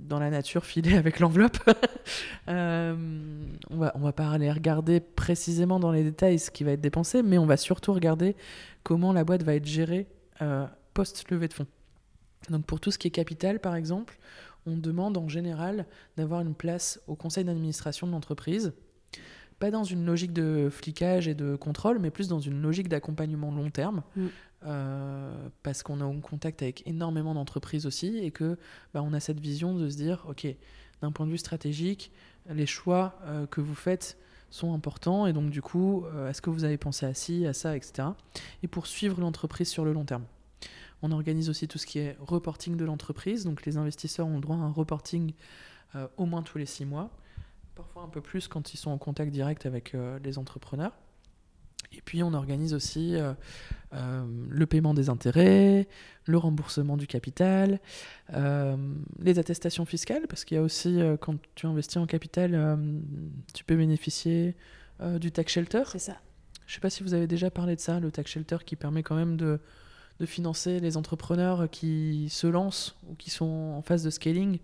dans 0.07 0.19
la 0.19 0.29
nature 0.29 0.65
filer 0.65 0.95
avec 0.95 1.19
l'enveloppe. 1.19 1.57
on 2.47 3.77
va 3.77 3.91
on 3.95 3.99
va 3.99 4.13
pas 4.13 4.29
aller 4.29 4.51
regarder 4.51 4.99
précisément 4.99 5.79
dans 5.79 5.91
les 5.91 6.03
détails 6.03 6.39
ce 6.39 6.51
qui 6.51 6.63
va 6.63 6.71
être 6.71 6.81
dépensé, 6.81 7.23
mais 7.23 7.37
on 7.37 7.45
va 7.45 7.57
surtout 7.57 7.93
regarder 7.93 8.35
comment 8.83 9.11
la 9.11 9.23
boîte 9.23 9.43
va 9.43 9.55
être 9.55 9.65
gérée 9.65 10.07
post 10.93 11.29
levée 11.29 11.47
de 11.47 11.53
fonds. 11.53 11.67
Donc 12.49 12.65
pour 12.65 12.79
tout 12.79 12.91
ce 12.91 12.97
qui 12.97 13.07
est 13.07 13.11
capital, 13.11 13.59
par 13.59 13.75
exemple, 13.75 14.17
on 14.65 14.77
demande 14.77 15.17
en 15.17 15.27
général 15.27 15.85
d'avoir 16.17 16.41
une 16.41 16.55
place 16.55 17.01
au 17.07 17.15
conseil 17.15 17.43
d'administration 17.43 18.07
de 18.07 18.11
l'entreprise 18.11 18.73
pas 19.59 19.71
dans 19.71 19.83
une 19.83 20.05
logique 20.05 20.33
de 20.33 20.69
flicage 20.71 21.27
et 21.27 21.35
de 21.35 21.55
contrôle, 21.55 21.99
mais 21.99 22.09
plus 22.09 22.27
dans 22.27 22.39
une 22.39 22.61
logique 22.61 22.87
d'accompagnement 22.87 23.51
long 23.51 23.69
terme, 23.69 24.01
mm. 24.15 24.25
euh, 24.65 25.49
parce 25.63 25.83
qu'on 25.83 25.99
est 25.99 26.03
en 26.03 26.19
contact 26.21 26.61
avec 26.61 26.87
énormément 26.87 27.33
d'entreprises 27.33 27.85
aussi, 27.85 28.17
et 28.17 28.31
que 28.31 28.57
bah, 28.93 29.01
on 29.03 29.13
a 29.13 29.19
cette 29.19 29.39
vision 29.39 29.75
de 29.75 29.89
se 29.89 29.97
dire, 29.97 30.25
ok, 30.29 30.47
d'un 31.01 31.11
point 31.11 31.25
de 31.25 31.31
vue 31.31 31.37
stratégique, 31.37 32.11
les 32.49 32.65
choix 32.65 33.19
euh, 33.25 33.45
que 33.45 33.61
vous 33.61 33.75
faites 33.75 34.17
sont 34.49 34.73
importants, 34.73 35.27
et 35.27 35.33
donc 35.33 35.51
du 35.51 35.61
coup, 35.61 36.05
euh, 36.05 36.29
est-ce 36.29 36.41
que 36.41 36.49
vous 36.49 36.63
avez 36.63 36.77
pensé 36.77 37.05
à 37.05 37.13
ci, 37.13 37.45
à 37.45 37.53
ça, 37.53 37.75
etc. 37.75 38.07
Et 38.63 38.67
pour 38.67 38.87
suivre 38.87 39.19
l'entreprise 39.19 39.67
sur 39.67 39.85
le 39.85 39.93
long 39.93 40.05
terme. 40.05 40.23
On 41.01 41.11
organise 41.11 41.49
aussi 41.49 41.67
tout 41.67 41.77
ce 41.77 41.85
qui 41.85 41.99
est 41.99 42.17
reporting 42.19 42.75
de 42.75 42.83
l'entreprise, 42.83 43.45
donc 43.45 43.65
les 43.65 43.77
investisseurs 43.77 44.27
ont 44.27 44.39
droit 44.39 44.57
à 44.57 44.59
un 44.59 44.71
reporting 44.71 45.33
au 46.17 46.25
moins 46.25 46.43
tous 46.43 46.57
les 46.57 46.65
six 46.65 46.85
mois 46.85 47.09
parfois 47.79 48.03
un 48.03 48.09
peu 48.09 48.19
plus 48.21 48.49
quand 48.49 48.73
ils 48.73 48.77
sont 48.77 48.91
en 48.91 48.97
contact 48.97 49.31
direct 49.31 49.65
avec 49.65 49.95
euh, 49.95 50.19
les 50.21 50.37
entrepreneurs. 50.37 50.91
Et 51.93 52.01
puis 52.01 52.21
on 52.23 52.33
organise 52.33 52.73
aussi 52.73 53.15
euh, 53.15 53.33
euh, 53.93 54.25
le 54.49 54.65
paiement 54.65 54.93
des 54.93 55.09
intérêts, 55.09 55.87
le 56.25 56.37
remboursement 56.37 56.97
du 56.97 57.07
capital, 57.07 57.79
euh, 58.33 58.75
les 59.19 59.39
attestations 59.39 59.85
fiscales, 59.85 60.27
parce 60.27 60.43
qu'il 60.43 60.55
y 60.55 60.59
a 60.59 60.61
aussi, 60.61 60.99
quand 61.21 61.35
tu 61.55 61.67
investis 61.67 61.97
en 61.97 62.05
capital, 62.05 62.77
tu 63.53 63.63
peux 63.63 63.77
bénéficier 63.77 64.55
du 65.19 65.31
tax 65.31 65.53
shelter. 65.53 65.83
C'est 65.87 65.99
ça. 65.99 66.17
Je 66.67 66.73
ne 66.73 66.75
sais 66.75 66.81
pas 66.81 66.89
si 66.89 67.01
vous 67.01 67.13
avez 67.13 67.27
déjà 67.27 67.49
parlé 67.49 67.75
de 67.75 67.81
ça, 67.81 67.99
le 67.99 68.11
tax 68.11 68.29
shelter 68.29 68.57
qui 68.65 68.75
permet 68.75 69.01
quand 69.01 69.15
même 69.15 69.37
de, 69.37 69.59
de 70.19 70.25
financer 70.25 70.79
les 70.79 70.97
entrepreneurs 70.97 71.69
qui 71.71 72.27
se 72.29 72.45
lancent 72.45 72.97
ou 73.09 73.15
qui 73.15 73.29
sont 73.31 73.73
en 73.77 73.81
phase 73.81 74.03
de 74.03 74.09
scaling. 74.09 74.59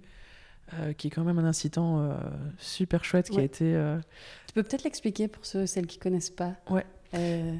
Qui 0.97 1.07
est 1.07 1.09
quand 1.09 1.23
même 1.23 1.39
un 1.39 1.45
incitant 1.45 2.17
super 2.57 3.03
chouette 3.03 3.29
qui 3.29 3.39
a 3.39 3.43
été. 3.43 3.73
Tu 4.47 4.53
peux 4.53 4.63
peut-être 4.63 4.83
l'expliquer 4.83 5.27
pour 5.27 5.45
ceux 5.45 5.65
celles 5.65 5.87
qui 5.87 5.99
connaissent 5.99 6.29
pas. 6.29 6.55
Ouais. 6.69 6.85
Euh, 7.13 7.57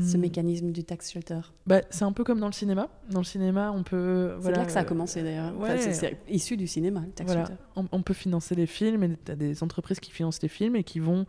ce 0.00 0.16
mécanisme 0.16 0.72
du 0.72 0.84
tax 0.84 1.12
shelter? 1.12 1.40
Bah, 1.66 1.80
C'est 1.90 2.04
un 2.04 2.12
peu 2.12 2.24
comme 2.24 2.40
dans 2.40 2.46
le 2.46 2.52
cinéma. 2.52 2.88
Dans 3.10 3.20
le 3.20 3.24
cinéma, 3.24 3.72
on 3.72 3.82
peut. 3.82 4.36
C'est 4.40 4.52
là 4.52 4.64
que 4.64 4.72
ça 4.72 4.80
a 4.80 4.84
commencé 4.84 5.22
d'ailleurs. 5.22 5.52
c'est 5.78 6.18
issu 6.28 6.56
du 6.56 6.66
cinéma, 6.66 7.00
le 7.00 7.12
tax 7.12 7.32
shelter. 7.32 7.54
On, 7.74 8.02
peut 8.02 8.14
financer 8.14 8.54
les 8.54 8.66
films 8.66 9.02
et 9.02 9.16
tu 9.24 9.32
as 9.32 9.36
des 9.36 9.62
entreprises 9.62 10.00
qui 10.00 10.10
financent 10.10 10.40
les 10.42 10.48
films 10.48 10.76
et 10.76 10.84
qui 10.84 11.00
vont 11.00 11.26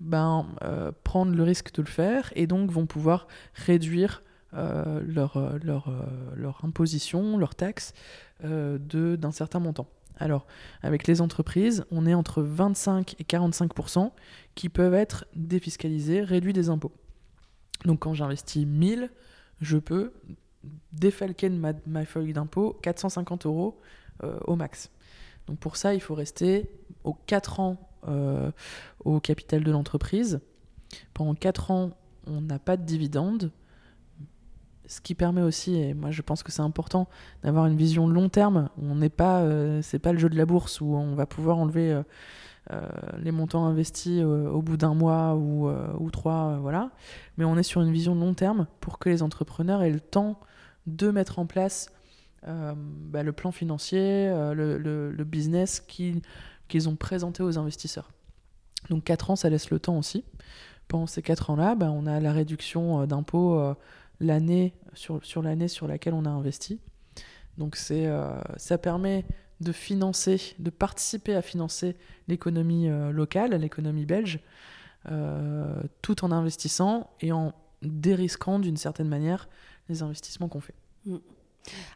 ben, 0.00 0.46
euh, 0.62 0.90
prendre 1.04 1.34
le 1.34 1.42
risque 1.42 1.72
de 1.74 1.82
le 1.82 1.88
faire 1.88 2.32
et 2.34 2.46
donc 2.46 2.70
vont 2.70 2.86
pouvoir 2.86 3.28
réduire 3.54 4.22
euh, 4.54 5.00
leur, 5.06 5.58
leur, 5.62 5.92
leur 6.34 6.64
imposition, 6.64 7.38
leur 7.38 7.54
taxe 7.54 7.92
d'un 8.42 9.32
certain 9.32 9.60
montant. 9.60 9.86
Alors, 10.18 10.46
avec 10.82 11.06
les 11.06 11.20
entreprises, 11.20 11.84
on 11.90 12.06
est 12.06 12.14
entre 12.14 12.42
25 12.42 13.16
et 13.18 13.24
45% 13.24 14.10
qui 14.54 14.68
peuvent 14.68 14.94
être 14.94 15.26
défiscalisés, 15.34 16.22
réduits 16.22 16.52
des 16.52 16.70
impôts. 16.70 16.92
Donc, 17.84 18.00
quand 18.00 18.14
j'investis 18.14 18.66
1000, 18.66 19.10
je 19.60 19.78
peux 19.78 20.12
défalquer 20.92 21.50
ma, 21.50 22.04
feuille 22.04 22.32
d'impôt 22.32 22.78
450 22.82 23.46
euros 23.46 23.78
euh, 24.24 24.38
au 24.46 24.56
max. 24.56 24.90
Donc, 25.46 25.58
pour 25.58 25.76
ça, 25.76 25.94
il 25.94 26.00
faut 26.00 26.14
rester 26.14 26.70
aux 27.04 27.14
4 27.14 27.60
ans 27.60 27.90
euh, 28.08 28.50
au 29.04 29.20
capital 29.20 29.62
de 29.62 29.70
l'entreprise. 29.70 30.40
Pendant 31.12 31.34
4 31.34 31.70
ans, 31.70 31.90
on 32.26 32.40
n'a 32.40 32.58
pas 32.58 32.76
de 32.76 32.84
dividende 32.84 33.52
ce 34.86 35.00
qui 35.00 35.14
permet 35.14 35.42
aussi, 35.42 35.76
et 35.76 35.94
moi 35.94 36.10
je 36.10 36.22
pense 36.22 36.42
que 36.42 36.52
c'est 36.52 36.62
important, 36.62 37.08
d'avoir 37.42 37.66
une 37.66 37.76
vision 37.76 38.06
long 38.06 38.28
terme. 38.28 38.68
On 38.80 38.94
n'est 38.96 39.08
pas, 39.10 39.40
euh, 39.40 39.80
c'est 39.82 39.98
pas 39.98 40.12
le 40.12 40.18
jeu 40.18 40.28
de 40.28 40.36
la 40.36 40.46
bourse 40.46 40.80
où 40.80 40.94
on 40.94 41.14
va 41.14 41.26
pouvoir 41.26 41.58
enlever 41.58 41.92
euh, 41.92 42.02
euh, 42.72 42.88
les 43.18 43.32
montants 43.32 43.66
investis 43.66 44.22
au 44.22 44.62
bout 44.62 44.76
d'un 44.76 44.94
mois 44.94 45.34
ou, 45.34 45.68
ou 45.98 46.10
trois, 46.10 46.58
voilà. 46.60 46.90
Mais 47.36 47.44
on 47.44 47.56
est 47.56 47.62
sur 47.62 47.80
une 47.82 47.92
vision 47.92 48.14
long 48.14 48.34
terme 48.34 48.66
pour 48.80 48.98
que 48.98 49.08
les 49.08 49.22
entrepreneurs 49.22 49.82
aient 49.82 49.90
le 49.90 50.00
temps 50.00 50.40
de 50.86 51.10
mettre 51.10 51.38
en 51.38 51.46
place 51.46 51.92
bah, 52.42 53.22
le 53.24 53.32
plan 53.32 53.50
financier, 53.50 54.28
le, 54.54 55.24
business 55.24 55.80
qu'ils 55.80 56.88
ont 56.88 56.96
présenté 56.96 57.42
aux 57.42 57.58
investisseurs. 57.58 58.10
Donc 58.90 59.04
4 59.04 59.30
ans, 59.30 59.36
ça 59.36 59.48
laisse 59.48 59.70
le 59.70 59.80
temps 59.80 59.98
aussi. 59.98 60.24
Pendant 60.88 61.06
ces 61.06 61.22
4 61.22 61.50
ans-là, 61.50 61.74
bah, 61.76 61.90
on 61.92 62.06
a 62.06 62.18
la 62.20 62.32
réduction 62.32 63.06
d'impôts 63.06 63.76
l'année 64.20 64.74
sur, 64.94 65.24
sur 65.24 65.42
l'année 65.42 65.68
sur 65.68 65.86
laquelle 65.86 66.14
on 66.14 66.24
a 66.24 66.30
investi. 66.30 66.80
Donc 67.58 67.76
c'est, 67.76 68.06
euh, 68.06 68.30
ça 68.56 68.78
permet 68.78 69.24
de 69.60 69.72
financer, 69.72 70.54
de 70.58 70.70
participer 70.70 71.34
à 71.34 71.42
financer 71.42 71.96
l'économie 72.28 72.88
euh, 72.88 73.10
locale, 73.10 73.54
l'économie 73.54 74.04
belge, 74.04 74.40
euh, 75.10 75.82
tout 76.02 76.24
en 76.24 76.32
investissant 76.32 77.10
et 77.20 77.32
en 77.32 77.52
dérisquant 77.82 78.58
d'une 78.58 78.76
certaine 78.76 79.08
manière 79.08 79.48
les 79.88 80.02
investissements 80.02 80.48
qu'on 80.48 80.60
fait. 80.60 80.74
Mm. 81.06 81.16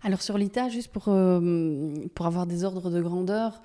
Alors 0.03 0.23
sur 0.23 0.37
l'ITA, 0.39 0.69
juste 0.69 0.91
pour, 0.91 1.05
pour 1.05 2.27
avoir 2.27 2.47
des 2.47 2.65
ordres 2.65 2.91
de 2.91 3.01
grandeur, 3.01 3.63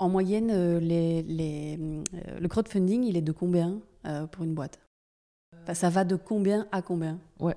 en 0.00 0.08
moyenne, 0.08 0.78
les, 0.78 1.22
les, 1.22 1.76
le 1.76 2.48
crowdfunding, 2.48 3.04
il 3.04 3.16
est 3.16 3.22
de 3.22 3.30
combien 3.30 3.78
pour 4.32 4.42
une 4.42 4.54
boîte? 4.54 4.80
Ça 5.72 5.90
va 5.90 6.04
de 6.04 6.16
combien 6.16 6.66
à 6.72 6.82
combien? 6.82 7.18
Ouais. 7.40 7.56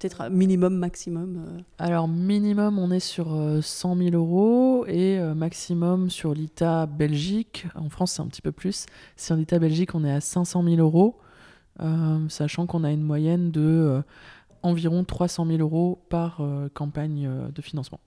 Peut-être 0.00 0.30
minimum, 0.30 0.76
maximum 0.76 1.44
euh. 1.46 1.60
Alors, 1.78 2.08
minimum, 2.08 2.78
on 2.78 2.90
est 2.90 3.00
sur 3.00 3.36
100 3.62 3.96
euh, 3.96 4.10
000 4.10 4.16
euros 4.16 4.86
et 4.86 5.18
euh, 5.18 5.34
maximum 5.34 6.08
sur 6.08 6.32
l'ITA 6.32 6.86
Belgique. 6.86 7.66
En 7.74 7.90
France, 7.90 8.12
c'est 8.12 8.22
un 8.22 8.26
petit 8.26 8.40
peu 8.40 8.50
plus. 8.50 8.86
Sur 9.18 9.36
l'ITA 9.36 9.58
Belgique, 9.58 9.94
on 9.94 10.02
est 10.04 10.12
à 10.12 10.22
500 10.22 10.64
000 10.64 10.76
euros, 10.76 11.18
sachant 12.30 12.66
qu'on 12.66 12.82
a 12.82 12.90
une 12.90 13.02
moyenne 13.02 13.50
de 13.50 14.02
environ 14.62 15.04
300 15.04 15.46
000 15.46 15.58
euros 15.58 16.02
par 16.08 16.42
campagne 16.72 17.30
de 17.54 17.62
financement. 17.62 18.00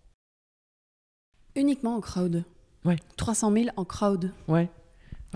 Uniquement 1.55 1.95
en 1.95 2.01
crowd? 2.01 2.43
Ouais. 2.85 2.97
300 3.17 3.51
000 3.51 3.65
en 3.75 3.85
crowd? 3.85 4.31
Ouais. 4.47 4.69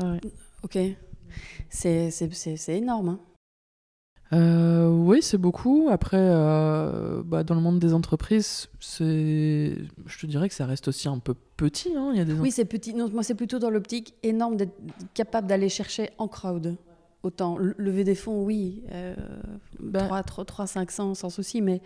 ouais. 0.01 0.21
Ok. 0.63 0.79
C'est 1.69 2.69
énorme. 2.69 3.09
Hein 3.09 3.19
euh, 4.33 4.89
oui, 4.89 5.21
c'est 5.21 5.37
beaucoup. 5.37 5.87
Après, 5.89 6.17
euh, 6.19 7.21
bah, 7.23 7.43
dans 7.43 7.55
le 7.55 7.61
monde 7.61 7.79
des 7.79 7.93
entreprises, 7.93 8.67
c'est, 8.79 9.77
je 10.05 10.19
te 10.19 10.25
dirais 10.25 10.49
que 10.49 10.55
ça 10.55 10.65
reste 10.65 10.87
aussi 10.89 11.07
un 11.07 11.19
peu 11.19 11.33
petit. 11.55 11.93
Hein. 11.95 12.11
Il 12.13 12.17
y 12.17 12.21
a 12.21 12.25
des 12.25 12.33
oui, 12.33 12.51
c'est 12.51 12.65
petit. 12.65 12.93
Non, 12.93 13.09
moi, 13.09 13.23
c'est 13.23 13.35
plutôt 13.35 13.59
dans 13.59 13.69
l'optique 13.69 14.15
énorme 14.23 14.57
d'être 14.57 14.75
capable 15.13 15.47
d'aller 15.47 15.69
chercher 15.69 16.09
en 16.17 16.27
crowd. 16.27 16.75
Autant 17.23 17.57
lever 17.57 18.03
des 18.03 18.15
fonds, 18.15 18.43
oui, 18.43 18.83
euh, 18.91 19.15
3, 19.91 20.23
3, 20.23 20.67
500 20.67 21.15
sans 21.15 21.29
souci, 21.29 21.61
mais 21.61 21.81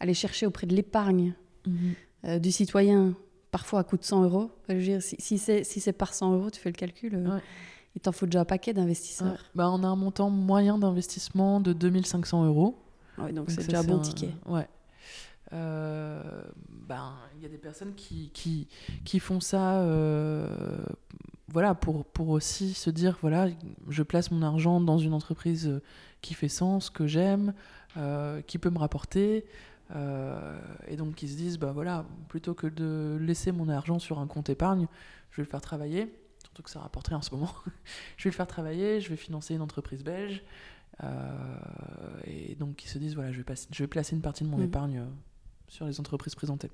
aller 0.00 0.12
chercher 0.12 0.44
auprès 0.44 0.66
de 0.66 0.74
l'épargne 0.74 1.34
mhm. 1.66 1.76
euh, 2.24 2.38
du 2.38 2.50
citoyen, 2.50 3.14
parfois 3.52 3.80
à 3.80 3.84
coût 3.84 3.96
de 3.96 4.04
100 4.04 4.24
euros. 4.24 4.50
Je 4.68 4.74
veux 4.74 4.80
dire, 4.80 5.02
si, 5.02 5.16
si 5.18 5.38
c'est 5.38 5.62
si 5.62 5.92
par 5.92 6.12
100 6.12 6.34
euros, 6.34 6.50
tu 6.50 6.60
fais 6.60 6.70
le 6.70 6.74
calcul. 6.76 7.14
Euh, 7.14 7.38
il 7.94 8.00
t'en 8.00 8.12
faut 8.12 8.26
déjà 8.26 8.40
un 8.40 8.44
paquet 8.44 8.72
d'investisseurs. 8.72 9.38
Bah, 9.54 9.68
on 9.70 9.82
a 9.84 9.86
un 9.86 9.96
montant 9.96 10.30
moyen 10.30 10.78
d'investissement 10.78 11.60
de 11.60 11.72
2500 11.72 12.46
euros. 12.46 12.78
Ah 13.18 13.30
donc 13.30 13.50
c'est 13.50 13.66
déjà 13.66 13.80
un 13.80 13.84
bon 13.84 13.98
ticket. 13.98 14.30
Ouais. 14.46 14.66
Euh, 15.52 16.22
ben, 16.88 17.12
il 17.36 17.42
y 17.42 17.46
a 17.46 17.48
des 17.48 17.58
personnes 17.58 17.94
qui, 17.94 18.30
qui, 18.32 18.68
qui 19.04 19.18
font 19.18 19.40
ça 19.40 19.80
euh, 19.80 20.46
voilà, 21.48 21.74
pour, 21.74 22.06
pour 22.06 22.30
aussi 22.30 22.72
se 22.72 22.88
dire 22.88 23.18
voilà, 23.20 23.48
je 23.88 24.02
place 24.02 24.30
mon 24.30 24.42
argent 24.42 24.80
dans 24.80 24.96
une 24.96 25.12
entreprise 25.12 25.80
qui 26.22 26.32
fait 26.32 26.48
sens, 26.48 26.88
que 26.88 27.06
j'aime, 27.06 27.52
euh, 27.98 28.40
qui 28.42 28.56
peut 28.56 28.70
me 28.70 28.78
rapporter. 28.78 29.44
et 30.88 30.96
donc 30.96 31.16
qui 31.16 31.28
se 31.28 31.36
disent 31.36 31.58
bah 31.58 31.72
voilà, 31.72 32.06
plutôt 32.28 32.54
que 32.54 32.66
de 32.66 33.18
laisser 33.20 33.52
mon 33.52 33.68
argent 33.68 33.98
sur 33.98 34.18
un 34.20 34.26
compte 34.26 34.48
épargne, 34.48 34.86
je 35.30 35.36
vais 35.36 35.42
le 35.42 35.50
faire 35.50 35.60
travailler 35.60 36.10
surtout 36.52 36.62
que 36.64 36.70
ça 36.70 36.80
rapporterait 36.80 37.14
en 37.14 37.22
ce 37.22 37.30
moment. 37.30 37.48
je 38.18 38.24
vais 38.24 38.30
le 38.30 38.36
faire 38.36 38.46
travailler, 38.46 39.00
je 39.00 39.08
vais 39.08 39.16
financer 39.16 39.54
une 39.54 39.62
entreprise 39.62 40.04
belge. 40.04 40.42
Euh, 41.02 41.08
et 42.26 42.54
donc 42.56 42.84
ils 42.84 42.88
se 42.88 42.98
disent 42.98 43.14
voilà, 43.14 43.32
je 43.32 43.38
vais, 43.38 43.44
passer, 43.44 43.66
je 43.70 43.82
vais 43.82 43.86
placer 43.86 44.14
une 44.14 44.20
partie 44.20 44.44
de 44.44 44.50
mon 44.50 44.58
mm. 44.58 44.64
épargne 44.64 44.98
euh, 44.98 45.06
sur 45.66 45.86
les 45.86 45.98
entreprises 45.98 46.34
présentées. 46.34 46.70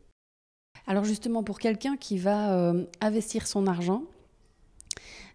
Alors 0.89 1.05
justement, 1.05 1.45
pour 1.45 1.61
quelqu'un 1.61 1.97
qui 1.97 2.19
va 2.19 2.55
euh, 2.55 2.85
investir 3.01 3.47
son 3.47 3.69
argent, 3.69 4.03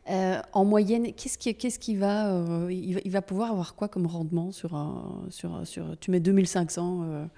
en 0.06 0.66
moyenne, 0.66 1.14
qu'est-ce 1.14 1.38
qui, 1.38 1.56
qu'est-ce 1.56 1.80
qui 1.80 1.96
va, 1.96 2.38
il 2.70 3.10
va, 3.10 3.22
pouvoir 3.22 3.52
avoir 3.52 3.74
quoi 3.74 3.88
comme 3.88 4.06
rendement 4.06 4.52
sur, 4.52 4.76
un, 4.76 5.24
sur, 5.30 5.66
sur 5.66 5.98
tu 5.98 6.12
mets 6.12 6.20
2500 6.20 7.30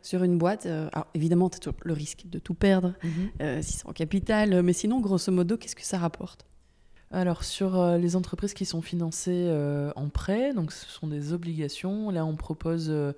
sur 0.00 0.24
une 0.24 0.38
boîte. 0.38 0.64
alors 0.64 1.06
évidemment, 1.12 1.50
tu 1.50 1.68
as 1.68 1.72
le 1.82 1.92
risque 1.92 2.22
de 2.24 2.38
tout 2.38 2.54
perdre 2.54 2.94
mm-hmm. 3.02 3.60
si 3.60 3.72
c'est 3.74 3.86
en 3.86 3.92
capital, 3.92 4.62
mais 4.62 4.72
sinon, 4.72 5.00
grosso 5.00 5.30
modo, 5.30 5.58
qu'est-ce 5.58 5.76
que 5.76 5.84
ça 5.84 5.98
rapporte? 5.98 6.46
Alors 7.14 7.44
sur 7.44 7.78
euh, 7.78 7.96
les 7.96 8.16
entreprises 8.16 8.54
qui 8.54 8.64
sont 8.64 8.82
financées 8.82 9.46
euh, 9.48 9.92
en 9.94 10.08
prêt, 10.08 10.52
donc 10.52 10.72
ce 10.72 10.86
sont 10.90 11.06
des 11.06 11.32
obligations, 11.32 12.10
là 12.10 12.26
on 12.26 12.34
propose 12.34 12.88
euh, 12.90 13.12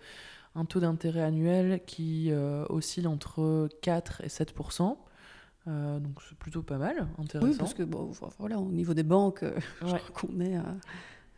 un 0.55 0.65
taux 0.67 0.81
d'intérêt 0.81 1.23
annuel 1.23 1.81
qui 1.87 2.31
oscille 2.69 3.09
entre 3.09 3.69
4 3.83 4.23
et 4.25 4.29
7% 4.29 4.97
donc 5.67 6.23
c'est 6.29 6.39
plutôt 6.39 6.63
pas 6.63 6.79
mal, 6.79 7.09
intéressant. 7.19 7.51
Oui, 7.51 7.57
parce 7.59 7.75
que 7.75 7.83
bon, 7.83 8.13
voilà, 8.39 8.57
au 8.61 8.71
niveau 8.71 8.95
des 8.95 9.03
banques, 9.03 9.45
je 9.81 9.87
crois 9.87 9.99
qu'on 10.15 10.41
est 10.41 10.57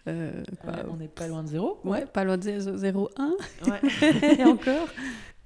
on 0.07 0.97
n'est 0.97 1.09
pas 1.09 1.27
loin 1.29 1.43
de 1.43 1.49
zéro. 1.49 1.81
Ouais, 1.83 2.05
pas 2.05 2.25
loin 2.25 2.37
de 2.37 2.43
0,1. 2.43 3.09
Ouais. 3.67 4.37
et 4.39 4.45
encore. 4.45 4.87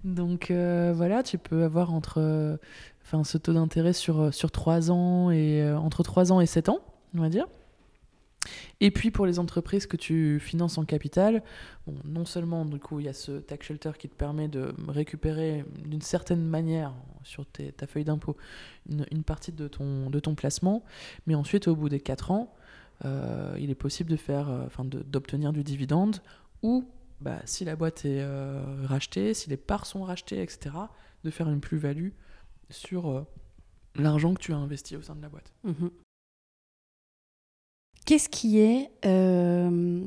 Donc 0.03 0.51
voilà, 0.51 1.23
tu 1.23 1.39
peux 1.39 1.63
avoir 1.63 1.95
entre, 1.95 2.59
enfin, 3.05 3.23
ce 3.23 3.39
taux 3.39 3.53
d'intérêt 3.53 3.93
sur, 3.93 4.35
sur 4.35 4.51
3 4.51 4.91
ans 4.91 5.31
et 5.31 5.73
entre 5.73 6.03
3 6.03 6.33
ans 6.33 6.41
et 6.41 6.47
7 6.47 6.69
ans 6.69 6.81
on 7.15 7.21
va 7.21 7.29
dire. 7.29 7.47
Et 8.81 8.91
puis 8.91 9.11
pour 9.11 9.27
les 9.27 9.39
entreprises 9.39 9.87
que 9.87 9.97
tu 9.97 10.41
finances 10.41 10.77
en 10.77 10.85
capital, 10.85 11.43
non 12.05 12.25
seulement 12.25 12.65
du 12.65 12.81
coup 12.81 12.99
il 12.99 13.07
y 13.07 13.09
a 13.09 13.13
ce 13.13 13.39
tax 13.39 13.67
shelter 13.67 13.93
qui 13.99 14.09
te 14.09 14.15
permet 14.15 14.49
de 14.49 14.75
récupérer 14.89 15.65
d'une 15.85 16.01
certaine 16.01 16.45
manière 16.45 16.93
sur 17.23 17.47
ta 17.47 17.87
feuille 17.87 18.05
d'impôt 18.05 18.37
une, 18.89 19.23
partie 19.23 19.53
de 19.53 19.69
ton, 19.69 20.11
de 20.11 20.19
ton 20.19 20.35
placement, 20.35 20.83
mais 21.27 21.37
ensuite 21.37 21.69
au 21.69 21.77
bout 21.77 21.89
des 21.89 22.01
4 22.01 22.33
ans, 22.33 22.55
euh, 23.05 23.57
il 23.59 23.71
est 23.71 23.77
possible 23.77 24.11
de 24.11 24.17
faire, 24.17 24.49
euh, 24.49 24.67
enfin 24.67 24.85
d'obtenir 24.85 25.53
du 25.53 25.63
dividende 25.63 26.17
ou 26.63 26.85
bah, 27.21 27.41
si 27.45 27.65
la 27.65 27.77
boîte 27.77 28.05
est 28.05 28.21
euh, 28.21 28.65
rachetée, 28.85 29.35
si 29.35 29.49
les 29.49 29.57
parts 29.57 29.87
sont 29.87 30.03
rachetées, 30.03 30.43
etc., 30.43 30.75
de 31.23 31.31
faire 31.31 31.49
une 31.49 31.61
plus-value 31.61 32.11
sur 32.69 33.25
l'argent 33.95 34.35
que 34.35 34.41
tu 34.41 34.53
as 34.53 34.57
investi 34.57 34.97
au 34.97 35.03
sein 35.03 35.15
de 35.15 35.23
la 35.23 35.29
boîte. 35.29 35.53
Mhm. 35.63 35.91
Qu'est-ce 38.05 38.29
qui 38.29 38.59
est, 38.59 38.91
euh, 39.05 40.03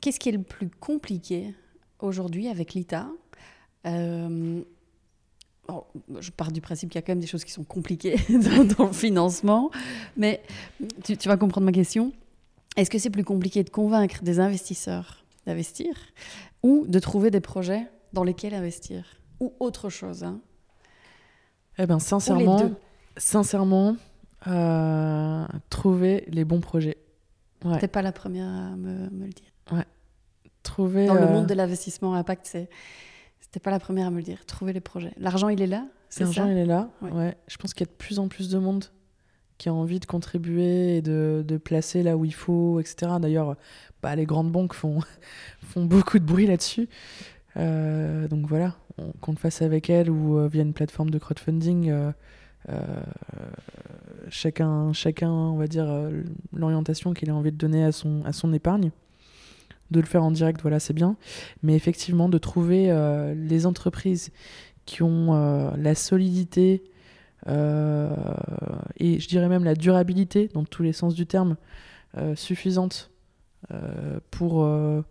qu'est-ce 0.00 0.18
qui 0.18 0.28
est 0.28 0.32
le 0.32 0.42
plus 0.42 0.70
compliqué 0.70 1.54
aujourd'hui 1.98 2.48
avec 2.48 2.74
l'ITA 2.74 3.08
Euh, 3.86 4.62
bon, 5.66 5.84
Je 6.20 6.30
pars 6.30 6.50
du 6.52 6.60
principe 6.60 6.90
qu'il 6.90 6.98
y 6.98 7.02
a 7.02 7.02
quand 7.02 7.12
même 7.12 7.20
des 7.20 7.26
choses 7.26 7.44
qui 7.44 7.52
sont 7.52 7.64
compliquées 7.64 8.16
dans, 8.30 8.64
dans 8.64 8.86
le 8.86 8.92
financement, 8.92 9.70
mais 10.16 10.42
tu, 11.04 11.16
tu 11.16 11.28
vas 11.28 11.36
comprendre 11.36 11.66
ma 11.66 11.72
question. 11.72 12.12
Est-ce 12.76 12.90
que 12.90 12.98
c'est 12.98 13.10
plus 13.10 13.24
compliqué 13.24 13.64
de 13.64 13.70
convaincre 13.70 14.22
des 14.22 14.40
investisseurs 14.40 15.24
d'investir 15.46 15.94
ou 16.62 16.84
de 16.86 16.98
trouver 16.98 17.30
des 17.30 17.40
projets 17.40 17.86
dans 18.12 18.22
lesquels 18.24 18.54
investir 18.54 19.04
ou 19.40 19.52
autre 19.60 19.88
chose 19.88 20.24
hein? 20.24 20.40
Eh 21.78 21.86
les 21.86 21.98
sincèrement, 22.00 22.72
sincèrement, 23.16 23.96
euh, 24.46 25.46
trouver 25.70 26.24
les 26.28 26.44
bons 26.44 26.60
projets. 26.60 26.97
Ouais. 27.64 27.78
T'es 27.78 27.88
pas 27.88 28.02
la 28.02 28.12
première 28.12 28.46
à 28.46 28.76
me, 28.76 29.10
me 29.10 29.26
le 29.26 29.32
dire. 29.32 29.84
Trouver, 30.62 31.06
Dans 31.06 31.14
le 31.14 31.20
euh, 31.22 31.32
monde 31.32 31.46
de 31.46 31.54
l'investissement 31.54 32.14
à 32.14 32.18
impact, 32.18 32.46
c'est 32.46 32.68
c'était 33.40 33.60
pas 33.60 33.70
la 33.70 33.78
première 33.80 34.08
à 34.08 34.10
me 34.10 34.16
le 34.16 34.22
dire. 34.22 34.44
Trouver 34.44 34.72
les 34.74 34.80
projets. 34.80 35.12
L'argent, 35.16 35.48
il 35.48 35.62
est 35.62 35.66
là, 35.66 35.86
c'est 36.10 36.24
L'argent, 36.24 36.46
il 36.46 36.58
est 36.58 36.66
là. 36.66 36.90
Ouais. 37.00 37.10
Ouais. 37.10 37.36
Je 37.46 37.56
pense 37.56 37.72
qu'il 37.72 37.86
y 37.86 37.88
a 37.88 37.92
de 37.92 37.96
plus 37.96 38.18
en 38.18 38.28
plus 38.28 38.50
de 38.50 38.58
monde 38.58 38.84
qui 39.56 39.68
a 39.68 39.72
envie 39.74 39.98
de 39.98 40.04
contribuer 40.04 40.98
et 40.98 41.02
de, 41.02 41.42
de 41.46 41.56
placer 41.56 42.02
là 42.02 42.16
où 42.16 42.24
il 42.24 42.34
faut, 42.34 42.78
etc. 42.80 43.12
D'ailleurs, 43.20 43.56
bah, 44.02 44.14
les 44.14 44.26
grandes 44.26 44.52
banques 44.52 44.74
font, 44.74 45.00
font 45.64 45.84
beaucoup 45.84 46.18
de 46.18 46.24
bruit 46.24 46.46
là-dessus. 46.46 46.88
Euh, 47.56 48.28
donc 48.28 48.46
voilà, 48.46 48.76
on- 48.98 49.12
qu'on 49.20 49.32
le 49.32 49.38
fasse 49.38 49.62
avec 49.62 49.88
elles 49.88 50.10
ou 50.10 50.38
euh, 50.38 50.48
via 50.48 50.62
une 50.62 50.74
plateforme 50.74 51.10
de 51.10 51.18
crowdfunding, 51.18 51.88
euh, 51.90 52.12
chacun, 54.30 54.92
chacun, 54.92 55.30
on 55.30 55.56
va 55.56 55.66
dire, 55.66 55.86
euh, 55.88 56.22
l'orientation 56.52 57.12
qu'il 57.12 57.30
a 57.30 57.34
envie 57.34 57.52
de 57.52 57.56
donner 57.56 57.84
à 57.84 57.92
son, 57.92 58.22
à 58.24 58.32
son 58.32 58.52
épargne. 58.52 58.90
De 59.90 60.00
le 60.00 60.06
faire 60.06 60.22
en 60.22 60.30
direct, 60.30 60.60
voilà, 60.60 60.80
c'est 60.80 60.92
bien. 60.92 61.16
Mais 61.62 61.74
effectivement, 61.74 62.28
de 62.28 62.36
trouver 62.36 62.90
euh, 62.90 63.34
les 63.34 63.64
entreprises 63.64 64.30
qui 64.84 65.02
ont 65.02 65.34
euh, 65.34 65.70
la 65.76 65.94
solidité 65.94 66.82
euh, 67.46 68.14
et 68.96 69.20
je 69.20 69.28
dirais 69.28 69.48
même 69.48 69.64
la 69.64 69.74
durabilité, 69.74 70.48
dans 70.52 70.64
tous 70.64 70.82
les 70.82 70.92
sens 70.92 71.14
du 71.14 71.26
terme, 71.26 71.56
euh, 72.16 72.34
suffisante 72.34 73.10
euh, 73.70 74.18
pour, 74.30 74.64
euh, 74.64 75.02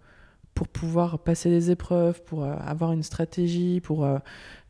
pour 0.54 0.68
pouvoir 0.68 1.20
passer 1.20 1.50
des 1.50 1.72
épreuves, 1.72 2.22
pour 2.24 2.44
euh, 2.44 2.56
avoir 2.60 2.92
une 2.92 3.04
stratégie, 3.04 3.82
pour, 3.82 4.04
euh, 4.04 4.20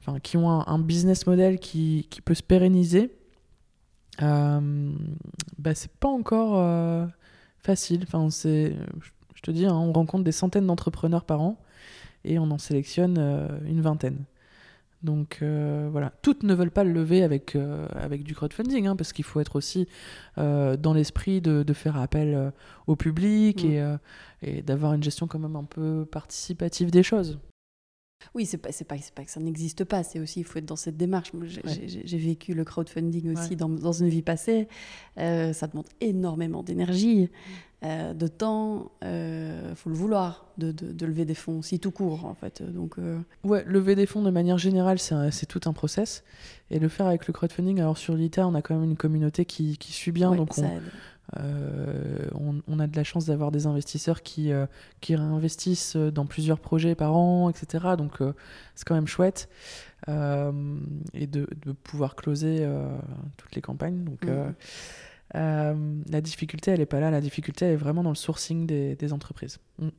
enfin, 0.07 0.19
qui 0.19 0.37
ont 0.37 0.49
un, 0.49 0.63
un 0.67 0.79
business 0.79 1.27
model 1.27 1.59
qui, 1.59 2.07
qui 2.09 2.21
peut 2.21 2.33
se 2.33 2.43
pérenniser, 2.43 3.11
euh, 4.21 4.91
bah, 5.59 5.75
c'est 5.75 5.91
pas 5.91 6.07
encore 6.07 6.57
euh, 6.57 7.05
facile. 7.59 8.03
Enfin, 8.03 8.29
c'est, 8.29 8.75
je 9.35 9.41
te 9.41 9.51
dis, 9.51 9.65
hein, 9.65 9.75
on 9.75 9.91
rencontre 9.91 10.23
des 10.23 10.31
centaines 10.31 10.65
d'entrepreneurs 10.65 11.25
par 11.25 11.41
an 11.41 11.59
et 12.23 12.39
on 12.39 12.49
en 12.51 12.57
sélectionne 12.57 13.17
euh, 13.19 13.47
une 13.65 13.81
vingtaine. 13.81 14.23
Donc 15.03 15.39
euh, 15.43 15.89
voilà, 15.91 16.11
toutes 16.23 16.41
ne 16.41 16.55
veulent 16.55 16.71
pas 16.71 16.83
le 16.83 16.91
lever 16.91 17.21
avec, 17.21 17.55
avec 17.93 18.23
du 18.23 18.33
crowdfunding, 18.33 18.87
hein, 18.87 18.95
parce 18.95 19.13
qu'il 19.13 19.25
faut 19.25 19.39
être 19.39 19.55
aussi 19.55 19.87
dans 20.37 20.93
l'esprit 20.93 21.39
de, 21.39 21.61
de 21.61 21.73
faire 21.73 21.97
appel 21.97 22.51
au 22.87 22.95
public 22.95 23.63
Mm. 23.63 23.67
et, 23.67 23.97
et 24.41 24.61
d'avoir 24.63 24.93
une 24.93 25.03
gestion 25.03 25.27
quand 25.27 25.37
même 25.37 25.55
un 25.55 25.65
peu 25.65 26.07
participative 26.11 26.89
des 26.89 27.03
choses. 27.03 27.37
Oui, 28.33 28.45
c'est 28.45 28.57
pas, 28.57 28.71
c'est 28.71 28.85
pas, 28.85 28.97
c'est 28.97 29.13
pas 29.13 29.23
que 29.23 29.31
ça 29.31 29.39
n'existe 29.39 29.83
pas, 29.83 30.03
c'est 30.03 30.19
aussi, 30.19 30.39
il 30.41 30.43
faut 30.43 30.59
être 30.59 30.65
dans 30.65 30.75
cette 30.75 30.97
démarche. 30.97 31.31
J'ai, 31.43 31.61
Ouais. 31.63 32.17
vécu 32.17 32.53
le 32.53 32.63
crowdfunding 32.63 33.33
aussi 33.33 33.51
Ouais. 33.51 33.55
dans, 33.55 33.69
dans 33.69 33.91
une 33.91 34.09
vie 34.09 34.21
passée. 34.21 34.67
Euh, 35.17 35.53
ça 35.53 35.67
demande 35.67 35.85
énormément 36.01 36.61
d'énergie, 36.63 37.23
Mm. 37.23 37.85
euh, 37.85 38.13
de 38.13 38.27
temps. 38.27 38.91
Il 39.03 39.75
faut 39.75 39.89
le 39.89 39.95
vouloir 39.95 40.47
de, 40.57 40.71
de- 40.71 40.91
de 40.91 41.05
lever 41.05 41.25
des 41.25 41.35
fonds, 41.35 41.61
si 41.61 41.79
tout 41.79 41.91
court, 41.91 42.25
en 42.25 42.33
fait. 42.33 42.61
Donc, 42.63 42.97
euh, 42.97 43.19
Ouais, 43.43 43.63
lever 43.67 43.95
des 43.95 44.05
fonds 44.07 44.21
de 44.23 44.31
manière 44.31 44.57
générale, 44.57 44.97
c'est 44.99 45.45
tout 45.45 45.61
un 45.65 45.73
process. 45.73 46.23
Et 46.71 46.79
le 46.79 46.89
faire 46.89 47.05
avec 47.05 47.27
le 47.27 47.33
crowdfunding, 47.33 47.79
alors 47.79 47.97
sur 47.97 48.15
l'ITA, 48.15 48.47
on 48.47 48.55
a 48.55 48.61
quand 48.61 48.75
même 48.75 48.89
une 48.89 48.97
communauté 48.97 49.45
qui, 49.45 49.77
qui 49.77 49.93
suit 49.93 50.11
bien, 50.11 50.31
ouais, 50.31 50.37
donc 50.37 50.53
ça 50.53 50.63
on, 50.63 50.77
aide. 50.77 50.83
Euh, 51.35 52.29
on, 52.33 52.61
on 52.67 52.79
a 52.79 52.87
de 52.87 52.95
la 52.95 53.03
chance 53.03 53.25
d'avoir 53.25 53.51
des 53.51 53.67
investisseurs 53.67 54.23
qui, 54.23 54.51
euh, 54.51 54.65
qui 55.01 55.15
réinvestissent 55.15 55.97
dans 55.97 56.25
plusieurs 56.25 56.59
projets 56.59 56.95
par 56.95 57.15
an, 57.15 57.49
etc. 57.49 57.95
Donc 57.97 58.21
euh, 58.21 58.33
c'est 58.75 58.87
quand 58.87 58.95
même 58.95 59.07
chouette. 59.07 59.49
Euh, 60.09 60.79
et 61.13 61.27
de, 61.27 61.47
de 61.65 61.71
pouvoir 61.71 62.15
closer 62.15 62.59
euh, 62.61 62.87
toutes 63.35 63.55
les 63.55 63.61
campagnes. 63.61 64.03
Donc 64.03 64.25
euh, 64.25 64.51
euh, 65.35 66.01
la 66.07 66.21
difficulté, 66.21 66.71
elle 66.71 66.79
n'est 66.79 66.85
pas 66.85 66.99
là. 66.99 67.11
La 67.11 67.21
difficulté, 67.21 67.65
elle 67.65 67.73
est 67.73 67.77
vraiment 67.77 68.03
dans 68.03 68.11
le 68.11 68.15
sourcing 68.15 68.67
des, 68.67 68.95
des 68.95 69.11
entreprises. 69.11 69.59
Mm. 69.79 69.89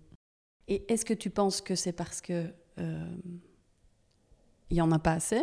Et 0.68 0.92
est-ce 0.92 1.04
que 1.04 1.14
tu 1.14 1.30
penses 1.30 1.60
que 1.60 1.74
c'est 1.74 1.92
parce 1.92 2.20
que 2.20 2.46
euh, 2.78 3.16
il 4.70 4.76
y 4.76 4.80
en 4.80 4.92
a 4.92 4.98
pas 4.98 5.12
assez, 5.12 5.42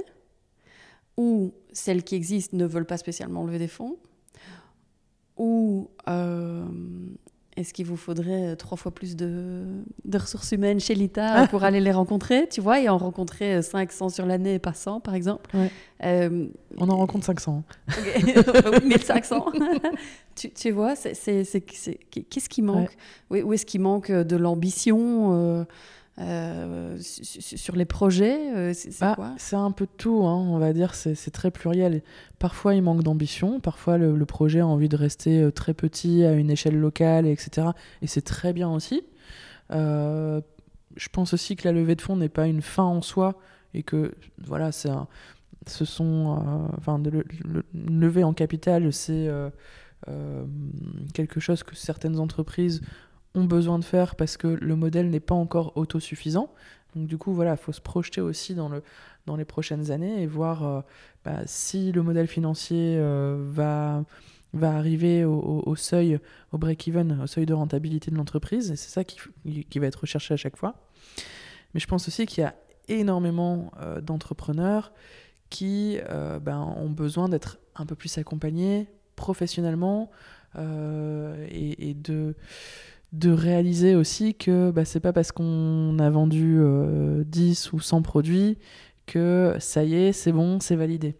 ou 1.17 1.53
celles 1.73 2.03
qui 2.03 2.15
existent 2.15 2.55
ne 2.55 2.65
veulent 2.65 2.85
pas 2.85 2.97
spécialement 2.97 3.43
lever 3.43 3.59
des 3.59 3.67
fonds, 3.67 3.97
ou 5.37 5.89
euh, 6.07 6.63
est-ce 7.57 7.73
qu'il 7.73 7.85
vous 7.85 7.95
faudrait 7.95 8.47
euh, 8.49 8.55
trois 8.55 8.77
fois 8.77 8.91
plus 8.93 9.15
de, 9.15 9.63
de 10.03 10.17
ressources 10.17 10.51
humaines 10.51 10.79
chez 10.79 10.93
l'ITA 10.93 11.47
pour 11.47 11.63
aller 11.63 11.79
les 11.79 11.91
rencontrer, 11.91 12.47
tu 12.49 12.59
vois, 12.59 12.81
et 12.81 12.89
en 12.89 12.97
rencontrer 12.97 13.55
euh, 13.55 13.61
500 13.61 14.09
sur 14.09 14.25
l'année 14.25 14.55
et 14.55 14.59
pas 14.59 14.73
100, 14.73 14.99
par 14.99 15.15
exemple 15.15 15.55
Ouais. 15.55 15.71
Euh, 16.03 16.47
On 16.77 16.89
en 16.89 16.97
rencontre 16.97 17.25
500. 17.25 17.63
Ok. 17.97 18.83
1500. 18.83 19.45
tu, 20.35 20.51
tu 20.51 20.71
vois, 20.71 20.95
c'est, 20.95 21.13
qu'est-ce 21.13 22.49
qui 22.49 22.61
manque? 22.61 22.95
Oui, 23.29 23.41
Où 23.41 23.53
est-ce 23.53 23.65
qu'il 23.65 23.81
manque 23.81 24.11
de 24.11 24.35
l'ambition 24.35 25.33
euh, 25.33 25.63
euh, 26.19 26.97
su- 26.99 27.25
su- 27.25 27.57
sur 27.57 27.75
les 27.75 27.83
projets 27.85 28.55
euh, 28.55 28.73
C'est, 28.73 28.97
Bah, 29.01 29.13
quoi 29.15 29.33
c'est 29.37 29.55
un 29.57 29.71
peu 29.71 29.85
de 29.85 29.91
tout, 29.97 30.25
hein, 30.25 30.35
on 30.49 30.57
va 30.59 30.71
dire, 30.73 30.95
c'est 30.95 31.31
très 31.31 31.51
pluriel. 31.51 32.01
Parfois, 32.39 32.73
il 32.75 32.81
manque 32.81 33.03
d'ambition, 33.03 33.59
parfois, 33.59 33.97
le, 33.97 34.15
le 34.15 34.25
projet 34.25 34.61
a 34.61 34.67
envie 34.67 34.87
de 34.89 34.95
rester 34.95 35.41
euh, 35.41 35.51
très 35.51 35.73
petit, 35.73 36.23
à 36.23 36.33
une 36.33 36.49
échelle 36.49 36.79
locale, 36.79 37.25
etc. 37.27 37.67
Et 38.01 38.07
c'est 38.07 38.21
très 38.21 38.53
bien 38.53 38.69
aussi. 38.71 39.03
Euh, 39.71 40.41
je 40.95 41.09
pense 41.09 41.33
aussi 41.33 41.55
que 41.55 41.67
la 41.67 41.73
levée 41.73 41.95
de 41.95 42.01
fonds 42.01 42.15
n'est 42.15 42.29
pas 42.29 42.47
une 42.47 42.61
fin 42.61 42.83
en 42.83 43.01
soi, 43.01 43.37
et 43.73 43.83
que, 43.83 44.13
voilà, 44.37 44.71
c'est 44.71 44.89
un- 44.89 45.07
ce 45.67 45.83
sont... 45.83 46.37
euh, 46.37 46.75
Enfin, 46.77 46.99
de 46.99 47.09
le, 47.09 47.25
le- 47.43 47.65
levée 47.73 48.23
en 48.23 48.33
capital, 48.33 48.93
c'est 48.93 49.27
euh, 49.27 49.49
euh, 50.07 50.45
quelque 51.13 51.39
chose 51.39 51.63
que 51.63 51.75
certaines 51.75 52.19
entreprises 52.19 52.81
ont 53.35 53.43
besoin 53.43 53.77
de 53.79 53.85
faire 53.85 54.15
parce 54.15 54.37
que 54.37 54.47
le 54.47 54.75
modèle 54.75 55.09
n'est 55.09 55.19
pas 55.19 55.35
encore 55.35 55.75
autosuffisant. 55.75 56.51
Donc 56.95 57.07
du 57.07 57.17
coup, 57.17 57.33
voilà, 57.33 57.51
il 57.51 57.57
faut 57.57 57.73
se 57.73 57.81
projeter 57.81 58.21
aussi 58.21 58.55
dans, 58.55 58.69
le, 58.69 58.81
dans 59.25 59.35
les 59.35 59.45
prochaines 59.45 59.91
années 59.91 60.21
et 60.21 60.27
voir 60.27 60.65
euh, 60.65 60.81
bah, 61.23 61.41
si 61.45 61.91
le 61.91 62.01
modèle 62.01 62.27
financier 62.27 62.97
euh, 62.97 63.45
va, 63.49 64.03
va 64.53 64.75
arriver 64.75 65.25
au, 65.25 65.75
seuil, 65.75 66.19
au 66.53 66.57
break-even, 66.57 67.21
au 67.21 67.27
seuil 67.27 67.45
de 67.45 67.53
rentabilité 67.53 68.11
de 68.11 68.15
l'entreprise. 68.15 68.71
Et 68.71 68.75
c'est 68.77 68.89
ça 68.89 69.03
qui, 69.03 69.19
qui 69.69 69.79
va 69.79 69.87
être 69.87 70.01
recherché 70.01 70.33
à 70.33 70.37
chaque 70.37 70.55
fois. 70.55 70.87
Mais 71.73 71.81
je 71.81 71.87
pense 71.87 72.07
aussi 72.07 72.25
qu'il 72.25 72.41
y 72.43 72.47
a 72.47 72.55
énormément 72.87 73.71
euh, 73.81 73.99
d'entrepreneurs 73.99 74.93
qui 75.49 75.99
ben, 76.41 76.59
ont 76.59 76.89
besoin 76.89 77.29
d'être 77.29 77.59
un 77.75 77.85
peu 77.85 77.95
plus 77.95 78.17
accompagnés 78.17 78.87
professionnellement 79.15 80.09
et 80.57 81.93
de 81.93 82.35
de 83.13 83.31
réaliser 83.31 83.95
aussi 83.95 84.35
que 84.35 84.71
bah, 84.71 84.85
c'est 84.85 84.99
pas 84.99 85.13
parce 85.13 85.31
qu'on 85.31 85.97
a 85.99 86.09
vendu 86.09 86.57
euh, 86.59 87.23
10 87.25 87.73
ou 87.73 87.79
100 87.79 88.01
produits 88.01 88.57
que 89.05 89.55
ça 89.59 89.83
y 89.83 89.95
est, 89.95 90.11
c'est 90.11 90.31
bon, 90.31 90.59
c'est 90.59 90.75
validé. 90.75 91.15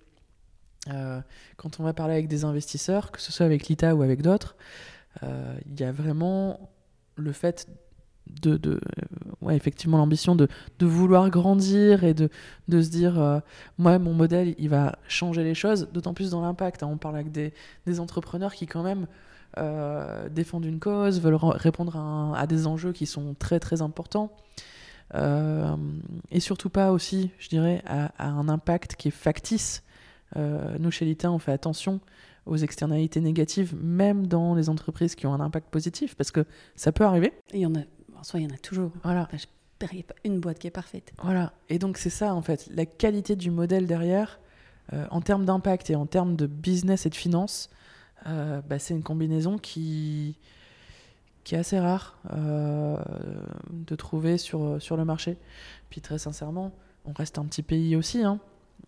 Euh, 0.89 1.21
quand 1.57 1.79
on 1.79 1.83
va 1.83 1.93
parler 1.93 2.13
avec 2.13 2.27
des 2.27 2.45
investisseurs, 2.45 3.11
que 3.11 3.21
ce 3.21 3.31
soit 3.31 3.45
avec 3.45 3.67
l'ITA 3.67 3.95
ou 3.95 4.01
avec 4.01 4.21
d'autres, 4.21 4.55
euh, 5.23 5.55
il 5.65 5.79
y 5.79 5.83
a 5.83 5.91
vraiment 5.91 6.69
le 7.15 7.31
fait 7.31 7.67
de, 8.41 8.57
de 8.57 8.71
euh, 8.71 8.79
ouais, 9.41 9.55
effectivement 9.55 9.97
l'ambition 9.97 10.36
de, 10.36 10.47
de 10.79 10.86
vouloir 10.86 11.29
grandir 11.29 12.03
et 12.03 12.13
de, 12.13 12.29
de 12.67 12.81
se 12.81 12.89
dire 12.89 13.41
moi 13.77 13.99
mon 13.99 14.13
modèle 14.13 14.55
il 14.57 14.67
va 14.67 14.97
changer 15.07 15.43
les 15.43 15.53
choses 15.53 15.89
d'autant 15.93 16.15
plus 16.15 16.31
dans 16.31 16.41
l'impact 16.41 16.81
hein. 16.81 16.89
on 16.91 16.97
parle 16.97 17.15
avec 17.15 17.31
des, 17.31 17.53
des 17.86 17.99
entrepreneurs 17.99 18.55
qui 18.55 18.65
quand 18.65 18.81
même 18.81 19.05
euh, 19.58 20.30
défendent 20.30 20.66
une 20.66 20.80
cause, 20.80 21.20
veulent 21.22 21.36
re- 21.36 21.56
répondre 21.58 21.95
à, 21.95 21.99
un- 21.99 22.34
à 22.34 22.47
des 22.47 22.68
enjeux 22.68 22.91
qui 22.93 23.06
sont 23.06 23.36
très 23.38 23.60
très 23.60 23.82
importants. 23.82 24.32
Euh, 25.14 25.76
et 26.32 26.39
surtout 26.39 26.70
pas 26.70 26.91
aussi, 26.91 27.32
je 27.38 27.49
dirais, 27.49 27.82
à, 27.86 28.12
à 28.18 28.28
un 28.30 28.49
impact 28.49 28.95
qui 28.95 29.10
est 29.10 29.12
factice. 29.12 29.84
Euh, 30.36 30.78
nous, 30.80 30.91
chez 30.91 31.06
l'ITA, 31.06 31.32
on 31.32 31.39
fait 31.39 31.51
attention 31.51 31.99
aux 32.45 32.58
externalités 32.58 33.22
négatives, 33.22 33.76
même 33.76 34.28
dans 34.28 34.56
les 34.56 34.70
entreprises 34.70 35.16
qui 35.16 35.26
ont 35.28 35.34
un 35.34 35.39
impact 35.39 35.70
positif, 35.70 36.16
parce 36.16 36.32
que 36.32 36.45
ça 36.76 36.91
peut 36.91 37.06
arriver. 37.06 37.34
Il 37.53 37.60
y 37.60 37.66
en 37.66 37.76
a, 37.76 37.80
soi, 38.24 38.39
il 38.39 38.43
y 38.43 38.51
en 38.51 38.53
a 38.56 38.58
toujours. 38.58 38.91
Voilà. 39.03 39.24
Enfin, 39.24 39.38
je- 39.38 39.45
n'y 39.95 39.99
a 40.01 40.03
pas 40.03 40.16
une 40.24 40.39
boîte 40.39 40.60
qui 40.60 40.68
est 40.68 40.72
parfaite. 40.72 41.14
Voilà. 41.24 41.53
Et 41.70 41.78
donc 41.80 41.97
c'est 41.97 42.10
ça 42.10 42.34
en 42.34 42.41
fait, 42.41 42.68
la 42.74 42.86
qualité 42.86 43.36
du 43.36 43.51
modèle 43.51 43.86
derrière, 43.88 44.39
euh, 44.93 45.06
en 45.12 45.22
termes 45.22 45.45
d'impact 45.45 45.89
et 45.89 45.95
en 45.95 46.06
termes 46.08 46.36
de 46.36 46.47
business 46.47 47.06
et 47.06 47.10
de 47.10 47.16
finance, 47.16 47.70
euh, 48.28 48.61
bah, 48.61 48.80
c'est 48.80 48.93
une 48.93 49.03
combinaison 49.03 49.57
qui 49.57 50.36
qui 51.43 51.53
est 51.53 51.59
assez 51.59 51.80
rare 51.80 52.18
euh, 52.34 52.97
de 53.70 53.95
trouver 53.95 54.39
sur, 54.39 54.82
sur 54.82 54.97
le 54.97 55.05
marché. 55.05 55.38
Puis 55.91 56.01
très 56.01 56.18
sincèrement, 56.18 56.74
on 57.05 57.13
reste 57.13 57.38
un 57.38 57.45
petit 57.45 57.61
pays 57.61 57.95
aussi, 57.95 58.24
hein. 58.24 58.39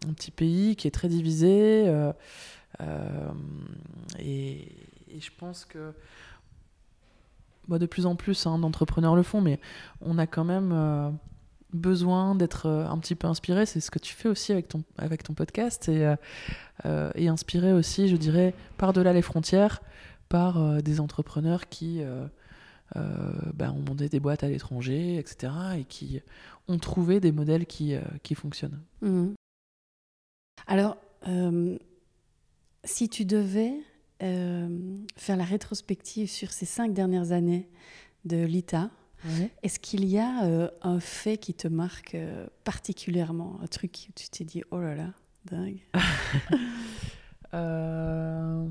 un 0.09 0.13
petit 0.13 0.31
pays 0.31 0.75
qui 0.75 0.87
est 0.87 0.91
très 0.91 1.07
divisé. 1.07 1.83
euh, 1.87 2.11
et, 4.17 4.71
je 5.19 5.29
pense 5.37 5.65
que 5.65 5.93
bah, 7.67 7.77
de 7.77 7.85
plus 7.85 8.07
en 8.07 8.15
plus 8.15 8.47
hein, 8.47 8.57
d'entrepreneurs 8.57 9.15
le 9.15 9.23
font, 9.23 9.41
mais 9.41 9.59
on 10.01 10.17
a 10.17 10.25
quand 10.25 10.43
même 10.43 11.17
besoin 11.73 12.35
d'être 12.35 12.65
euh, 12.67 12.87
un 12.87 12.97
petit 12.97 13.15
peu 13.15 13.27
inspiré. 13.27 13.65
C'est 13.65 13.79
ce 13.79 13.91
que 13.91 13.99
tu 13.99 14.13
fais 14.13 14.29
aussi 14.29 14.51
avec 14.51 14.67
ton, 14.67 14.83
avec 14.97 15.23
ton 15.23 15.33
podcast 15.33 15.89
et, 15.89 16.05
euh, 16.05 16.15
euh, 16.85 17.11
et 17.15 17.27
inspiré 17.27 17.73
aussi, 17.73 18.07
je 18.07 18.15
dirais, 18.15 18.53
par-delà 18.77 19.13
les 19.13 19.21
frontières, 19.21 19.81
par 20.29 20.83
des 20.83 20.99
entrepreneurs 20.99 21.69
qui 21.69 22.01
bah, 22.93 23.71
ont 23.71 23.81
monté 23.87 24.09
des 24.09 24.19
boîtes 24.19 24.43
à 24.43 24.49
l'étranger, 24.49 25.15
etc. 25.15 25.53
et 25.79 25.85
qui 25.85 26.21
ont 26.67 26.79
trouvé 26.79 27.21
des 27.21 27.31
modèles 27.31 27.65
qui, 27.65 27.95
qui 28.23 28.35
fonctionnent. 28.35 28.81
Mhm. 29.01 29.35
Alors, 30.67 30.97
si 32.83 33.07
tu 33.07 33.23
devais 33.23 33.71
faire 34.19 35.37
la 35.37 35.45
rétrospective 35.45 36.29
sur 36.29 36.51
ces 36.51 36.65
cinq 36.65 36.93
dernières 36.93 37.31
années 37.31 37.69
de 38.25 38.43
l'ITA, 38.43 38.89
est-ce 39.63 39.79
qu'il 39.79 40.05
y 40.05 40.17
a 40.17 40.45
euh, 40.45 40.69
un 40.81 40.99
fait 40.99 41.37
qui 41.37 41.53
te 41.53 41.67
marque 41.67 42.15
euh, 42.15 42.47
particulièrement 42.63 43.59
Un 43.63 43.67
truc 43.67 44.07
où 44.09 44.11
tu 44.15 44.29
t'es 44.29 44.43
dit, 44.43 44.63
oh 44.71 44.79
là 44.79 44.95
là, 44.95 45.13
dingue? 45.45 45.79
Euh, 47.53 48.67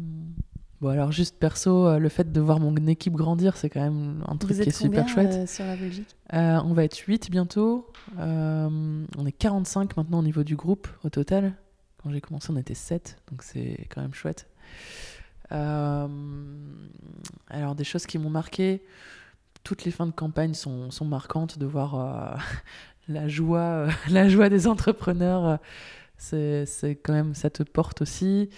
Bon, 0.82 0.90
alors 0.90 1.10
juste 1.10 1.38
perso, 1.38 1.98
le 1.98 2.08
fait 2.10 2.30
de 2.30 2.40
voir 2.42 2.60
mon 2.60 2.76
équipe 2.86 3.14
grandir, 3.14 3.56
c'est 3.56 3.70
quand 3.70 3.80
même 3.80 4.22
un 4.28 4.36
truc 4.36 4.54
Vous 4.54 4.62
qui 4.64 4.68
est 4.68 4.72
super 4.72 5.08
chouette. 5.08 5.48
sur 5.48 5.64
la 5.64 5.76
Belgique? 5.76 6.14
On 6.30 6.74
va 6.74 6.84
être 6.84 6.98
8 6.98 7.30
bientôt. 7.30 7.90
On 8.18 9.26
est 9.26 9.32
45 9.32 9.96
maintenant 9.96 10.18
au 10.18 10.22
niveau 10.22 10.44
du 10.44 10.56
groupe 10.56 10.88
au 11.04 11.08
total. 11.08 11.54
Quand 12.02 12.10
j'ai 12.10 12.20
commencé, 12.20 12.48
on 12.50 12.58
était 12.58 12.74
7, 12.74 13.16
donc 13.30 13.42
c'est 13.42 13.86
quand 13.88 14.02
même 14.02 14.12
chouette. 14.12 14.46
Alors, 15.48 16.10
des 17.74 17.84
choses 17.84 18.04
qui 18.04 18.18
m'ont 18.18 18.28
marqué. 18.28 18.82
Toutes 19.66 19.82
les 19.82 19.90
fins 19.90 20.06
de 20.06 20.12
campagne 20.12 20.54
sont, 20.54 20.90
marquantes 21.02 21.58
de 21.58 21.66
voir 21.66 21.96
euh, 21.96 22.36
la, 23.08 23.26
joie, 23.26 23.58
euh, 23.58 23.90
la 24.10 24.28
joie 24.28 24.48
des 24.48 24.68
entrepreneurs. 24.68 25.58
euh, 26.32 26.64
c'est 26.68 26.94
quand 27.02 27.12
même, 27.12 27.34
ça 27.34 27.50
te 27.50 27.64
porte 27.64 28.00
aussi. 28.00 28.48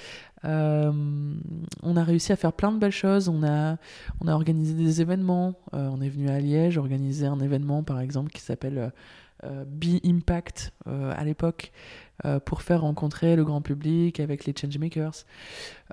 On 0.45 1.97
a 1.97 2.05
réussi 2.05 2.33
à 2.33 2.37
faire 2.37 2.53
plein 2.53 2.73
de 2.73 2.79
belles 2.79 2.93
choses. 2.93 3.31
On 3.31 3.43
a, 3.43 3.79
organisé 4.27 4.75
des 4.75 5.01
événements. 5.01 5.55
On 5.73 5.99
est 6.03 6.11
venu 6.11 6.29
à 6.29 6.41
Liège 6.41 6.77
organiser 6.77 7.25
un 7.25 7.41
événement, 7.41 7.83
par 7.83 8.01
exemple, 8.01 8.31
qui 8.31 8.43
s'appelle 8.43 8.93
Be 9.43 10.05
Impact 10.05 10.75
à 10.85 11.25
l'époque, 11.25 11.73
euh, 12.25 12.41
pour 12.41 12.63
faire 12.63 12.83
rencontrer 12.83 13.37
le 13.37 13.45
grand 13.45 13.63
public 13.63 14.21
avec 14.21 14.45
les 14.45 14.55
changemakers. 14.59 15.25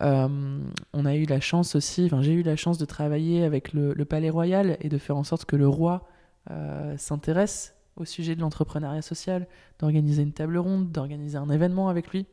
Euh, 0.02 0.60
on 0.94 1.06
a 1.06 1.16
eu 1.16 1.26
la 1.26 1.40
chance 1.40 1.76
aussi, 1.76 2.10
j'ai 2.22 2.34
eu 2.34 2.44
la 2.44 2.56
chance 2.56 2.78
de 2.78 2.86
travailler 2.86 3.44
avec 3.44 3.74
le, 3.74 3.94
Palais 4.06 4.30
Royal 4.30 4.78
et 4.82 4.90
de 4.90 4.98
faire 4.98 5.18
en 5.18 5.24
sorte 5.24 5.46
que 5.46 5.56
le 5.56 5.68
roi 5.68 6.08
euh, 6.52 6.98
s'intéresse 6.98 7.76
au 7.96 8.06
sujet 8.06 8.36
de 8.36 8.42
l'entrepreneuriat 8.42 9.02
social, 9.02 9.48
d'organiser 9.80 10.24
une 10.24 10.34
table 10.34 10.58
ronde, 10.58 10.92
d'organiser 10.92 11.38
un 11.38 11.50
événement 11.50 11.90
avec 11.90 12.10
lui 12.10 12.26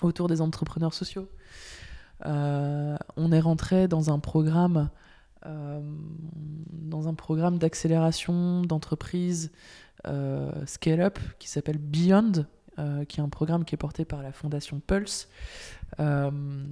autour 0.00 0.28
des 0.28 0.40
entrepreneurs 0.40 0.94
sociaux. 0.94 1.28
On 2.24 3.32
est 3.32 3.40
rentré 3.40 3.86
dans 3.86 4.10
un 4.10 4.18
programme, 4.18 4.90
dans 5.44 7.08
un 7.08 7.14
programme 7.14 7.58
d'accélération 7.58 8.62
d'entreprises 8.62 9.52
euh, 10.06 10.52
scale-up 10.64 11.18
qui 11.40 11.48
s'appelle 11.48 11.78
Beyond, 11.78 12.46
euh, 12.78 13.04
qui 13.04 13.20
est 13.20 13.22
un 13.22 13.28
programme 13.28 13.64
qui 13.64 13.74
est 13.74 13.78
porté 13.78 14.04
par 14.04 14.22
la 14.22 14.32
fondation 14.32 14.80
Pulse, 14.80 15.28
euh, 16.00 16.30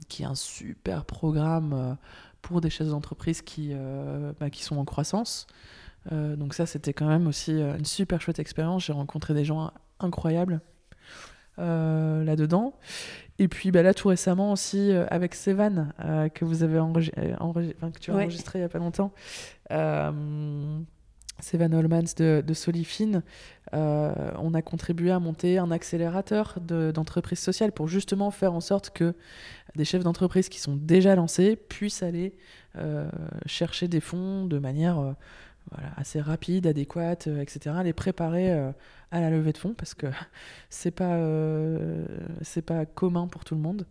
qui 0.09 0.23
est 0.23 0.27
un 0.27 0.35
super 0.35 1.05
programme 1.05 1.73
euh, 1.73 1.95
pour 2.43 2.61
des 2.61 2.71
chefs 2.71 2.89
d'entreprise 2.89 3.43
qui, 3.43 3.75
bah, 4.39 4.51
qui 4.51 4.63
sont 4.63 4.77
en 4.77 4.85
croissance. 4.85 5.47
Donc 6.13 6.55
ça, 6.55 6.65
c'était 6.65 6.93
quand 6.93 7.09
même 7.09 7.27
aussi 7.27 7.51
une 7.51 7.85
super 7.85 8.21
chouette 8.21 8.39
expérience. 8.39 8.85
J'ai 8.87 8.93
rencontré 8.93 9.35
des 9.35 9.45
gens 9.45 9.73
incroyables 9.99 10.61
là-dedans. 11.59 12.75
Et 13.39 13.49
puis 13.49 13.71
bah, 13.71 13.83
là, 13.83 13.93
tout 13.95 14.09
récemment 14.09 14.53
aussi, 14.53 14.93
euh, 14.93 15.07
avec 15.11 15.35
Sevan, 15.35 15.93
euh, 16.01 16.29
que 16.29 16.45
vous 16.45 16.63
avez 16.63 16.79
enregi- 16.79 17.13
enregi- 17.39 17.75
enfin, 17.77 17.91
que 17.91 17.99
tu 17.99 18.11
as 18.11 18.15
Ouais. 18.15 18.23
enregistré 18.23 18.59
il 18.59 18.63
n'y 18.63 18.67
a 18.67 18.69
pas 18.69 18.79
longtemps. 18.79 19.13
Euh, 19.73 20.79
Sevan 21.41 21.73
Holmans 21.75 22.15
de, 22.17 22.43
de 22.47 22.55
Solifine, 22.55 23.23
euh, 23.75 24.13
on 24.39 24.55
a 24.55 24.63
contribué 24.63 25.11
à 25.11 25.19
monter 25.19 25.59
un 25.59 25.71
accélérateur 25.71 26.59
de- 26.61 26.91
d'entreprises 26.93 27.39
sociales 27.41 27.73
pour 27.73 27.89
justement 27.89 28.31
faire 28.31 28.55
en 28.55 28.61
sorte 28.61 28.91
que 28.91 29.15
des 29.75 29.85
chefs 29.85 30.03
d'entreprise 30.03 30.49
qui 30.49 30.61
sont 30.61 30.77
déjà 30.77 31.15
lancés 31.15 31.57
puissent 31.57 32.03
aller 32.03 32.35
euh, 32.77 33.09
chercher 33.47 33.89
des 33.89 34.01
fonds 34.01 34.47
de 34.47 34.59
manière 34.59 34.99
euh, 34.99 35.13
assez 35.97 36.21
rapide, 36.21 36.67
adéquate, 36.67 37.27
etc. 37.27 37.77
Les 37.85 37.93
préparer 37.93 38.53
à 39.11 39.21
la 39.21 39.31
levée 39.31 39.53
de 39.53 39.59
fonds 39.59 39.75
parce 39.75 39.95
que 39.95 40.07
c'est 40.71 40.91
pas 40.93 41.19
pas 42.67 42.87
commun 42.87 43.27
pour 43.27 43.45
tout 43.45 43.55
le 43.55 43.61
monde. 43.61 43.87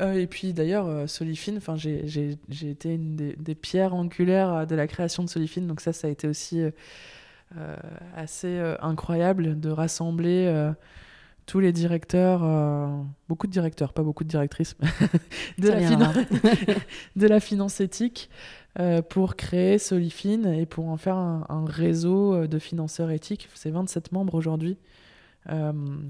Euh, 0.00 0.14
et 0.14 0.26
puis 0.26 0.52
d'ailleurs, 0.52 0.86
euh, 0.86 1.06
Solifine, 1.06 1.60
j'ai 1.76 2.70
été 2.70 2.94
une 2.94 3.16
des, 3.16 3.36
des 3.36 3.54
pierres 3.54 3.94
angulaires 3.94 4.52
euh, 4.52 4.64
de 4.66 4.74
la 4.74 4.86
création 4.86 5.22
de 5.22 5.28
Solifine, 5.28 5.66
donc 5.66 5.80
ça, 5.80 5.92
ça 5.92 6.08
a 6.08 6.10
été 6.10 6.26
aussi 6.26 6.60
euh, 6.60 7.76
assez 8.16 8.58
incroyable 8.80 9.60
de 9.60 9.70
rassembler 9.70 10.72
tous 11.46 11.60
les 11.60 11.72
directeurs, 11.72 12.40
beaucoup 13.28 13.46
de 13.46 13.52
directeurs, 13.52 13.92
pas 13.92 14.02
beaucoup 14.02 14.24
de 14.24 14.28
directrices, 14.28 14.76
de, 15.58 15.68
la 15.68 15.76
hein. 15.76 16.12
de 17.16 17.26
la 17.26 17.38
finance 17.38 17.80
éthique 17.80 18.30
pour 19.08 19.36
créer 19.36 19.78
Solifine 19.78 20.46
et 20.46 20.66
pour 20.66 20.88
en 20.88 20.96
faire 20.96 21.16
un, 21.16 21.46
un 21.48 21.64
réseau 21.64 22.48
de 22.48 22.58
financeurs 22.58 23.10
éthiques. 23.10 23.48
C'est 23.54 23.70
27 23.70 24.10
membres 24.10 24.34
aujourd'hui 24.34 24.78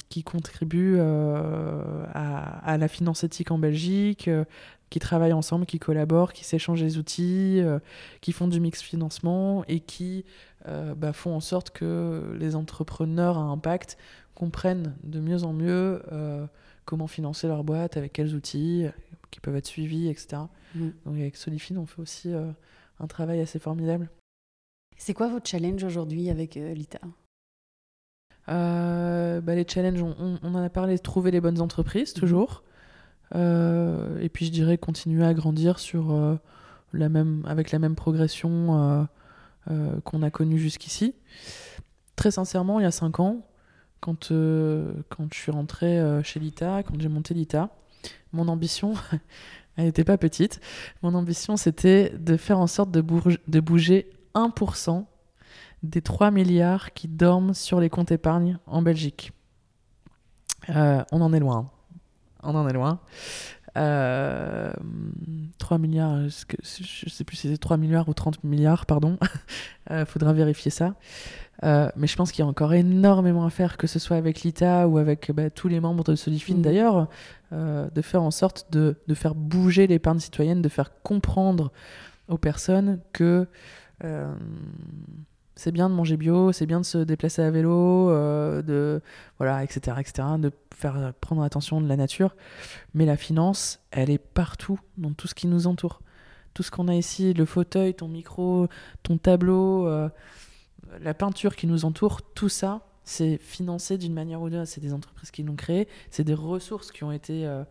qui 0.09 0.23
contribuent 0.23 0.97
euh, 0.99 2.05
à, 2.13 2.59
à 2.65 2.79
la 2.79 2.89
finance 2.89 3.25
éthique 3.25 3.51
en 3.51 3.59
Belgique, 3.59 4.29
euh, 4.29 4.45
qui 4.91 5.01
travaillent 5.01 5.33
ensemble, 5.33 5.67
qui 5.67 5.81
collaborent, 5.81 6.33
qui 6.33 6.45
s'échangent 6.45 6.83
les 6.83 6.99
outils, 6.99 7.61
euh, 7.61 7.81
qui 8.21 8.31
font 8.31 8.47
du 8.47 8.61
mix 8.61 8.81
financement 8.81 9.65
et 9.67 9.81
qui 9.81 10.25
euh, 10.69 10.95
bah, 10.95 11.13
font 11.13 11.35
en 11.35 11.41
sorte 11.41 11.71
que 11.71 12.37
les 12.39 12.55
entrepreneurs 12.55 13.37
à 13.37 13.43
impact 13.43 13.99
comprennent 14.35 14.95
de 15.03 15.19
mieux 15.19 15.43
en 15.43 15.53
mieux 15.53 16.03
euh, 16.13 16.47
comment 16.85 17.09
financer 17.09 17.49
leur 17.49 17.65
boîte, 17.65 17.97
avec 17.97 18.13
quels 18.13 18.35
outils, 18.35 18.85
euh, 18.85 18.91
qui 19.33 19.41
peuvent 19.41 19.57
être 19.57 19.67
suivis, 19.67 20.09
etc. 20.09 20.43
Mhm. 20.77 20.93
Donc 21.07 21.17
avec 21.17 21.37
Solifine, 21.37 21.79
on 21.79 21.87
fait 21.87 22.01
aussi 22.01 22.33
euh, 22.33 22.53
un 23.01 23.07
travail 23.09 23.41
assez 23.41 23.59
formidable. 23.59 24.09
C'est 24.97 25.15
quoi 25.15 25.29
votre 25.29 25.49
challenge 25.49 25.83
aujourd'hui 25.83 26.31
avec 26.31 26.57
euh, 26.57 26.73
l'ITA? 26.73 27.01
Euh, 28.49 29.41
bah, 29.41 29.55
les 29.55 29.67
challenges, 29.67 30.03
on, 30.03 30.39
en 30.43 30.55
a 30.55 30.69
parlé, 30.69 30.99
trouver 30.99 31.31
les 31.31 31.41
bonnes 31.41 31.61
entreprises, 31.61 32.13
toujours. 32.13 32.63
Euh, 33.35 34.21
et 34.21 34.29
puis 34.29 34.47
je 34.47 34.51
dirais 34.51 34.79
continuer 34.79 35.25
à 35.25 35.35
grandir 35.35 35.79
sur, 35.79 36.13
euh, 36.13 36.37
la 36.93 37.09
même, 37.09 37.45
avec 37.47 37.73
la 37.73 37.79
même 37.79 37.97
progression 37.97 39.09
qu'on 40.05 40.23
a 40.23 40.31
connue 40.31 40.59
jusqu'ici. 40.59 41.15
Très 42.17 42.31
sincèrement, 42.31 42.79
il 42.79 42.85
y 42.85 42.87
a 42.87 42.93
cinq 42.93 43.19
ans, 43.19 43.47
quand, 44.01 44.29
quand 44.29 45.33
je 45.33 45.39
suis 45.39 45.51
rentrée 45.51 46.01
chez 46.23 46.39
l'ITA, 46.39 46.83
quand 46.85 47.01
j'ai 47.01 47.09
monté 47.09 47.35
l'ITA, 47.35 47.71
mon 48.33 48.47
ambition, 48.47 48.95
elle 49.77 49.87
n'était 49.87 50.05
pas 50.05 50.19
petite, 50.19 50.61
mon 51.03 51.15
ambition 51.15 51.57
c'était 51.57 52.11
de 52.11 52.37
faire 52.37 52.61
en 52.61 52.69
sorte 52.69 52.93
de 52.93 53.61
bouger 53.61 54.11
1% 54.35 55.05
des 55.85 56.03
3 56.03 56.31
milliards 56.31 56.93
qui 56.93 57.09
dorment 57.09 57.55
sur 57.55 57.81
les 57.81 57.91
comptes 57.91 58.11
épargne 58.11 58.59
en 58.67 58.83
Belgique. 58.83 59.33
Euh, 60.71 61.05
on 61.13 61.21
en 61.21 61.33
est 61.33 61.41
loin. 61.41 61.71
On 62.43 62.55
en 62.55 62.69
est 62.69 62.73
loin. 62.73 63.01
Euh, 63.77 64.73
3 65.59 65.79
milliards, 65.79 66.29
je 66.29 67.07
ne 67.07 67.11
sais 67.11 67.25
plus 67.25 67.37
si 67.37 67.49
c'est 67.49 67.59
3 67.59 67.77
milliards 67.77 68.09
ou 68.09 68.15
30 68.15 68.45
milliards, 68.45 68.87
pardon. 68.87 69.19
Il 69.91 70.05
faudra 70.07 70.33
vérifier 70.33 70.71
ça. 70.71 70.95
Euh, 71.63 71.89
mais 71.97 72.07
je 72.07 72.17
pense 72.17 72.33
qu'il 72.33 72.43
y 72.45 72.47
a 72.47 72.49
encore 72.49 72.75
énormément 72.75 73.45
à 73.45 73.51
faire, 73.51 73.77
que 73.77 73.87
ce 73.87 73.99
soit 73.99 74.17
avec 74.17 74.43
l'ITA 74.43 74.89
ou 74.89 74.99
avec 74.99 75.31
bah, 75.33 75.51
tous 75.51 75.69
les 75.69 75.81
membres 75.81 76.05
de 76.05 76.15
Solifine 76.15 76.57
Mhm. 76.57 76.63
d'ailleurs, 76.63 77.09
euh, 77.53 77.89
de 77.91 78.03
faire 78.03 78.23
en 78.23 78.31
sorte 78.31 78.67
de, 78.73 78.97
de 79.07 79.15
faire 79.15 79.35
bouger 79.35 79.87
l'épargne 79.87 80.19
citoyenne, 80.19 80.63
de 80.63 80.69
faire 80.69 80.91
comprendre 81.03 81.73
aux 82.29 82.39
personnes 82.39 83.01
que 83.13 83.47
euh, 84.03 84.35
C'est 85.57 85.71
bien 85.71 85.89
de 85.89 85.95
manger 85.95 86.17
bio, 86.17 86.53
c'est 86.53 86.67
bien 86.67 86.81
de 86.81 86.85
se 86.85 86.99
déplacer 86.99 87.43
à 87.43 87.51
vélo, 87.51 88.11
euh, 88.11 88.63
de 88.63 89.01
voilà, 89.39 89.63
etc., 89.63 89.97
etc., 90.01 90.29
de 90.39 90.51
faire 90.75 91.13
prendre 91.21 91.43
attention 91.43 91.81
de 91.81 91.89
la 91.89 91.97
nature. 91.97 92.35
Mais 92.93 93.07
la 93.07 93.17
finance, 93.17 93.81
elle 93.91 94.11
est 94.11 94.19
partout, 94.19 94.81
dans 94.99 95.13
tout 95.13 95.29
ce 95.29 95.35
qui 95.35 95.47
nous 95.47 95.67
entoure. 95.67 96.01
Tout 96.55 96.63
ce 96.63 96.71
qu'on 96.71 96.89
a 96.89 96.95
ici, 96.95 97.35
le 97.35 97.45
fauteuil, 97.45 97.95
ton 97.95 98.09
micro, 98.09 98.69
ton 99.03 99.17
tableau, 99.17 99.87
euh, 99.87 100.09
la 101.01 101.15
peinture 101.15 101.57
qui 101.57 101.67
nous 101.67 101.85
entoure, 101.85 102.23
tout 102.35 102.49
ça, 102.49 102.83
c'est 103.05 103.37
financé 103.39 103.99
d'une 103.99 104.15
manière 104.15 104.41
ou 104.41 104.49
d'une 104.49 104.61
autre. 104.61 104.69
C'est 104.69 104.81
des 104.81 104.93
entreprises 104.93 105.31
qui 105.31 105.43
l'ont 105.43 105.57
créé, 105.57 105.89
c'est 106.11 106.25
des 106.25 106.35
ressources 106.35 106.91
qui 106.91 107.05
ont 107.05 107.13
été, 107.13 107.47
euh, 107.47 107.65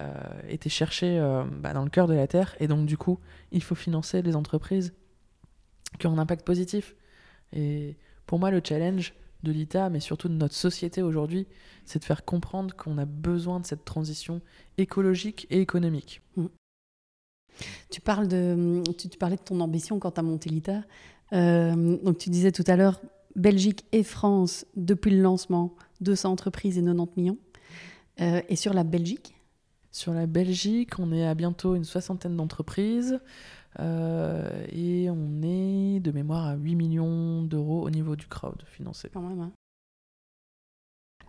euh, 0.00 0.12
été 0.48 0.68
cherchées 0.68 1.18
euh, 1.18 1.44
bah, 1.44 1.72
dans 1.72 1.84
le 1.84 1.90
cœur 1.90 2.06
de 2.06 2.14
la 2.14 2.26
Terre. 2.26 2.56
Et 2.60 2.66
donc, 2.66 2.86
du 2.86 2.96
coup, 2.96 3.18
il 3.52 3.62
faut 3.62 3.74
financer 3.74 4.22
les 4.22 4.36
entreprises 4.36 4.94
qui 5.98 6.06
ont 6.06 6.12
un 6.12 6.18
impact 6.18 6.44
positif. 6.46 6.94
Et 7.52 7.96
pour 8.26 8.38
moi, 8.38 8.50
le 8.50 8.60
challenge 8.64 9.14
de 9.42 9.52
l'ITA, 9.52 9.90
mais 9.90 10.00
surtout 10.00 10.28
de 10.28 10.34
notre 10.34 10.54
société 10.54 11.02
aujourd'hui, 11.02 11.46
c'est 11.84 11.98
de 11.98 12.04
faire 12.04 12.24
comprendre 12.24 12.74
qu'on 12.76 12.98
a 12.98 13.04
besoin 13.04 13.60
de 13.60 13.66
cette 13.66 13.84
transition 13.84 14.40
écologique 14.78 15.46
et 15.50 15.60
économique. 15.60 16.20
Tu, 17.90 18.00
parles 18.00 18.28
de, 18.28 18.82
tu, 18.96 19.08
tu 19.08 19.18
parlais 19.18 19.36
de 19.36 19.42
ton 19.42 19.60
ambition 19.60 19.98
quand 19.98 20.12
tu 20.12 20.20
as 20.20 20.22
monté 20.22 20.50
l'ITA. 20.50 20.82
Euh, 21.32 21.96
donc 22.02 22.18
tu 22.18 22.30
disais 22.30 22.52
tout 22.52 22.64
à 22.66 22.76
l'heure, 22.76 23.00
Belgique 23.36 23.84
et 23.92 24.02
France, 24.02 24.66
depuis 24.76 25.10
le 25.10 25.22
lancement, 25.22 25.74
200 26.00 26.32
entreprises 26.32 26.78
et 26.78 26.82
90 26.82 27.20
millions. 27.20 27.38
Euh, 28.20 28.42
et 28.48 28.56
sur 28.56 28.74
la 28.74 28.84
Belgique? 28.84 29.34
Sur 29.92 30.12
la 30.12 30.26
Belgique, 30.26 30.98
on 30.98 31.12
est 31.12 31.26
à 31.26 31.34
bientôt 31.34 31.74
une 31.74 31.84
soixantaine 31.84 32.36
d'entreprises. 32.36 33.18
Euh, 33.78 34.66
et 34.72 35.08
on 35.10 35.42
est 35.42 36.00
de 36.00 36.10
mémoire 36.10 36.46
à 36.46 36.54
8 36.56 36.74
millions 36.74 37.42
d'euros 37.42 37.82
au 37.86 37.90
niveau 37.90 38.16
du 38.16 38.26
crowd 38.26 38.62
financé. 38.66 39.08
Quand 39.12 39.22
même. 39.22 39.40
hein. 39.40 39.52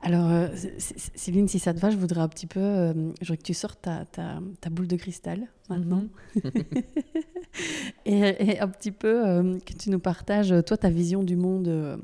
Alors, 0.03 0.31
euh, 0.31 0.47
Céline, 0.79 1.47
si 1.47 1.59
ça 1.59 1.75
te 1.75 1.79
va, 1.79 1.91
je 1.91 1.97
voudrais 1.97 2.21
un 2.21 2.27
petit 2.27 2.47
peu. 2.47 2.59
euh, 2.59 2.93
je 3.21 3.25
voudrais 3.27 3.37
que 3.37 3.43
tu 3.43 3.53
sortes 3.53 3.83
ta, 3.83 4.05
ta, 4.05 4.39
ta 4.59 4.69
boule 4.71 4.87
de 4.87 4.95
cristal 4.95 5.47
maintenant. 5.69 6.05
et, 8.05 8.19
et 8.53 8.59
un 8.59 8.67
petit 8.67 8.91
peu 8.91 9.27
euh, 9.27 9.59
que 9.59 9.73
tu 9.73 9.91
nous 9.91 9.99
partages, 9.99 10.53
toi, 10.65 10.77
ta 10.77 10.89
vision 10.89 11.21
du 11.23 11.35
monde 11.35 11.67
euh, 11.67 11.97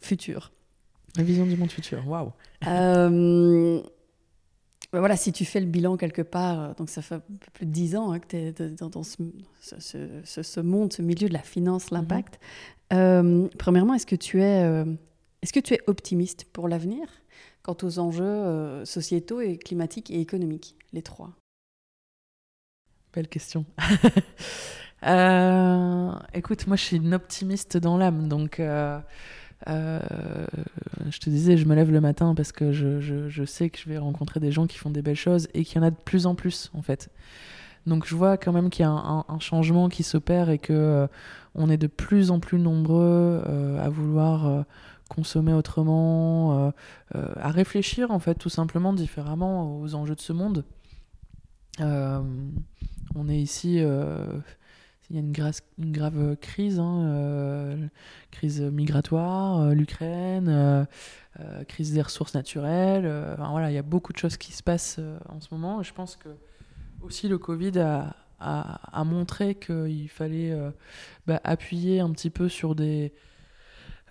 futur. 0.00 0.50
La 1.16 1.22
vision 1.22 1.46
du 1.46 1.56
monde 1.56 1.70
futur, 1.70 2.06
waouh! 2.08 2.32
Ben 4.92 5.00
voilà, 5.00 5.16
si 5.16 5.32
tu 5.32 5.44
fais 5.44 5.60
le 5.60 5.66
bilan 5.66 5.96
quelque 5.98 6.22
part, 6.22 6.60
euh, 6.60 6.74
donc 6.74 6.88
ça 6.88 7.02
fait 7.02 7.16
un 7.16 7.20
peu 7.20 7.50
plus 7.52 7.66
de 7.66 7.70
10 7.72 7.94
ans 7.94 8.10
hein, 8.12 8.18
que 8.20 8.26
tu 8.26 8.36
es 8.36 8.52
dans, 8.70 8.88
dans 8.88 9.02
ce, 9.02 9.16
ce- 9.60 9.78
ce- 9.80 10.20
ce- 10.24 10.42
ce 10.42 10.60
monde, 10.60 10.92
ce 10.92 11.02
milieu 11.02 11.28
de 11.28 11.32
la 11.34 11.42
finance, 11.42 11.90
l'impact. 11.90 12.40
Euh, 12.94 13.48
premièrement, 13.58 13.92
est-ce 13.92 14.06
que, 14.06 14.16
tu 14.16 14.40
es, 14.42 14.64
euh, 14.64 14.86
est-ce 15.42 15.52
que 15.52 15.60
tu 15.60 15.74
es 15.74 15.80
optimiste 15.88 16.46
pour 16.52 16.68
l'avenir 16.68 17.06
quant 17.62 17.76
aux 17.82 17.98
enjeux 17.98 18.24
euh, 18.24 18.84
sociétaux 18.86 19.42
et 19.42 19.58
climatiques 19.58 20.10
et 20.10 20.20
économiques, 20.20 20.74
les 20.94 21.02
trois? 21.02 21.32
Belle 23.12 23.28
question. 23.28 23.64
Écoute, 26.34 26.66
moi 26.66 26.76
je 26.76 26.82
suis 26.82 26.96
une 26.96 27.14
optimiste 27.14 27.76
dans 27.76 27.96
l'âme, 27.98 28.28
donc 28.28 28.60
euh, 29.66 30.00
je 31.10 31.18
te 31.18 31.30
disais, 31.30 31.56
je 31.56 31.66
me 31.66 31.74
lève 31.74 31.90
le 31.90 32.00
matin 32.00 32.34
parce 32.34 32.52
que 32.52 32.72
je, 32.72 33.00
je- 33.00 33.44
sais 33.44 33.70
que 33.70 33.78
je 33.78 33.88
vais 33.88 33.98
rencontrer 33.98 34.40
des 34.40 34.52
gens 34.52 34.66
qui 34.66 34.78
font 34.78 34.90
des 34.90 35.02
belles 35.02 35.16
choses 35.16 35.48
et 35.54 35.64
qu'il 35.64 35.76
y 35.76 35.80
en 35.80 35.86
a 35.86 35.90
de 35.90 35.96
plus 35.96 36.26
en 36.26 36.34
plus 36.34 36.70
en 36.74 36.82
fait. 36.82 37.10
Donc 37.86 38.06
je 38.06 38.14
vois 38.14 38.36
quand 38.36 38.52
même 38.52 38.70
qu'il 38.70 38.82
y 38.82 38.86
a 38.86 38.90
un, 38.90 39.40
changement 39.40 39.88
qui 39.88 40.02
s'opère 40.02 40.50
et 40.50 40.58
que 40.58 40.72
euh, 40.72 41.06
on 41.54 41.70
est 41.70 41.78
de 41.78 41.86
plus 41.86 42.30
en 42.30 42.38
plus 42.38 42.58
nombreux 42.58 43.42
euh, 43.46 43.82
à 43.82 43.88
vouloir 43.88 44.64
consommer 45.08 45.54
autrement, 45.54 46.72
à 47.14 47.50
réfléchir 47.50 48.10
en 48.10 48.18
fait 48.18 48.34
tout 48.34 48.50
simplement 48.50 48.92
différemment 48.92 49.80
aux 49.80 49.94
enjeux 49.94 50.14
de 50.14 50.20
ce 50.20 50.34
monde. 50.34 50.64
On 51.80 53.28
est 53.28 53.38
ici, 53.38 53.82
il 55.10 55.16
y 55.16 55.18
a 55.18 55.22
une, 55.22 55.52
une 55.78 55.92
grave 55.92 56.36
crise, 56.36 56.78
hein, 56.78 57.02
euh, 57.06 57.86
crise 58.30 58.60
migratoire, 58.60 59.60
euh, 59.60 59.72
l'Ukraine, 59.72 60.48
euh, 60.48 60.84
crise 61.64 61.94
des 61.94 62.02
ressources 62.02 62.34
naturelles. 62.34 63.10
voilà, 63.38 63.70
il 63.70 63.74
y 63.74 63.78
a 63.78 63.82
beaucoup 63.82 64.12
de 64.12 64.18
choses 64.18 64.36
qui 64.36 64.52
se 64.52 64.62
passent 64.62 65.00
en 65.28 65.40
ce 65.40 65.48
moment. 65.52 65.82
Je 65.82 65.92
pense 65.94 66.16
que 66.16 66.28
aussi 67.00 67.28
le 67.28 67.38
Covid 67.38 67.78
a, 67.78 69.04
montré 69.04 69.54
qu'il 69.54 70.08
fallait 70.08 70.54
bah, 71.26 71.40
appuyer 71.44 72.00
un 72.00 72.10
petit 72.10 72.30
peu 72.30 72.48
sur 72.48 72.74
des 72.74 73.12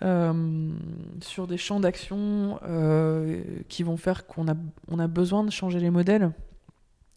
sur 0.00 1.46
des 1.46 1.58
champs 1.58 1.80
d'action 1.80 2.58
qui 3.68 3.82
vont 3.82 3.98
faire 3.98 4.26
qu'on 4.26 4.48
a, 4.48 4.54
on 4.88 4.98
a 4.98 5.06
besoin 5.06 5.44
de 5.44 5.50
changer 5.50 5.80
les 5.80 5.90
modèles. 5.90 6.32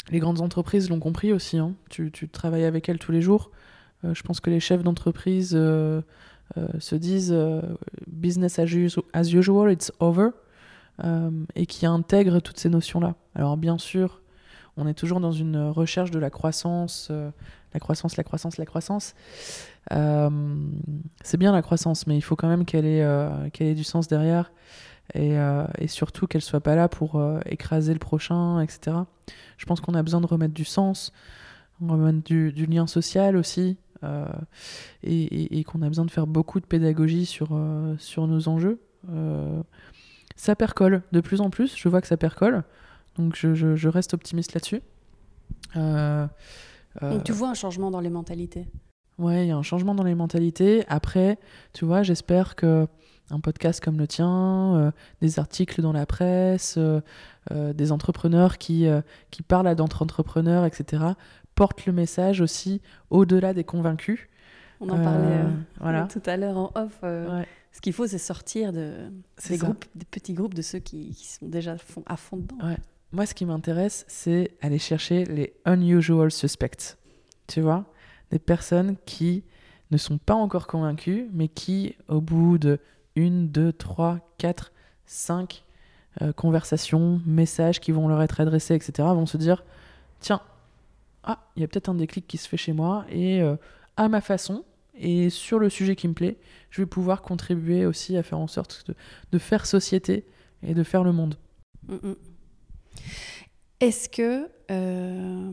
Les 0.09 0.19
grandes 0.19 0.41
entreprises 0.41 0.89
l'ont 0.89 0.99
compris 0.99 1.31
aussi. 1.31 1.57
hein. 1.57 1.73
Tu 1.89 2.11
travailles 2.29 2.65
avec 2.65 2.89
elles 2.89 2.99
tous 2.99 3.13
les 3.13 3.21
jours. 3.21 3.49
Euh, 4.03 4.13
je 4.13 4.23
pense 4.23 4.39
que 4.39 4.49
les 4.49 4.59
chefs 4.59 4.83
d'entreprise 4.83 5.53
euh, 5.55 6.01
euh, 6.57 6.67
se 6.79 6.95
disent 6.95 7.35
business 8.07 8.59
as, 8.59 8.65
usu- 8.65 9.01
as 9.13 9.33
usual, 9.33 9.71
it's 9.71 9.91
over, 9.99 10.29
et 11.55 11.65
qui 11.65 11.85
intègrent 11.87 12.39
toutes 12.41 12.59
ces 12.59 12.69
notions-là. 12.69 13.15
Alors 13.33 13.57
bien 13.57 13.79
sûr, 13.79 14.21
on 14.77 14.85
est 14.85 14.93
toujours 14.93 15.19
dans 15.19 15.31
une 15.31 15.57
recherche 15.57 16.11
de 16.11 16.19
la 16.19 16.29
croissance, 16.29 17.11
la 17.73 17.79
croissance, 17.79 18.17
la 18.17 18.23
croissance, 18.23 18.57
la 18.57 18.65
croissance. 18.65 19.15
C'est 19.89 21.37
bien 21.37 21.51
la 21.51 21.61
croissance, 21.63 22.05
mais 22.05 22.17
il 22.17 22.21
faut 22.21 22.35
quand 22.35 22.49
même 22.49 22.65
qu'elle 22.65 22.85
ait, 22.85 23.03
ait 23.59 23.73
du 23.73 23.83
sens 23.83 24.07
derrière, 24.07 24.51
et, 25.15 25.87
surtout 25.87 26.27
qu'elle 26.27 26.43
soit 26.43 26.61
pas 26.61 26.75
là 26.75 26.87
pour 26.87 27.19
écraser 27.47 27.93
le 27.93 27.99
prochain, 27.99 28.61
etc. 28.61 28.97
Je 29.57 29.65
pense 29.65 29.81
qu'on 29.81 29.95
a 29.95 30.03
besoin 30.03 30.21
de 30.21 30.27
remettre 30.27 30.53
du 30.53 30.65
sens, 30.65 31.13
remettre 31.81 32.21
du 32.23 32.65
lien 32.67 32.85
social 32.85 33.35
aussi, 33.37 33.79
euh, 34.03 34.25
et, 35.03 35.23
et- 35.23 35.59
et 35.59 35.63
qu'on 35.63 35.81
a 35.81 35.87
besoin 35.87 36.05
de 36.05 36.11
faire 36.11 36.27
beaucoup 36.27 36.59
de 36.59 36.65
pédagogie 36.65 37.25
sur, 37.25 37.49
euh, 37.53 37.95
sur 37.99 38.27
nos 38.27 38.47
enjeux. 38.47 38.79
Euh, 39.09 39.61
ça 40.35 40.55
percole 40.55 41.01
de 41.11 41.21
plus 41.21 41.41
en 41.41 41.49
plus, 41.49 41.75
je 41.77 41.89
vois 41.89 42.01
que 42.01 42.07
ça 42.07 42.17
percole, 42.17 42.63
donc 43.17 43.35
je, 43.35 43.53
je- 43.53 43.75
je 43.75 43.89
reste 43.89 44.13
optimiste 44.13 44.53
là-dessus. 44.53 44.81
Donc 47.01 47.23
tu 47.23 47.31
vois 47.31 47.49
un 47.49 47.53
changement 47.53 47.91
dans 47.91 47.99
les 48.01 48.09
mentalités? 48.09 48.67
Ouais, 49.17 49.45
il 49.45 49.49
y 49.49 49.51
a 49.51 49.57
un 49.57 49.61
changement 49.63 49.93
dans 49.95 50.03
les 50.03 50.15
mentalités. 50.15 50.83
Après, 50.87 51.37
tu 51.73 51.85
vois, 51.85 52.01
j'espère 52.03 52.55
que 52.55 52.87
un 53.29 53.39
podcast 53.39 53.81
comme 53.81 53.97
le 53.97 54.07
tien, 54.07 54.75
euh, 54.75 54.91
des 55.21 55.39
articles 55.39 55.81
dans 55.81 55.93
la 55.93 56.05
presse, 56.05 56.75
euh, 56.77 56.99
euh, 57.51 57.71
des 57.71 57.91
entrepreneurs 57.93 58.57
qui, 58.57 58.87
qui 59.29 59.41
parlent 59.41 59.67
à 59.67 59.75
d'autres 59.75 60.01
entrepreneurs, 60.03 60.65
etc., 60.65 61.03
portent 61.61 61.85
le 61.85 61.93
message 61.93 62.41
aussi 62.41 62.81
au-delà 63.11 63.53
des 63.53 63.63
convaincus. 63.63 64.19
On 64.79 64.89
en 64.89 64.97
Euh, 64.97 65.03
parlait 65.03 65.37
euh, 65.45 65.49
voilà. 65.79 66.07
tout 66.11 66.23
à 66.25 66.35
l'heure 66.35 66.57
en 66.57 66.71
off. 66.73 66.97
euh, 67.03 67.39
Ouais, 67.41 67.47
Ce 67.71 67.79
qu'il 67.81 67.93
faut, 67.93 68.07
c'est 68.07 68.17
sortir 68.17 68.73
de, 68.73 68.93
des 69.47 69.57
ça. 69.57 69.65
groupes, 69.65 69.85
des 69.93 70.05
petits 70.05 70.33
groupes 70.33 70.55
de 70.55 70.63
ceux 70.63 70.79
qui, 70.79 71.11
qui 71.11 71.27
sont 71.27 71.47
déjà 71.47 71.77
fond- 71.77 72.01
à 72.07 72.17
fond 72.17 72.37
dedans. 72.37 72.57
Ouais. 72.67 72.77
Moi, 73.11 73.27
ce 73.27 73.35
qui 73.35 73.45
m'intéresse, 73.45 74.05
c'est 74.07 74.57
aller 74.61 74.79
chercher 74.79 75.23
les 75.25 75.53
unusual 75.67 76.31
suspects. 76.31 76.97
Tu 77.45 77.61
vois? 77.61 77.85
Des 78.31 78.39
personnes 78.39 78.95
qui 79.05 79.43
ne 79.91 79.97
sont 79.97 80.17
pas 80.17 80.33
encore 80.33 80.65
convaincues, 80.65 81.27
mais 81.31 81.47
qui, 81.47 81.95
au 82.07 82.21
bout 82.21 82.57
de 82.57 82.79
une, 83.15 83.49
deux, 83.49 83.71
trois, 83.71 84.17
quatre, 84.39 84.71
cinq 85.05 85.63
euh, 86.23 86.33
conversations, 86.33 87.21
messages 87.27 87.79
qui 87.79 87.91
vont 87.91 88.07
leur 88.07 88.23
être 88.23 88.39
adressés, 88.41 88.73
etc., 88.73 89.07
vont 89.09 89.27
se 89.27 89.37
dire 89.37 89.63
tiens, 90.21 90.41
ah, 91.23 91.39
il 91.55 91.61
y 91.61 91.65
a 91.65 91.67
peut-être 91.67 91.89
un 91.89 91.95
déclic 91.95 92.27
qui 92.27 92.37
se 92.37 92.47
fait 92.47 92.57
chez 92.57 92.73
moi, 92.73 93.05
et 93.09 93.41
euh, 93.41 93.55
à 93.97 94.09
ma 94.09 94.21
façon, 94.21 94.65
et 94.95 95.29
sur 95.29 95.59
le 95.59 95.69
sujet 95.69 95.95
qui 95.95 96.07
me 96.07 96.13
plaît, 96.13 96.37
je 96.69 96.81
vais 96.81 96.85
pouvoir 96.85 97.21
contribuer 97.21 97.85
aussi 97.85 98.17
à 98.17 98.23
faire 98.23 98.39
en 98.39 98.47
sorte 98.47 98.91
de, 99.31 99.37
faire 99.37 99.65
société 99.65 100.25
et 100.63 100.73
de 100.73 100.83
faire 100.83 101.03
le 101.03 101.11
monde. 101.11 101.37
Mm, 101.87 101.95
mm. 101.95 102.15
Est-ce 103.79 104.09
que, 104.09 104.49
euh, 104.69 105.51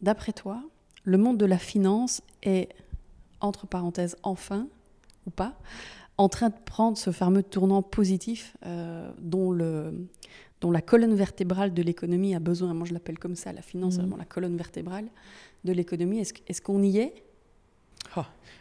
d'après 0.00 0.32
toi, 0.32 0.62
le 1.04 1.18
monde 1.18 1.38
de 1.38 1.46
la 1.46 1.58
finance 1.58 2.22
est, 2.42 2.68
entre 3.40 3.66
parenthèses, 3.66 4.16
enfin, 4.22 4.68
ou 5.26 5.30
pas, 5.30 5.58
en 6.18 6.28
train 6.28 6.50
de 6.50 6.54
prendre 6.64 6.98
ce 6.98 7.10
fameux 7.10 7.42
tournant 7.42 7.82
positif 7.82 8.56
euh, 8.66 9.10
dont, 9.18 9.50
le, 9.50 10.08
dont 10.62 10.70
la 10.70 10.80
colonne 10.80 11.14
vertébrale 11.14 11.74
de 11.74 11.82
l'économie 11.82 12.34
a 12.34 12.38
besoin 12.40 12.72
Moi, 12.72 12.86
je 12.86 12.94
l'appelle 12.94 13.18
comme 13.18 13.34
ça, 13.36 13.52
la 13.52 13.60
finance, 13.62 13.94
Mhm. 13.96 14.00
vraiment 14.02 14.16
la 14.16 14.24
colonne 14.24 14.56
vertébrale 14.56 15.08
de 15.64 15.72
l'économie. 15.72 16.20
Est-ce 16.20 16.62
qu'on 16.62 16.82
y 16.82 16.98
est? 16.98 17.24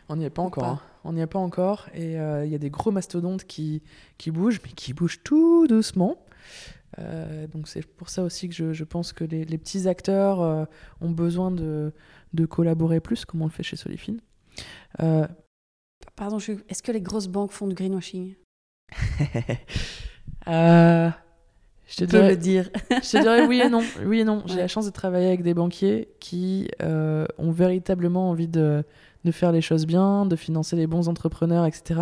On 0.09 0.15
n'y 0.17 0.25
est 0.25 0.29
pas 0.29 0.41
Ou 0.41 0.45
encore. 0.47 0.63
pas? 0.63 0.69
hein. 0.71 0.81
On 1.05 1.13
n'y 1.13 1.21
est 1.21 1.27
pas 1.27 1.39
encore. 1.39 1.87
Et 1.93 2.19
euh, 2.19 2.45
il 2.45 2.51
y 2.51 2.55
a 2.55 2.57
des 2.57 2.69
gros 2.69 2.91
mastodontes 2.91 3.45
qui, 3.45 3.81
qui 4.17 4.29
bougent, 4.31 4.59
mais 4.65 4.71
qui 4.71 4.93
bougent 4.93 5.21
tout 5.23 5.67
doucement. 5.67 6.17
Euh, 6.99 7.47
donc 7.47 7.67
c'est 7.69 7.85
pour 7.85 8.09
ça 8.09 8.23
aussi 8.23 8.49
que 8.49 8.53
je, 8.55 8.73
je 8.73 8.83
pense 8.83 9.13
que 9.13 9.23
les, 9.23 9.45
les 9.45 9.57
petits 9.57 9.87
acteurs 9.87 10.41
euh, 10.41 10.65
ont 10.99 11.11
besoin 11.11 11.49
de, 11.51 11.93
de 12.33 12.45
collaborer 12.45 12.99
plus, 12.99 13.23
comme 13.23 13.41
on 13.41 13.45
le 13.45 13.51
fait 13.51 13.63
chez 13.63 13.77
Solifine. 13.77 14.19
Pardon, 16.15 16.39
je... 16.39 16.53
est-ce 16.67 16.83
que 16.83 16.91
les 16.91 17.01
grosses 17.01 17.27
banques 17.29 17.51
font 17.51 17.67
du 17.67 17.75
greenwashing? 17.75 18.35
je 21.91 21.97
te 21.97 22.03
dirais, 22.05 22.29
le 22.29 22.37
dire. 22.37 22.69
je 22.89 22.95
te 23.11 23.21
dirais 23.21 23.45
oui 23.45 23.61
et 23.63 23.69
non. 23.69 23.81
Oui 24.05 24.19
et 24.21 24.23
non. 24.23 24.43
J'ai 24.45 24.55
Ouais. 24.55 24.61
la 24.61 24.67
chance 24.67 24.85
de 24.85 24.91
travailler 24.91 25.27
avec 25.27 25.43
des 25.43 25.53
banquiers 25.53 26.09
qui 26.19 26.67
euh, 26.81 27.25
ont 27.37 27.51
véritablement 27.51 28.29
envie 28.29 28.47
de, 28.47 28.83
de 29.25 29.31
faire 29.31 29.51
les 29.51 29.61
choses 29.61 29.85
bien, 29.85 30.25
de 30.25 30.35
financer 30.35 30.75
les 30.75 30.87
bons 30.87 31.07
entrepreneurs, 31.09 31.65
etc. 31.65 31.99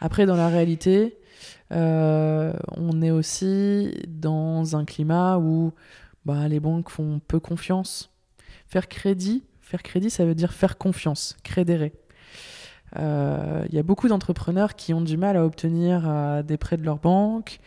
Après, 0.00 0.26
dans 0.26 0.36
la 0.36 0.48
réalité, 0.48 1.16
euh, 1.72 2.52
on 2.76 3.00
est 3.02 3.10
aussi 3.10 3.94
dans 4.08 4.76
un 4.76 4.84
climat 4.84 5.38
où 5.38 5.72
bah, 6.24 6.48
les 6.48 6.60
banques 6.60 6.90
font 6.90 7.20
peu 7.26 7.40
confiance. 7.40 8.10
Faire 8.66 8.88
crédit, 8.88 9.44
faire 9.60 9.82
crédit, 9.82 10.10
ça 10.10 10.24
veut 10.24 10.34
dire 10.34 10.52
faire 10.52 10.78
confiance, 10.78 11.36
crédérer. 11.42 11.92
Euh, 12.98 13.64
Il 13.70 13.74
y 13.74 13.78
a 13.78 13.82
beaucoup 13.82 14.08
d'entrepreneurs 14.08 14.74
qui 14.76 14.92
ont 14.92 15.00
du 15.00 15.16
mal 15.16 15.36
à 15.36 15.44
obtenir 15.44 16.02
euh, 16.06 16.42
des 16.42 16.58
prêts 16.58 16.76
de 16.76 16.84
leur 16.84 16.98
banque, 16.98 17.58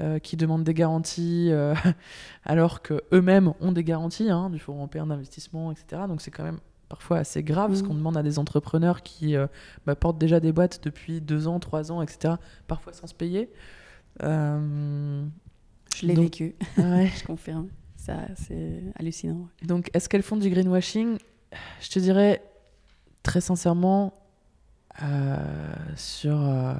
euh, 0.00 0.18
qui 0.18 0.36
demandent 0.36 0.64
des 0.64 0.74
garanties 0.74 1.48
euh, 1.50 1.74
alors 2.44 2.82
qu'eux-mêmes 2.82 3.52
ont 3.60 3.72
des 3.72 3.84
garanties 3.84 4.30
hein, 4.30 4.50
du 4.50 4.58
Fonds 4.58 4.74
européen 4.76 5.06
d'investissement, 5.06 5.70
etc. 5.72 6.02
Donc 6.08 6.20
c'est 6.20 6.30
quand 6.30 6.44
même 6.44 6.58
parfois 6.88 7.18
assez 7.18 7.42
grave 7.42 7.74
ce 7.74 7.82
Mhm. 7.82 7.88
qu'on 7.88 7.94
demande 7.94 8.16
à 8.16 8.22
des 8.22 8.38
entrepreneurs 8.38 9.02
qui 9.02 9.36
euh, 9.36 9.46
bah, 9.86 9.94
portent 9.94 10.18
déjà 10.18 10.40
des 10.40 10.52
boîtes 10.52 10.80
depuis 10.84 11.20
deux 11.20 11.46
ans, 11.48 11.58
trois 11.60 11.90
ans, 11.92 12.02
etc. 12.02 12.34
Parfois 12.66 12.92
sans 12.92 13.06
se 13.06 13.14
payer. 13.14 13.50
Euh, 14.22 15.24
Je 15.94 16.06
l'ai 16.06 16.14
Donc- 16.14 16.24
vécu, 16.24 16.54
ouais. 16.78 17.06
je 17.16 17.24
confirme. 17.24 17.68
Ça, 17.96 18.18
c'est 18.36 18.82
hallucinant. 18.96 19.48
Donc, 19.62 19.90
est-ce 19.94 20.08
qu'elles 20.08 20.22
font 20.22 20.36
du 20.36 20.50
greenwashing? 20.50 21.16
Je 21.80 21.88
te 21.90 21.98
dirais 21.98 22.42
très 23.22 23.40
sincèrement, 23.40 24.12
euh, 25.02 25.36
sur, 25.96 26.38
euh, 26.40 26.74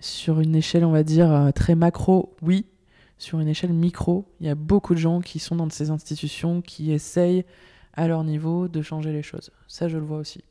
sur 0.00 0.40
une 0.40 0.54
échelle, 0.54 0.84
on 0.84 0.90
va 0.92 1.02
dire, 1.02 1.30
euh, 1.32 1.50
très 1.50 1.74
macro, 1.74 2.34
oui. 2.42 2.66
Sur 3.18 3.40
une 3.40 3.48
échelle 3.48 3.72
micro, 3.72 4.26
il 4.40 4.46
y 4.46 4.50
a 4.50 4.54
beaucoup 4.54 4.92
de 4.94 4.98
gens 4.98 5.20
qui 5.22 5.38
sont 5.38 5.56
dans 5.56 5.70
ces 5.70 5.90
institutions 5.90 6.60
qui 6.60 6.92
essayent 6.92 7.44
à 7.94 8.06
leur 8.08 8.24
niveau 8.24 8.68
de 8.68 8.82
changer 8.82 9.10
les 9.12 9.22
choses. 9.22 9.50
Ça, 9.68 9.88
je 9.88 9.96
le 9.96 10.04
vois 10.04 10.18
aussi. 10.18 10.44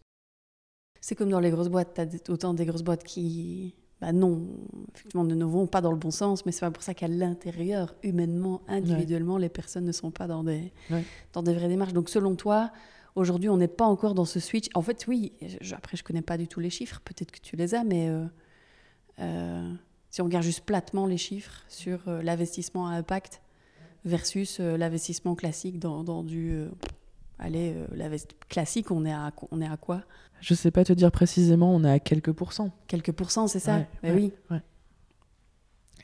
C'est 1.00 1.14
comme 1.14 1.30
dans 1.30 1.40
les 1.40 1.52
grosses 1.52 1.70
boîtes, 1.70 1.94
tu 1.94 2.02
as 2.02 2.34
autant 2.34 2.56
des 2.56 2.66
grosses 2.66 2.82
boîtes 2.82 3.04
qui, 3.04 3.76
bah 4.02 4.12
non, 4.12 4.48
effectivement, 4.96 5.24
ne 5.24 5.46
vont 5.46 5.68
pas 5.68 5.82
dans 5.82 5.92
le 5.92 5.98
bon 5.98 6.10
sens, 6.10 6.44
mais 6.48 6.52
c'est 6.52 6.62
pas 6.62 6.72
pour 6.72 6.82
ça 6.82 6.96
qu'à 6.96 7.08
l'intérieur, 7.08 7.94
humainement, 8.02 8.62
individuellement, 8.68 9.38
les 9.38 9.50
personnes 9.50 9.86
ne 9.86 9.92
sont 9.92 10.10
pas 10.10 10.26
dans 10.26 10.44
des, 10.44 10.74
Ouais. 10.90 11.04
dans 11.34 11.44
des 11.44 11.54
vraies 11.54 11.68
démarches. 11.68 11.94
Donc 11.94 12.10
selon 12.10 12.36
toi, 12.36 12.72
aujourd'hui, 13.14 13.50
on 13.50 13.58
n'est 13.58 13.68
pas 13.68 13.86
encore 13.86 14.16
dans 14.16 14.26
ce 14.26 14.40
switch. 14.40 14.70
En 14.74 14.82
fait, 14.82 15.06
oui, 15.08 15.34
je- 15.62 15.76
après, 15.76 15.96
je 15.98 16.04
connais 16.04 16.24
pas 16.24 16.38
du 16.40 16.48
tout 16.48 16.60
les 16.60 16.72
chiffres, 16.72 17.00
peut-être 17.06 17.32
que 17.32 17.40
tu 17.40 17.56
les 17.56 17.76
as, 17.76 17.84
mais 17.84 18.10
euh, 18.10 18.26
euh, 19.20 19.74
si 20.10 20.22
on 20.22 20.26
regarde 20.26 20.44
juste 20.44 20.62
platement 20.66 21.06
les 21.08 21.18
chiffres 21.18 21.64
sur 21.68 22.00
euh, 22.08 22.22
l'investissement 22.22 22.88
à 22.88 22.92
impact 22.94 23.42
versus 24.06 24.60
euh, 24.60 24.78
l'investissement 24.78 25.36
classique 25.36 25.80
dans, 25.80 26.04
dans 26.04 26.24
du... 26.24 26.64
allez, 27.40 27.74
euh, 27.76 27.86
l'invest- 27.94 28.36
classique, 28.50 28.92
on 28.92 29.06
est 29.06 29.14
à, 29.14 29.32
on 29.52 29.62
est 29.62 29.68
à 29.68 29.78
quoi? 29.78 30.02
Je 30.42 30.54
sais 30.54 30.72
pas 30.72 30.84
te 30.84 30.94
dire 30.94 31.12
précisément, 31.12 31.74
on 31.74 31.84
est 31.84 31.92
à 31.92 32.00
quelques 32.00 32.32
pourcents. 32.34 32.72
Quelques 32.88 33.12
pourcents, 33.14 33.48
c'est 33.48 33.60
ça? 33.60 33.78
Ouais, 33.78 33.88
Mais 34.04 34.12
ouais, 34.12 34.16
oui. 34.16 34.34
ouais. 34.52 34.62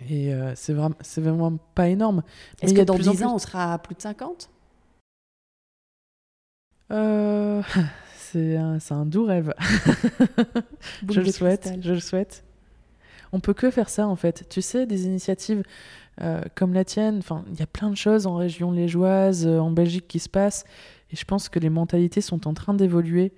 Et 0.09 0.34
c'est 0.55 0.74
vraiment, 0.74 0.95
vraiment 1.18 1.57
pas 1.76 1.88
énorme. 1.89 2.24
Est-ce 2.62 2.74
que 2.74 2.82
dans 2.82 2.95
plus 2.95 3.07
en 3.07 3.12
10 3.12 3.24
ans, 3.24 3.28
plus- 3.28 3.36
on 3.36 3.39
sera 3.39 3.74
à 3.74 3.78
plus 3.78 3.93
de 3.93 4.01
50 4.01 4.49
Euh, 6.91 7.62
c'est 8.18 8.57
un, 8.57 9.05
doux 9.05 9.26
rêve. 9.26 9.53
Je 11.07 11.22
le 11.22 11.32
souhaite, 11.32 11.62
cristal. 11.62 11.84
je 11.84 11.93
le 11.93 11.99
souhaite. 11.99 12.43
On 13.34 13.40
peut 13.40 13.54
que 13.54 13.72
faire 13.72 13.90
ça 13.90 14.08
en 14.08 14.16
fait. 14.16 14.48
Tu 14.50 14.62
sais, 14.62 14.86
des 14.86 15.06
initiatives 15.06 15.64
euh, 16.22 16.42
comme 16.56 16.74
la 16.74 16.84
tienne, 16.84 17.22
il 17.52 17.60
y 17.60 17.64
a 17.64 17.68
plein 17.68 17.90
de 17.90 17.96
choses 17.96 18.28
en 18.28 18.36
région 18.36 18.72
liégeoise, 18.72 19.48
euh, 19.48 19.60
en 19.60 19.72
Belgique 19.72 20.08
qui 20.08 20.20
se 20.20 20.30
passent, 20.30 20.66
et 21.12 21.16
je 21.16 21.26
pense 21.26 21.50
que 21.50 21.60
les 21.60 21.70
mentalités 21.70 22.22
sont 22.22 22.48
en 22.48 22.54
train 22.54 22.74
d'évoluer 22.74 23.34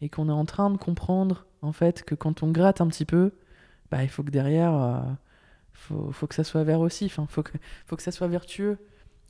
et 0.00 0.08
qu'on 0.08 0.28
est 0.28 0.32
en 0.32 0.44
train 0.44 0.70
de 0.70 0.76
comprendre 0.76 1.46
en 1.62 1.72
fait 1.72 2.02
que 2.02 2.14
quand 2.14 2.42
on 2.42 2.50
gratte 2.50 2.80
un 2.80 2.88
petit 2.88 3.04
peu, 3.04 3.32
bah, 3.90 4.02
il 4.02 4.08
faut 4.08 4.22
que 4.22 4.30
derrière, 4.30 4.74
euh, 4.74 5.00
faut, 5.72 6.26
que 6.26 6.34
ça 6.34 6.44
soit 6.44 6.64
vert 6.64 6.80
aussi. 6.80 7.06
Enfin, 7.06 7.26
faut 7.28 7.42
que 7.42 8.02
ça 8.02 8.10
soit 8.10 8.28
vertueux. 8.28 8.78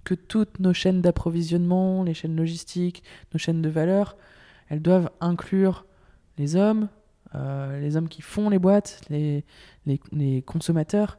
Que 0.04 0.14
toutes 0.14 0.60
nos 0.60 0.72
chaînes 0.72 1.02
d'approvisionnement, 1.02 2.04
les 2.04 2.14
chaînes 2.14 2.36
logistiques, 2.36 3.02
nos 3.34 3.38
chaînes 3.38 3.60
de 3.60 3.68
valeur, 3.68 4.16
elles 4.68 4.82
doivent 4.82 5.10
inclure 5.20 5.84
les 6.38 6.56
hommes, 6.56 6.88
euh, 7.34 7.80
les 7.80 7.96
hommes 7.96 8.08
qui 8.08 8.22
font 8.22 8.48
les 8.48 8.58
boîtes, 8.58 9.00
les, 9.10 9.44
les, 9.86 10.00
les 10.12 10.42
consommateurs, 10.42 11.18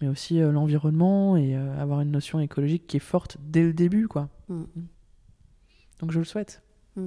mais 0.00 0.08
aussi 0.08 0.40
euh, 0.40 0.50
l'environnement 0.52 1.36
et 1.36 1.56
euh, 1.56 1.80
avoir 1.80 2.00
une 2.00 2.10
notion 2.10 2.40
écologique 2.40 2.86
qui 2.86 2.96
est 2.96 3.00
forte 3.00 3.36
dès 3.40 3.62
le 3.62 3.72
début, 3.72 4.08
quoi. 4.08 4.28
Mm. 4.48 4.62
Donc 6.00 6.10
je 6.12 6.18
le 6.18 6.24
souhaite 6.24 6.62
Mm. 6.96 7.06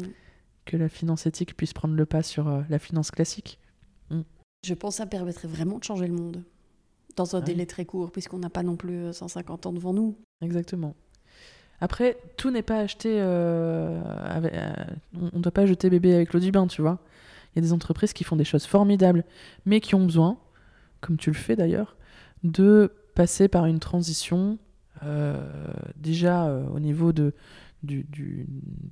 que 0.65 0.77
la 0.77 0.89
finance 0.89 1.25
éthique 1.27 1.55
puisse 1.55 1.73
prendre 1.73 1.93
le 1.93 2.05
pas 2.07 2.23
sur 2.23 2.63
la 2.69 2.79
finance 2.79 3.11
classique. 3.11 3.59
Je 4.65 4.73
pense 4.73 4.95
que 4.95 4.97
ça 4.97 5.05
permettrait 5.05 5.47
vraiment 5.47 5.77
de 5.77 5.83
changer 5.83 6.07
le 6.07 6.13
monde. 6.15 6.43
Dans 7.15 7.35
un 7.35 7.39
Ouais. 7.39 7.45
délai 7.45 7.65
très 7.67 7.85
court, 7.85 8.11
puisqu'on 8.11 8.39
n'a 8.39 8.49
pas 8.49 8.63
non 8.63 8.75
plus 8.75 8.95
euh, 8.95 9.13
150 9.13 9.67
ans 9.67 9.73
devant 9.73 9.93
nous. 9.93 10.17
Exactement. 10.41 10.95
Après, 11.81 12.17
tout 12.37 12.49
n'est 12.49 12.63
pas 12.63 12.79
acheté. 12.79 13.19
avec- 13.21 14.53
on 15.13 15.37
ne 15.37 15.41
doit 15.41 15.51
pas 15.51 15.65
jeter 15.67 15.89
bébé 15.91 16.15
avec 16.15 16.33
l'eau 16.33 16.39
du 16.39 16.51
bain, 16.51 16.65
tu 16.67 16.81
vois. 16.81 16.99
Il 17.55 17.59
y 17.59 17.59
a 17.59 17.61
des 17.61 17.73
entreprises 17.73 18.13
qui 18.13 18.23
font 18.23 18.35
des 18.35 18.43
choses 18.43 18.65
formidables, 18.65 19.23
mais 19.65 19.79
qui 19.79 19.95
ont 19.95 20.03
besoin, 20.03 20.37
comme 21.01 21.17
tu 21.17 21.29
le 21.29 21.35
fais 21.35 21.55
d'ailleurs, 21.55 21.95
de 22.43 22.91
passer 23.15 23.47
par 23.47 23.65
une 23.65 23.79
transition 23.79 24.59
euh, 25.03 25.35
déjà 25.97 26.47
euh, 26.47 26.65
au 26.67 26.79
niveau 26.79 27.11
des 27.11 27.33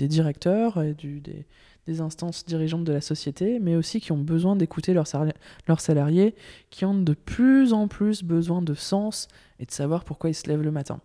directeurs 0.08 0.82
et 0.82 0.94
des, 0.94 2.02
instances 2.02 2.46
dirigeantes 2.46 2.86
de 2.86 2.94
la 2.94 3.02
société, 3.02 3.60
mais 3.60 3.76
aussi 3.76 4.00
qui 4.00 4.12
ont 4.12 4.18
besoin 4.18 4.56
d'écouter 4.56 4.94
leurs 4.94 5.80
salariés, 5.80 6.36
qui 6.70 6.86
ont 6.86 6.98
de 6.98 7.14
plus 7.14 7.74
en 7.74 7.88
plus 7.88 8.24
besoin 8.24 8.62
de 8.62 8.74
sens 8.74 9.28
et 9.60 9.66
de 9.66 9.72
savoir 9.72 10.04
pourquoi 10.06 10.30
ils 10.30 10.36
se 10.36 10.48
lèvent 10.48 10.62
le 10.62 10.72
matin. 10.72 11.02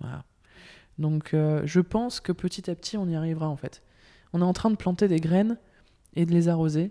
Voilà. 0.00 0.24
Donc 0.98 1.34
euh, 1.34 1.62
je 1.64 1.80
pense 1.80 2.20
que 2.20 2.32
petit 2.32 2.70
à 2.70 2.74
petit 2.74 2.96
on 2.96 3.08
y 3.08 3.14
arrivera 3.14 3.48
en 3.48 3.56
fait. 3.56 3.82
On 4.32 4.40
est 4.40 4.44
en 4.44 4.52
train 4.52 4.70
de 4.70 4.76
planter 4.76 5.08
des 5.08 5.20
graines 5.20 5.58
et 6.16 6.26
de 6.26 6.32
les 6.32 6.48
arroser 6.48 6.90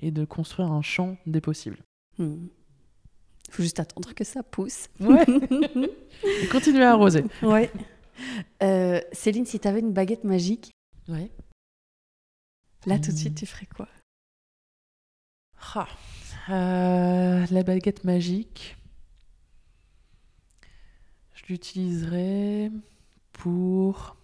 et 0.00 0.10
de 0.10 0.24
construire 0.24 0.70
un 0.72 0.82
champ 0.82 1.16
des 1.26 1.40
possibles. 1.40 1.78
Il 2.18 2.48
faut 3.50 3.62
juste 3.62 3.80
attendre 3.80 4.14
que 4.14 4.24
ça 4.24 4.42
pousse. 4.42 4.88
Ouais. 5.00 5.24
et 6.42 6.48
continuer 6.48 6.84
à 6.84 6.92
arroser. 6.92 7.24
ouais. 7.42 7.70
Euh, 8.62 9.00
Céline, 9.12 9.46
si 9.46 9.60
tu 9.60 9.68
avais 9.68 9.80
une 9.80 9.92
baguette 9.92 10.24
magique, 10.24 10.70
Ouais. 11.08 11.30
là 12.86 12.98
tout 12.98 13.10
de 13.10 13.12
Hmm. 13.12 13.16
suite, 13.16 13.34
tu 13.36 13.46
ferais 13.46 13.66
quoi? 13.66 13.88
Ah. 15.74 15.86
Euh, 16.48 17.46
la 17.50 17.62
baguette 17.62 18.04
magique. 18.04 18.76
Je 21.34 21.42
l'utiliserai 21.48 22.70
pour. 23.32 24.16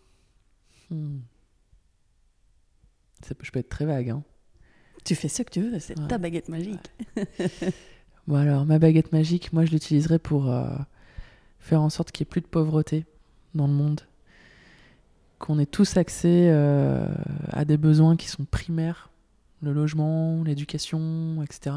Hmm. 0.90 1.20
Ça 3.22 3.34
peut- 3.34 3.44
je 3.44 3.50
peux 3.50 3.58
être 3.60 3.68
très 3.68 3.84
vague. 3.84 4.10
Hein. 4.10 4.24
Tu 5.04 5.14
fais 5.14 5.28
ce 5.28 5.42
que 5.42 5.50
tu 5.50 5.60
veux, 5.62 5.78
c'est 5.78 5.98
Ouais. 5.98 6.06
ta 6.08 6.18
baguette 6.18 6.48
magique. 6.48 6.90
Bon 8.28 8.36
alors, 8.36 8.64
ma 8.64 8.78
baguette 8.78 9.10
magique, 9.12 9.52
moi 9.52 9.64
je 9.64 9.72
l'utiliserai 9.72 10.20
pour 10.20 10.48
euh, 10.48 10.64
faire 11.58 11.82
en 11.82 11.90
sorte 11.90 12.12
qu'il 12.12 12.24
n'y 12.24 12.28
ait 12.28 12.30
plus 12.30 12.40
de 12.40 12.46
pauvreté 12.46 13.04
dans 13.56 13.66
le 13.66 13.72
monde. 13.72 14.02
Qu'on 15.40 15.58
ait 15.58 15.66
tous 15.66 15.96
accès 15.96 16.46
euh, 16.52 17.08
à 17.50 17.64
des 17.64 17.76
besoins 17.76 18.14
qui 18.16 18.28
sont 18.28 18.44
primaires, 18.44 19.10
le 19.60 19.72
logement, 19.72 20.44
l'éducation, 20.44 21.42
etc. 21.42 21.74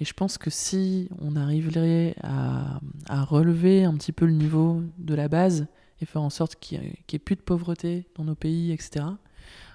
Et 0.00 0.06
je 0.06 0.14
pense 0.14 0.38
que 0.38 0.48
si 0.48 1.10
on 1.20 1.36
arriverait 1.36 2.14
à, 2.22 2.80
à 3.10 3.22
relever 3.22 3.84
un 3.84 3.94
petit 3.96 4.12
peu 4.12 4.24
le 4.24 4.32
niveau 4.32 4.82
de 4.96 5.14
la 5.14 5.28
base 5.28 5.66
et 6.00 6.06
faire 6.06 6.22
en 6.22 6.30
sorte 6.30 6.56
qu'il 6.56 6.80
n'y 6.80 6.86
ait 7.12 7.18
plus 7.18 7.36
de 7.36 7.42
pauvreté 7.42 8.06
dans 8.16 8.24
nos 8.24 8.34
pays, 8.34 8.72
etc., 8.72 9.04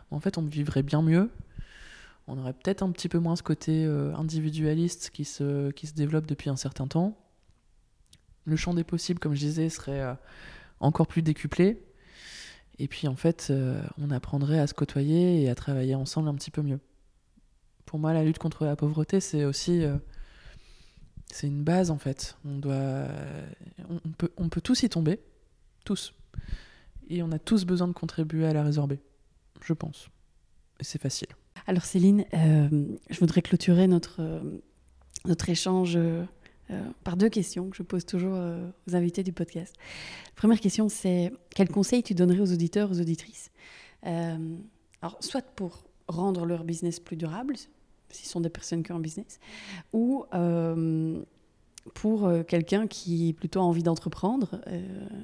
en 0.10 0.20
fait 0.20 0.40
on 0.40 0.42
vivrait 0.42 0.82
bien 0.84 1.04
mieux, 1.04 1.30
on 2.28 2.38
aurait 2.38 2.54
peut-être 2.54 2.84
un 2.84 2.92
petit 2.92 3.08
peu 3.10 3.20
moins 3.20 3.36
ce 3.36 3.44
côté 3.44 3.86
euh, 3.86 4.14
individualiste 4.16 5.12
qui 5.12 5.24
se, 5.24 5.72
qui 5.72 5.88
se 5.88 5.94
développe 5.94 6.26
depuis 6.26 6.50
un 6.50 6.58
certain 6.58 6.88
temps. 6.88 7.18
Le 8.46 8.56
champ 8.56 8.74
des 8.74 8.84
possibles, 8.84 9.20
comme 9.20 9.34
je 9.34 9.40
disais, 9.40 9.70
serait 9.70 10.02
euh, 10.02 10.14
encore 10.80 11.08
plus 11.08 11.22
décuplé. 11.22 11.82
Et 12.80 12.88
puis 12.88 13.08
en 13.08 13.16
fait, 13.16 13.48
euh, 13.50 13.82
on 13.98 14.12
apprendrait 14.12 14.60
à 14.60 14.68
se 14.68 14.74
côtoyer 14.74 15.42
et 15.42 15.50
à 15.50 15.56
travailler 15.56 15.96
ensemble 15.96 16.28
un 16.28 16.36
petit 16.36 16.52
peu 16.52 16.62
mieux. 16.62 16.80
Pour 17.86 17.98
moi, 17.98 18.14
la 18.14 18.24
lutte 18.24 18.40
contre 18.40 18.66
la 18.66 18.76
pauvreté, 18.76 19.22
c'est 19.22 19.46
aussi... 19.46 19.84
une 21.44 21.64
base 21.64 21.90
en 21.90 21.98
fait. 21.98 22.38
On, 22.44 22.58
doit, 22.58 23.08
on 23.90 24.12
peut, 24.12 24.32
on 24.36 24.50
peut 24.50 24.60
tous 24.60 24.84
y 24.84 24.90
tomber, 24.90 25.22
tous. 25.86 26.14
Et 27.10 27.24
on 27.24 27.32
a 27.32 27.40
tous 27.40 27.64
besoin 27.64 27.88
de 27.88 27.94
contribuer 27.94 28.46
à 28.46 28.52
la 28.52 28.64
résorber, 28.64 29.00
je 29.62 29.72
pense. 29.72 30.10
Et 30.82 30.84
c'est 30.84 31.02
facile. 31.02 31.30
Alors 31.68 31.84
Céline, 31.84 32.24
euh, 32.34 32.86
je 33.10 33.20
voudrais 33.20 33.42
clôturer 33.42 33.88
notre, 33.88 34.22
euh, 34.22 34.40
notre 35.26 35.50
échange 35.50 35.98
euh, 35.98 36.24
par 37.04 37.18
deux 37.18 37.28
questions 37.28 37.70
que 37.70 37.76
je 37.76 37.84
pose 37.84 38.06
toujours 38.06 38.40
aux 38.88 38.96
invités 38.96 39.22
du 39.22 39.34
podcast. 39.34 39.76
première 40.36 40.62
question, 40.62 40.88
c'est 40.88 41.34
quel 41.54 41.70
conseil 41.70 42.04
tu 42.04 42.14
donnerais 42.14 42.40
aux 42.40 42.54
auditeurs, 42.54 42.92
aux 42.92 43.02
auditrices? 43.02 43.52
Alors, 44.04 45.18
soit 45.20 45.46
pour 45.56 45.84
rendre 46.08 46.46
leur 46.46 46.64
business 46.64 47.00
plus 47.00 47.18
durable, 47.18 47.56
s'ils 48.10 48.28
sont 48.28 48.42
des 48.42 48.50
personnes 48.50 48.84
qui 48.84 48.92
ont 48.92 48.98
un 48.98 49.02
business, 49.02 49.40
ou 49.94 50.26
pour 51.94 52.30
quelqu'un 52.48 52.88
qui 52.88 53.32
plutôt 53.32 53.62
a 53.62 53.64
envie 53.64 53.84
d'entreprendre 53.84 54.62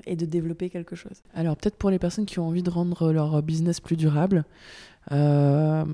et 0.06 0.16
de 0.16 0.26
développer 0.26 0.70
quelque 0.70 0.96
chose 0.96 1.22
Alors 1.34 1.58
peut-être 1.58 1.76
pour 1.76 1.90
les 1.90 2.00
personnes 2.00 2.26
qui 2.26 2.40
ont 2.40 2.48
envie 2.48 2.64
de 2.64 2.70
rendre 2.70 3.12
leur 3.12 3.44
business 3.44 3.82
plus 3.82 3.98
durable, 3.98 4.46
je 5.12 5.86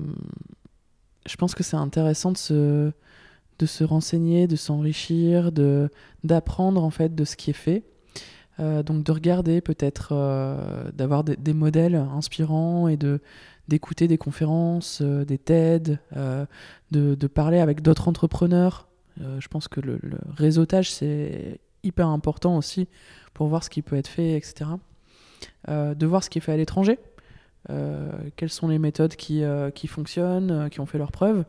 pense 1.38 1.54
que 1.54 1.62
c'est 1.62 1.76
intéressant 1.76 2.32
de 2.32 2.38
se, 2.38 2.92
de 3.58 3.66
se 3.66 3.84
renseigner, 3.84 4.46
de 4.46 4.56
s'enrichir, 4.56 5.52
de, 5.52 5.90
d'apprendre 6.24 6.82
en 6.82 6.90
fait 6.90 7.14
de 7.14 7.24
ce 7.24 7.36
qui 7.36 7.50
est 7.50 7.54
fait. 7.54 7.84
Euh, 8.58 8.82
donc 8.82 9.04
de 9.04 9.12
regarder 9.12 9.60
peut-être, 9.60 10.10
euh, 10.12 10.90
d'avoir 10.92 11.24
des, 11.24 11.54
modèles 11.54 11.94
inspirants 11.94 12.88
et 12.88 12.96
de, 12.96 13.20
d'écouter 13.68 14.08
des 14.08 14.18
conférences, 14.18 15.02
des 15.02 15.38
TED, 15.38 15.98
de, 16.12 16.46
de, 17.14 17.26
parler 17.26 17.60
avec 17.60 17.82
d'autres 17.82 18.08
entrepreneurs. 18.08 18.88
je 19.18 19.48
pense 19.48 19.68
que 19.68 19.80
le 19.80 20.00
réseautage, 20.36 20.92
c'est 20.92 21.60
hyper 21.82 22.08
important 22.08 22.56
aussi 22.56 22.88
pour 23.32 23.46
voir 23.46 23.64
ce 23.64 23.70
qui 23.70 23.82
peut 23.82 23.96
être 23.96 24.08
fait, 24.08 24.36
etc. 24.36 24.70
de 25.68 26.06
voir 26.06 26.22
ce 26.24 26.30
qui 26.30 26.38
est 26.38 26.42
fait 26.42 26.52
à 26.52 26.56
l'étranger. 26.56 26.98
Euh, 27.68 28.10
quelles 28.36 28.50
sont 28.50 28.68
les 28.68 28.78
méthodes 28.78 29.16
qui, 29.16 29.44
euh, 29.44 29.70
qui 29.70 29.86
fonctionnent, 29.86 30.50
euh, 30.50 30.68
qui 30.68 30.80
ont 30.80 30.86
fait 30.86 30.98
leurs 30.98 31.12
preuves, 31.12 31.44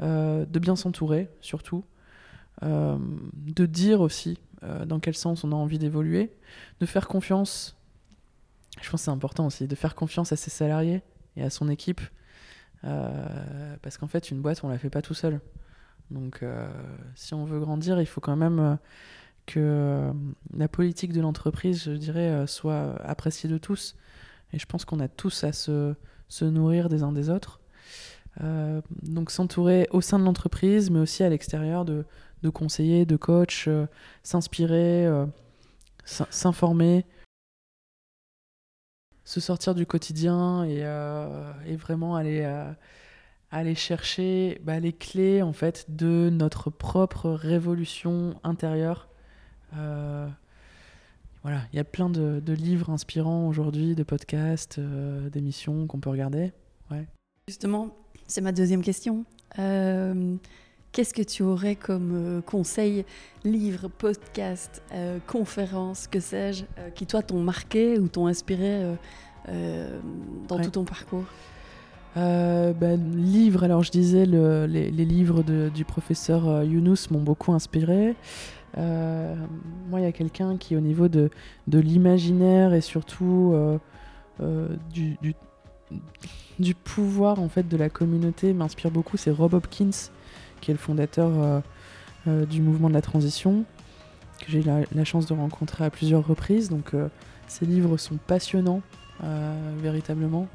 de 0.00 0.58
bien 0.60 0.76
s'entourer 0.76 1.28
surtout, 1.40 1.84
de 2.62 3.66
dire 3.66 4.00
aussi 4.00 4.38
dans 4.86 5.00
quel 5.00 5.16
sens 5.16 5.42
on 5.42 5.50
a 5.50 5.56
envie 5.56 5.80
d'évoluer, 5.80 6.30
de 6.78 6.86
faire 6.86 7.08
confiance, 7.08 7.76
je 8.80 8.88
pense 8.88 9.00
que 9.00 9.04
c'est 9.06 9.10
important 9.10 9.46
aussi, 9.46 9.66
de 9.66 9.74
faire 9.74 9.96
confiance 9.96 10.30
à 10.30 10.36
ses 10.36 10.50
salariés 10.50 11.02
et 11.34 11.42
à 11.42 11.50
son 11.50 11.68
équipe, 11.68 12.00
parce 12.82 13.98
qu'en 13.98 14.06
fait 14.06 14.30
une 14.30 14.40
boîte 14.40 14.62
on 14.62 14.68
la 14.68 14.78
fait 14.78 14.88
pas 14.88 15.02
tout 15.02 15.14
seul. 15.14 15.40
Donc 16.12 16.44
si 17.16 17.34
on 17.34 17.44
veut 17.44 17.58
grandir, 17.58 18.00
il 18.00 18.06
faut 18.06 18.20
quand 18.20 18.36
même 18.36 18.78
que 19.46 20.12
la 20.56 20.68
politique 20.68 21.12
de 21.12 21.20
l'entreprise, 21.20 21.82
je 21.86 21.90
dirais, 21.90 22.46
soit 22.46 22.94
appréciée 23.02 23.50
de 23.50 23.58
tous. 23.58 23.96
Et 24.52 24.58
je 24.58 24.66
pense 24.66 24.84
qu'on 24.84 25.00
a 25.00 25.08
tous 25.08 25.44
à 25.44 25.52
se, 25.52 25.94
se, 26.28 26.44
nourrir 26.44 26.88
des 26.88 27.02
uns 27.02 27.12
des 27.12 27.30
autres. 27.30 27.60
Euh, 28.42 28.80
donc 29.02 29.30
s'entourer 29.30 29.88
au 29.90 30.00
sein 30.00 30.18
de 30.18 30.24
l'entreprise, 30.24 30.90
mais 30.90 31.00
aussi 31.00 31.24
à 31.24 31.28
l'extérieur 31.28 31.84
de, 31.84 32.04
de, 32.42 32.48
conseillers, 32.50 33.04
de 33.04 33.16
coachs, 33.16 33.64
euh, 33.66 33.86
s'inspirer, 34.22 35.06
euh, 35.06 35.26
s'informer, 36.04 37.04
se 39.24 39.40
sortir 39.40 39.74
du 39.74 39.86
quotidien 39.86 40.64
et, 40.64 40.80
et 41.66 41.76
vraiment 41.76 42.16
aller, 42.16 42.50
aller 43.50 43.74
chercher 43.74 44.58
bah, 44.64 44.80
les 44.80 44.94
clés 44.94 45.42
en 45.42 45.52
fait 45.52 45.84
de 45.90 46.30
notre 46.32 46.70
propre 46.70 47.28
révolution 47.28 48.40
intérieure 48.42 49.10
voilà, 51.42 51.60
il 51.72 51.76
y 51.76 51.78
a 51.78 51.84
plein 51.84 52.10
de, 52.10 52.52
livres 52.52 52.90
inspirants 52.90 53.46
aujourd'hui, 53.48 53.94
de 53.94 54.02
podcasts, 54.02 54.78
euh, 54.78 55.30
d'émissions 55.30 55.86
qu'on 55.86 56.00
peut 56.00 56.10
regarder. 56.10 56.52
Ouais. 56.90 57.06
Justement, 57.46 57.94
c'est 58.26 58.40
ma 58.40 58.52
deuxième 58.52 58.82
question. 58.82 59.24
Euh, 59.58 60.34
qu'est-ce 60.92 61.14
que 61.14 61.22
tu 61.22 61.42
aurais 61.42 61.76
comme 61.76 62.12
euh, 62.14 62.40
conseil, 62.40 63.04
livres, 63.44 63.88
podcasts, 63.88 64.82
conférences, 65.26 66.08
que 66.08 66.20
sais-je, 66.20 66.64
qui 66.94 67.06
toi 67.06 67.22
t'ont 67.22 67.40
marqué 67.40 67.98
ou 67.98 68.08
t'ont 68.08 68.26
inspiré 68.26 68.82
dans 69.46 70.58
tout 70.60 70.70
ton 70.70 70.84
parcours? 70.84 71.24
Ben, 72.16 72.96
livres, 73.14 73.62
alors 73.62 73.84
je 73.84 73.92
disais, 73.92 74.26
les, 74.26 74.90
livres 74.90 75.44
du 75.70 75.84
professeur 75.84 76.64
Younous 76.64 77.12
m'ont 77.12 77.22
beaucoup 77.22 77.52
inspiré. 77.52 78.16
Euh, 78.76 79.34
moi, 79.88 80.00
il 80.00 80.02
y 80.04 80.06
a 80.06 80.12
quelqu'un 80.12 80.56
qui, 80.56 80.76
au 80.76 80.80
niveau 80.80 81.08
de, 81.08 81.30
l'imaginaire 81.66 82.74
et 82.74 82.80
surtout 82.80 83.52
euh, 83.54 83.78
euh, 84.40 84.68
du, 86.58 86.74
pouvoir 86.74 87.40
en 87.40 87.48
fait 87.48 87.68
de 87.68 87.76
la 87.76 87.88
communauté, 87.88 88.52
m'inspire 88.52 88.90
beaucoup. 88.90 89.16
C'est 89.16 89.30
Rob 89.30 89.54
Hopkins, 89.54 90.10
qui 90.60 90.70
est 90.70 90.74
le 90.74 90.78
fondateur 90.78 91.62
du 92.26 92.60
mouvement 92.60 92.88
de 92.88 92.94
la 92.94 93.00
transition, 93.00 93.64
que 94.40 94.50
j'ai 94.50 94.60
eu 94.60 94.64
la, 94.92 95.04
chance 95.04 95.26
de 95.26 95.34
rencontrer 95.34 95.84
à 95.84 95.90
plusieurs 95.90 96.26
reprises. 96.26 96.68
Donc, 96.68 96.92
ses 97.46 97.64
livres 97.64 97.96
sont 97.96 98.18
passionnants, 98.26 98.82
véritablement. 99.78 100.46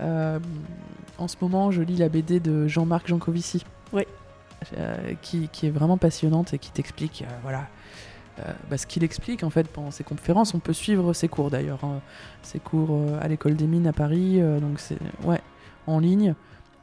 en 0.00 1.28
ce 1.28 1.36
moment, 1.40 1.70
je 1.70 1.80
lis 1.80 1.96
la 1.96 2.08
BD 2.08 2.38
de 2.38 2.68
Jean-Marc 2.68 3.08
Jancovici. 3.08 3.64
Oui. 3.92 4.04
Euh, 4.76 5.14
qui, 5.22 5.48
est 5.62 5.70
vraiment 5.70 5.96
passionnante 5.96 6.52
et 6.52 6.58
qui 6.58 6.70
t'explique, 6.70 7.22
euh, 7.22 7.32
voilà, 7.42 7.66
euh, 8.40 8.52
bah, 8.68 8.76
ce 8.76 8.86
qu'il 8.86 9.02
explique 9.02 9.42
en 9.42 9.48
fait 9.48 9.66
pendant 9.68 9.90
ses 9.90 10.04
conférences. 10.04 10.52
On 10.52 10.58
peut 10.58 10.74
suivre 10.74 11.14
ses 11.14 11.28
cours 11.28 11.50
d'ailleurs, 11.50 11.82
hein. 11.82 12.02
ses 12.42 12.58
cours 12.58 13.00
à 13.22 13.28
l'école 13.28 13.56
des 13.56 13.66
mines 13.66 13.86
à 13.86 13.94
Paris, 13.94 14.38
donc 14.60 14.78
c'est 14.78 14.98
ouais, 15.24 15.40
en 15.86 15.98
ligne. 15.98 16.34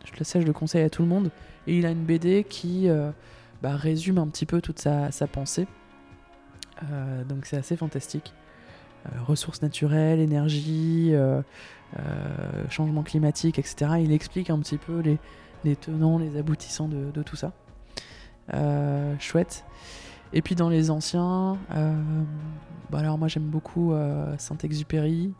Je 0.05 0.17
le 0.17 0.25
sais, 0.25 0.41
je 0.41 0.47
le 0.47 0.53
conseille 0.53 0.84
à 0.84 0.89
tout 0.89 1.03
le 1.03 1.07
monde. 1.07 1.30
Et 1.67 1.78
il 1.78 1.86
a 1.86 1.91
une 1.91 2.03
BD 2.03 2.43
qui 2.43 2.88
bah, 3.61 3.75
résume 3.75 4.17
un 4.17 4.28
petit 4.28 4.47
peu 4.47 4.59
toute 4.59 4.80
sa, 4.80 5.09
pensée. 5.32 5.67
donc 7.30 7.45
c'est 7.45 7.57
assez 7.57 7.78
fantastique. 7.78 8.34
ressources 9.19 9.61
naturelles, 9.61 10.19
énergie, 10.19 11.13
changement 12.69 13.03
climatique, 13.03 13.59
etc. 13.59 13.91
Il 13.99 14.11
explique 14.11 14.49
un 14.49 14.59
petit 14.59 14.78
peu 14.78 15.03
les, 15.63 15.75
tenants, 15.75 16.17
les 16.17 16.38
aboutissants 16.38 16.88
de 16.88 17.21
tout 17.21 17.36
ça. 17.36 17.51
Euh, 18.54 19.16
chouette. 19.20 19.66
Et 20.34 20.41
puis 20.41 20.56
dans 20.56 20.70
les 20.70 20.89
anciens, 20.89 21.58
euh, 21.76 21.93
bah 22.89 23.00
alors 23.00 23.18
moi 23.18 23.28
j'aime 23.28 23.48
beaucoup 23.48 23.93
euh, 23.93 24.34
Saint-Exupéry. 24.38 25.34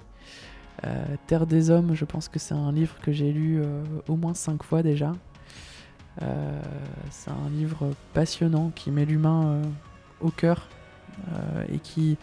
Terre 1.26 1.48
des 1.48 1.72
Hommes, 1.72 1.96
je 1.96 2.06
pense 2.06 2.30
que 2.30 2.38
c'est 2.38 2.54
un 2.54 2.72
livre 2.72 3.00
que 3.02 3.12
j'ai 3.12 3.32
lu 3.32 3.60
au 4.08 4.16
moins 4.16 4.36
cinq 4.36 4.62
fois 4.62 4.84
déjà. 4.84 5.14
c'est 7.10 7.32
un 7.32 7.50
livre 7.50 7.96
passionnant 8.14 8.72
qui 8.76 8.92
met 8.92 9.04
l'humain 9.04 9.60
au 10.22 10.30
cœur 10.30 10.70
et 11.70 11.80
qui, 11.80 12.16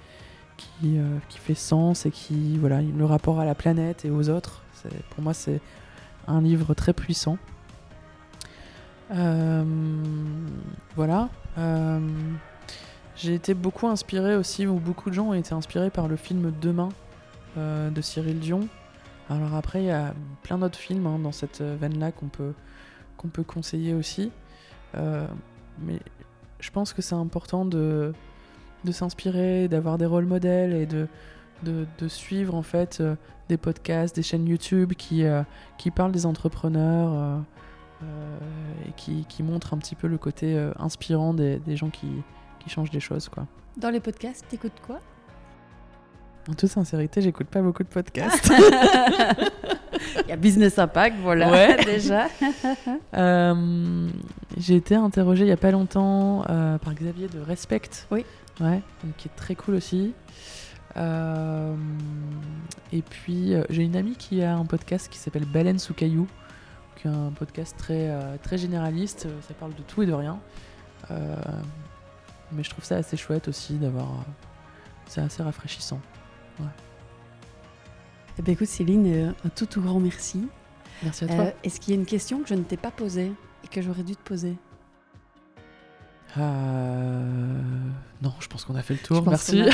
qui, 0.56 1.00
qui, 1.28 1.38
fait 1.38 1.56
sens 1.56 2.06
et 2.06 2.12
qui, 2.12 2.56
voilà, 2.56 2.80
le 2.80 3.04
rapport 3.04 3.40
à 3.40 3.44
la 3.44 3.56
planète 3.56 4.04
et 4.04 4.10
aux 4.10 4.30
autres. 4.30 4.62
Pour 5.10 5.24
moi, 5.24 5.34
c'est 5.34 5.60
un 6.28 6.40
livre 6.40 6.74
très 6.74 6.92
puissant. 6.92 7.38
Euh, 9.10 9.64
voilà. 10.96 11.28
Euh, 11.58 12.00
j'ai 13.16 13.34
été 13.34 13.54
beaucoup 13.54 13.86
inspiré 13.86 14.36
aussi, 14.36 14.66
ou 14.66 14.78
beaucoup 14.78 15.10
de 15.10 15.14
gens 15.14 15.28
ont 15.28 15.34
été 15.34 15.54
inspirés 15.54 15.90
par 15.90 16.08
le 16.08 16.16
film 16.16 16.52
Demain 16.60 16.88
euh, 17.56 17.90
de 17.90 18.00
Cyril 18.00 18.40
Dion. 18.40 18.68
Alors 19.30 19.54
après, 19.54 19.82
il 19.82 19.86
y 19.86 19.90
a 19.90 20.14
plein 20.42 20.58
d'autres 20.58 20.78
films 20.78 21.06
hein, 21.06 21.18
dans 21.18 21.32
cette 21.32 21.62
veine-là 21.62 22.12
qu'on 22.12 22.26
peut, 22.26 22.52
peut 23.32 23.42
conseiller 23.42 23.94
aussi. 23.94 24.30
mais 24.94 25.98
je 26.60 26.70
pense 26.70 26.92
que 26.92 27.00
c'est 27.00 27.14
important 27.14 27.64
de, 27.64 28.12
de 28.84 28.92
s'inspirer, 28.92 29.68
d'avoir 29.68 29.96
des 29.96 30.06
rôles 30.06 30.26
modèles 30.26 30.74
et 30.74 30.86
de, 30.86 31.08
de, 31.62 31.86
de, 31.98 32.08
suivre 32.08 32.54
en 32.54 32.62
fait 32.62 33.02
des 33.48 33.56
podcasts, 33.56 34.14
des 34.14 34.22
chaînes 34.22 34.46
YouTube 34.46 34.92
qui, 34.92 35.24
qui 35.78 35.90
parlent 35.90 36.12
des 36.12 36.26
entrepreneurs. 36.26 37.42
Euh, 38.04 38.88
et 38.88 38.92
qui, 38.96 39.24
qui, 39.28 39.42
montre 39.42 39.74
un 39.74 39.78
petit 39.78 39.94
peu 39.94 40.06
le 40.06 40.18
côté 40.18 40.56
euh, 40.56 40.72
inspirant 40.78 41.34
des, 41.34 41.58
des 41.58 41.76
gens 41.76 41.90
qui, 41.90 42.08
qui, 42.60 42.70
changent 42.70 42.90
des 42.90 43.00
choses. 43.00 43.28
Quoi. 43.28 43.46
Dans 43.76 43.90
les 43.90 44.00
podcasts, 44.00 44.46
t'écoutes 44.48 44.80
quoi? 44.86 45.00
En 46.48 46.52
toute 46.52 46.70
sincérité, 46.70 47.22
j'écoute 47.22 47.46
pas 47.46 47.62
beaucoup 47.62 47.82
de 47.82 47.88
podcasts. 47.88 48.52
Il 50.24 50.28
y 50.28 50.32
a 50.32 50.36
Business 50.36 50.78
Impact, 50.78 51.16
voilà, 51.22 51.50
ouais. 51.50 51.76
déjà. 51.84 52.28
euh, 53.14 54.08
j'ai 54.56 54.76
été 54.76 54.94
interrogée 54.94 55.44
il 55.44 55.48
y 55.48 55.52
a 55.52 55.56
pas 55.56 55.70
longtemps 55.70 56.44
euh, 56.48 56.78
par 56.78 56.94
Xavier 56.94 57.28
de 57.28 57.40
Respect. 57.40 57.90
Oui. 58.10 58.24
Ouais, 58.60 58.82
donc 59.02 59.16
qui 59.16 59.28
est 59.28 59.36
très 59.36 59.54
cool 59.54 59.74
aussi. 59.74 60.12
Euh, 60.96 61.74
et 62.92 63.02
puis, 63.02 63.54
j'ai 63.70 63.82
une 63.82 63.96
amie 63.96 64.16
qui 64.16 64.42
a 64.42 64.54
un 64.54 64.64
podcast 64.64 65.08
qui 65.10 65.18
s'appelle 65.18 65.46
Baleine 65.46 65.78
sous 65.78 65.94
un 67.06 67.30
podcast 67.30 67.76
très, 67.78 68.08
euh, 68.08 68.36
très 68.42 68.58
généraliste, 68.58 69.26
euh, 69.26 69.40
ça 69.46 69.54
parle 69.54 69.74
de 69.74 69.82
tout 69.82 70.02
et 70.02 70.06
de 70.06 70.12
rien. 70.12 70.40
Euh, 71.10 71.36
mais 72.52 72.62
je 72.62 72.70
trouve 72.70 72.84
ça 72.84 72.96
assez 72.96 73.16
chouette 73.16 73.48
aussi 73.48 73.74
d'avoir. 73.74 74.24
c'est 75.06 75.20
assez 75.20 75.42
rafraîchissant. 75.42 76.00
Ouais. 76.60 76.66
Eh 78.38 78.42
bien, 78.42 78.54
écoute 78.54 78.68
Céline, 78.68 79.34
un 79.44 79.48
tout 79.48 79.66
tout 79.66 79.82
grand 79.82 80.00
merci. 80.00 80.48
Merci 81.02 81.24
à 81.24 81.28
toi. 81.28 81.46
Est-ce 81.62 81.80
qu'il 81.80 81.94
y 81.94 81.96
a 81.96 82.00
une 82.00 82.06
question 82.06 82.40
que 82.42 82.48
je 82.48 82.54
ne 82.54 82.62
t'ai 82.62 82.76
pas 82.76 82.90
posée 82.90 83.32
et 83.64 83.68
que 83.68 83.82
j'aurais 83.82 84.02
dû 84.02 84.16
te 84.16 84.22
poser? 84.22 84.56
Euh... 86.38 87.22
Non, 88.22 88.32
je 88.40 88.48
pense 88.48 88.64
qu'on 88.64 88.74
a 88.74 88.82
fait 88.82 88.94
le 88.94 89.00
tour. 89.00 89.22
Merci. 89.28 89.62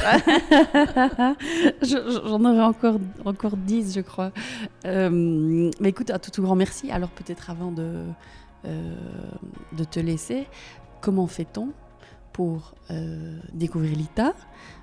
J'en 1.83 2.45
aurais 2.45 2.63
encore, 2.63 2.99
encore 3.25 3.57
10, 3.57 3.95
je 3.95 4.01
crois. 4.01 4.33
Euh, 4.85 5.71
mais 5.81 5.91
écoute, 5.91 6.11
à 6.11 6.19
tout, 6.19 6.31
tout 6.31 6.43
grand 6.43 6.57
merci. 6.57 6.91
Alors, 6.91 7.11
peut-être 7.11 7.51
avant 7.51 7.71
de, 7.71 8.03
euh, 8.65 8.95
de 9.73 9.85
te 9.85 10.01
laisser, 10.01 10.47
comment 11.01 11.27
fait-on 11.27 11.69
pour 12.33 12.75
découvrir 13.53 13.97
l'ITA 13.97 14.35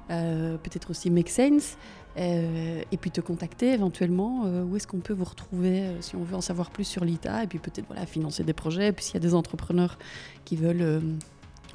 Peut-être 0.08 0.92
aussi 0.92 1.10
Make 1.10 1.30
Sense 1.30 1.78
et 2.16 2.98
puis 3.00 3.12
te 3.12 3.20
contacter 3.20 3.74
éventuellement. 3.74 4.44
où 4.44 4.76
est-ce 4.76 4.88
qu'on 4.88 5.00
peut 5.00 5.14
vous 5.14 5.26
retrouver 5.26 5.90
si 6.02 6.16
on 6.16 6.24
veut 6.24 6.36
en 6.36 6.42
savoir 6.42 6.70
plus 6.72 6.84
sur 6.84 7.04
l'ITA 7.04 7.44
Et 7.44 7.48
puis 7.48 7.60
peut-être 7.60 7.88
voilà, 7.88 8.06
financer 8.06 8.44
des 8.44 8.54
projets. 8.54 8.88
Et 8.88 8.92
puis 8.92 9.04
s'il 9.04 9.16
y 9.16 9.18
a 9.18 9.22
des 9.22 9.34
entrepreneurs 9.34 9.98
qui 10.46 10.56
veulent 10.56 11.02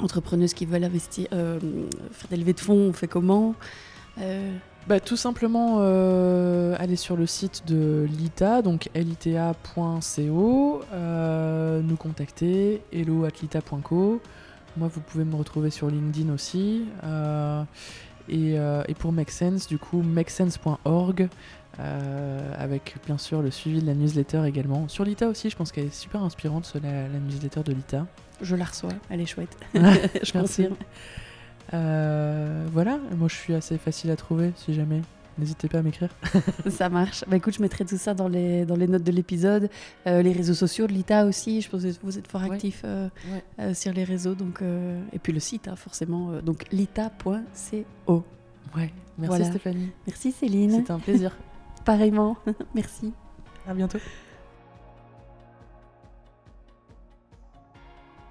entrepreneuses 0.01 0.55
qui 0.55 0.66
veulent 0.66 0.85
investir, 0.85 1.28
euh, 1.32 1.59
faire 2.12 2.28
des 2.31 2.36
levées 2.36 2.52
de 2.52 2.60
fonds, 2.60 2.89
on 2.90 2.93
fait 2.93 3.09
comment 3.09 3.55
euh, 4.19 4.52
bah, 4.86 5.01
Tout 5.01 5.16
simplement 5.16 5.78
euh, 5.81 6.74
aller 6.78 6.97
sur 6.97 7.16
le 7.16 7.27
site 7.27 7.66
de 7.66 8.06
l'ITA, 8.09 8.62
donc 8.62 8.89
lita.co, 8.94 10.82
nous 11.82 11.97
contacter, 11.97 12.82
hello.lita.co. 12.93 14.20
Moi, 14.78 14.89
vous 14.89 15.01
pouvez 15.01 15.24
me 15.24 15.36
retrouver 15.36 15.70
sur 15.70 15.90
LinkedIn 15.90 16.32
aussi. 16.32 16.86
Et, 18.28 18.56
pour 18.98 19.12
Make 19.12 19.31
Sense, 19.31 19.66
du 19.66 19.78
coup, 19.78 20.02
makesense.org. 20.02 21.28
Avec 21.78 22.97
bien 23.06 23.19
sûr 23.19 23.43
le 23.43 23.51
suivi 23.51 23.81
de 23.81 23.86
la 23.86 23.94
newsletter 23.94 24.44
également. 24.47 24.89
Sur 24.89 25.05
l'ITA 25.05 25.28
aussi, 25.28 25.51
je 25.51 25.56
pense 25.56 25.73
qu'elle 25.73 25.86
est 25.86 25.94
super 25.94 26.23
inspirante, 26.23 26.73
la, 26.82 27.09
la 27.09 27.19
newsletter 27.19 27.62
de 27.62 27.73
l'ITA. 27.73 28.06
Je 28.43 28.56
la 28.56 28.64
reçois, 28.64 28.93
elle 29.10 29.20
est 29.20 29.27
chouette. 29.27 29.56
je 29.74 30.32
confirme. 30.32 30.77
Euh, 31.74 32.66
voilà, 32.73 32.98
moi 33.16 33.28
je 33.28 33.35
suis 33.35 33.55
assez 33.55 33.78
facile 33.78 34.10
à 34.10 34.16
trouver 34.16 34.52
si 34.56 34.74
jamais. 34.74 35.01
N'hésitez 35.39 35.66
pas 35.66 35.78
à 35.78 35.82
m'écrire. 35.82 36.10
ça 36.69 36.90
marche. 36.90 37.24
Bah 37.27 37.39
écoute, 37.39 37.55
je 37.55 37.62
mettrai 37.62 37.86
tout 37.86 37.97
ça 37.97 38.12
dans 38.12 38.28
les, 38.28 38.66
dans 38.66 38.77
les 38.77 38.86
notes 38.86 39.02
de 39.02 39.12
l'épisode. 39.12 39.70
Euh, 40.06 40.20
les 40.20 40.32
réseaux 40.32 40.52
sociaux 40.52 40.86
de 40.86 40.93
l'ITA 40.93 41.24
aussi. 41.24 41.62
Je 41.62 41.70
pense 41.70 41.82
que 41.82 41.89
vous 42.02 42.19
êtes 42.19 42.31
fort 42.31 42.43
actifs 42.43 42.85
sur 43.73 43.93
les 43.94 44.05
réseaux. 44.05 44.35
Donc, 44.35 44.60
et 45.12 45.19
puis 45.19 45.32
le 45.32 45.40
site, 45.40 45.69
hein, 45.69 45.77
forcément. 45.77 46.32
donc 46.43 46.66
lita.co. 46.70 48.24
Ouais, 48.77 48.93
merci 49.16 49.44
Stéphanie. 49.47 49.90
Merci 50.06 50.32
Céline. 50.32 50.73
C'était 50.73 50.90
un 50.90 50.98
plaisir. 50.98 51.35
Pareillement. 51.85 52.36
Merci. 52.74 53.12
À 53.66 53.73
bientôt. 53.73 53.98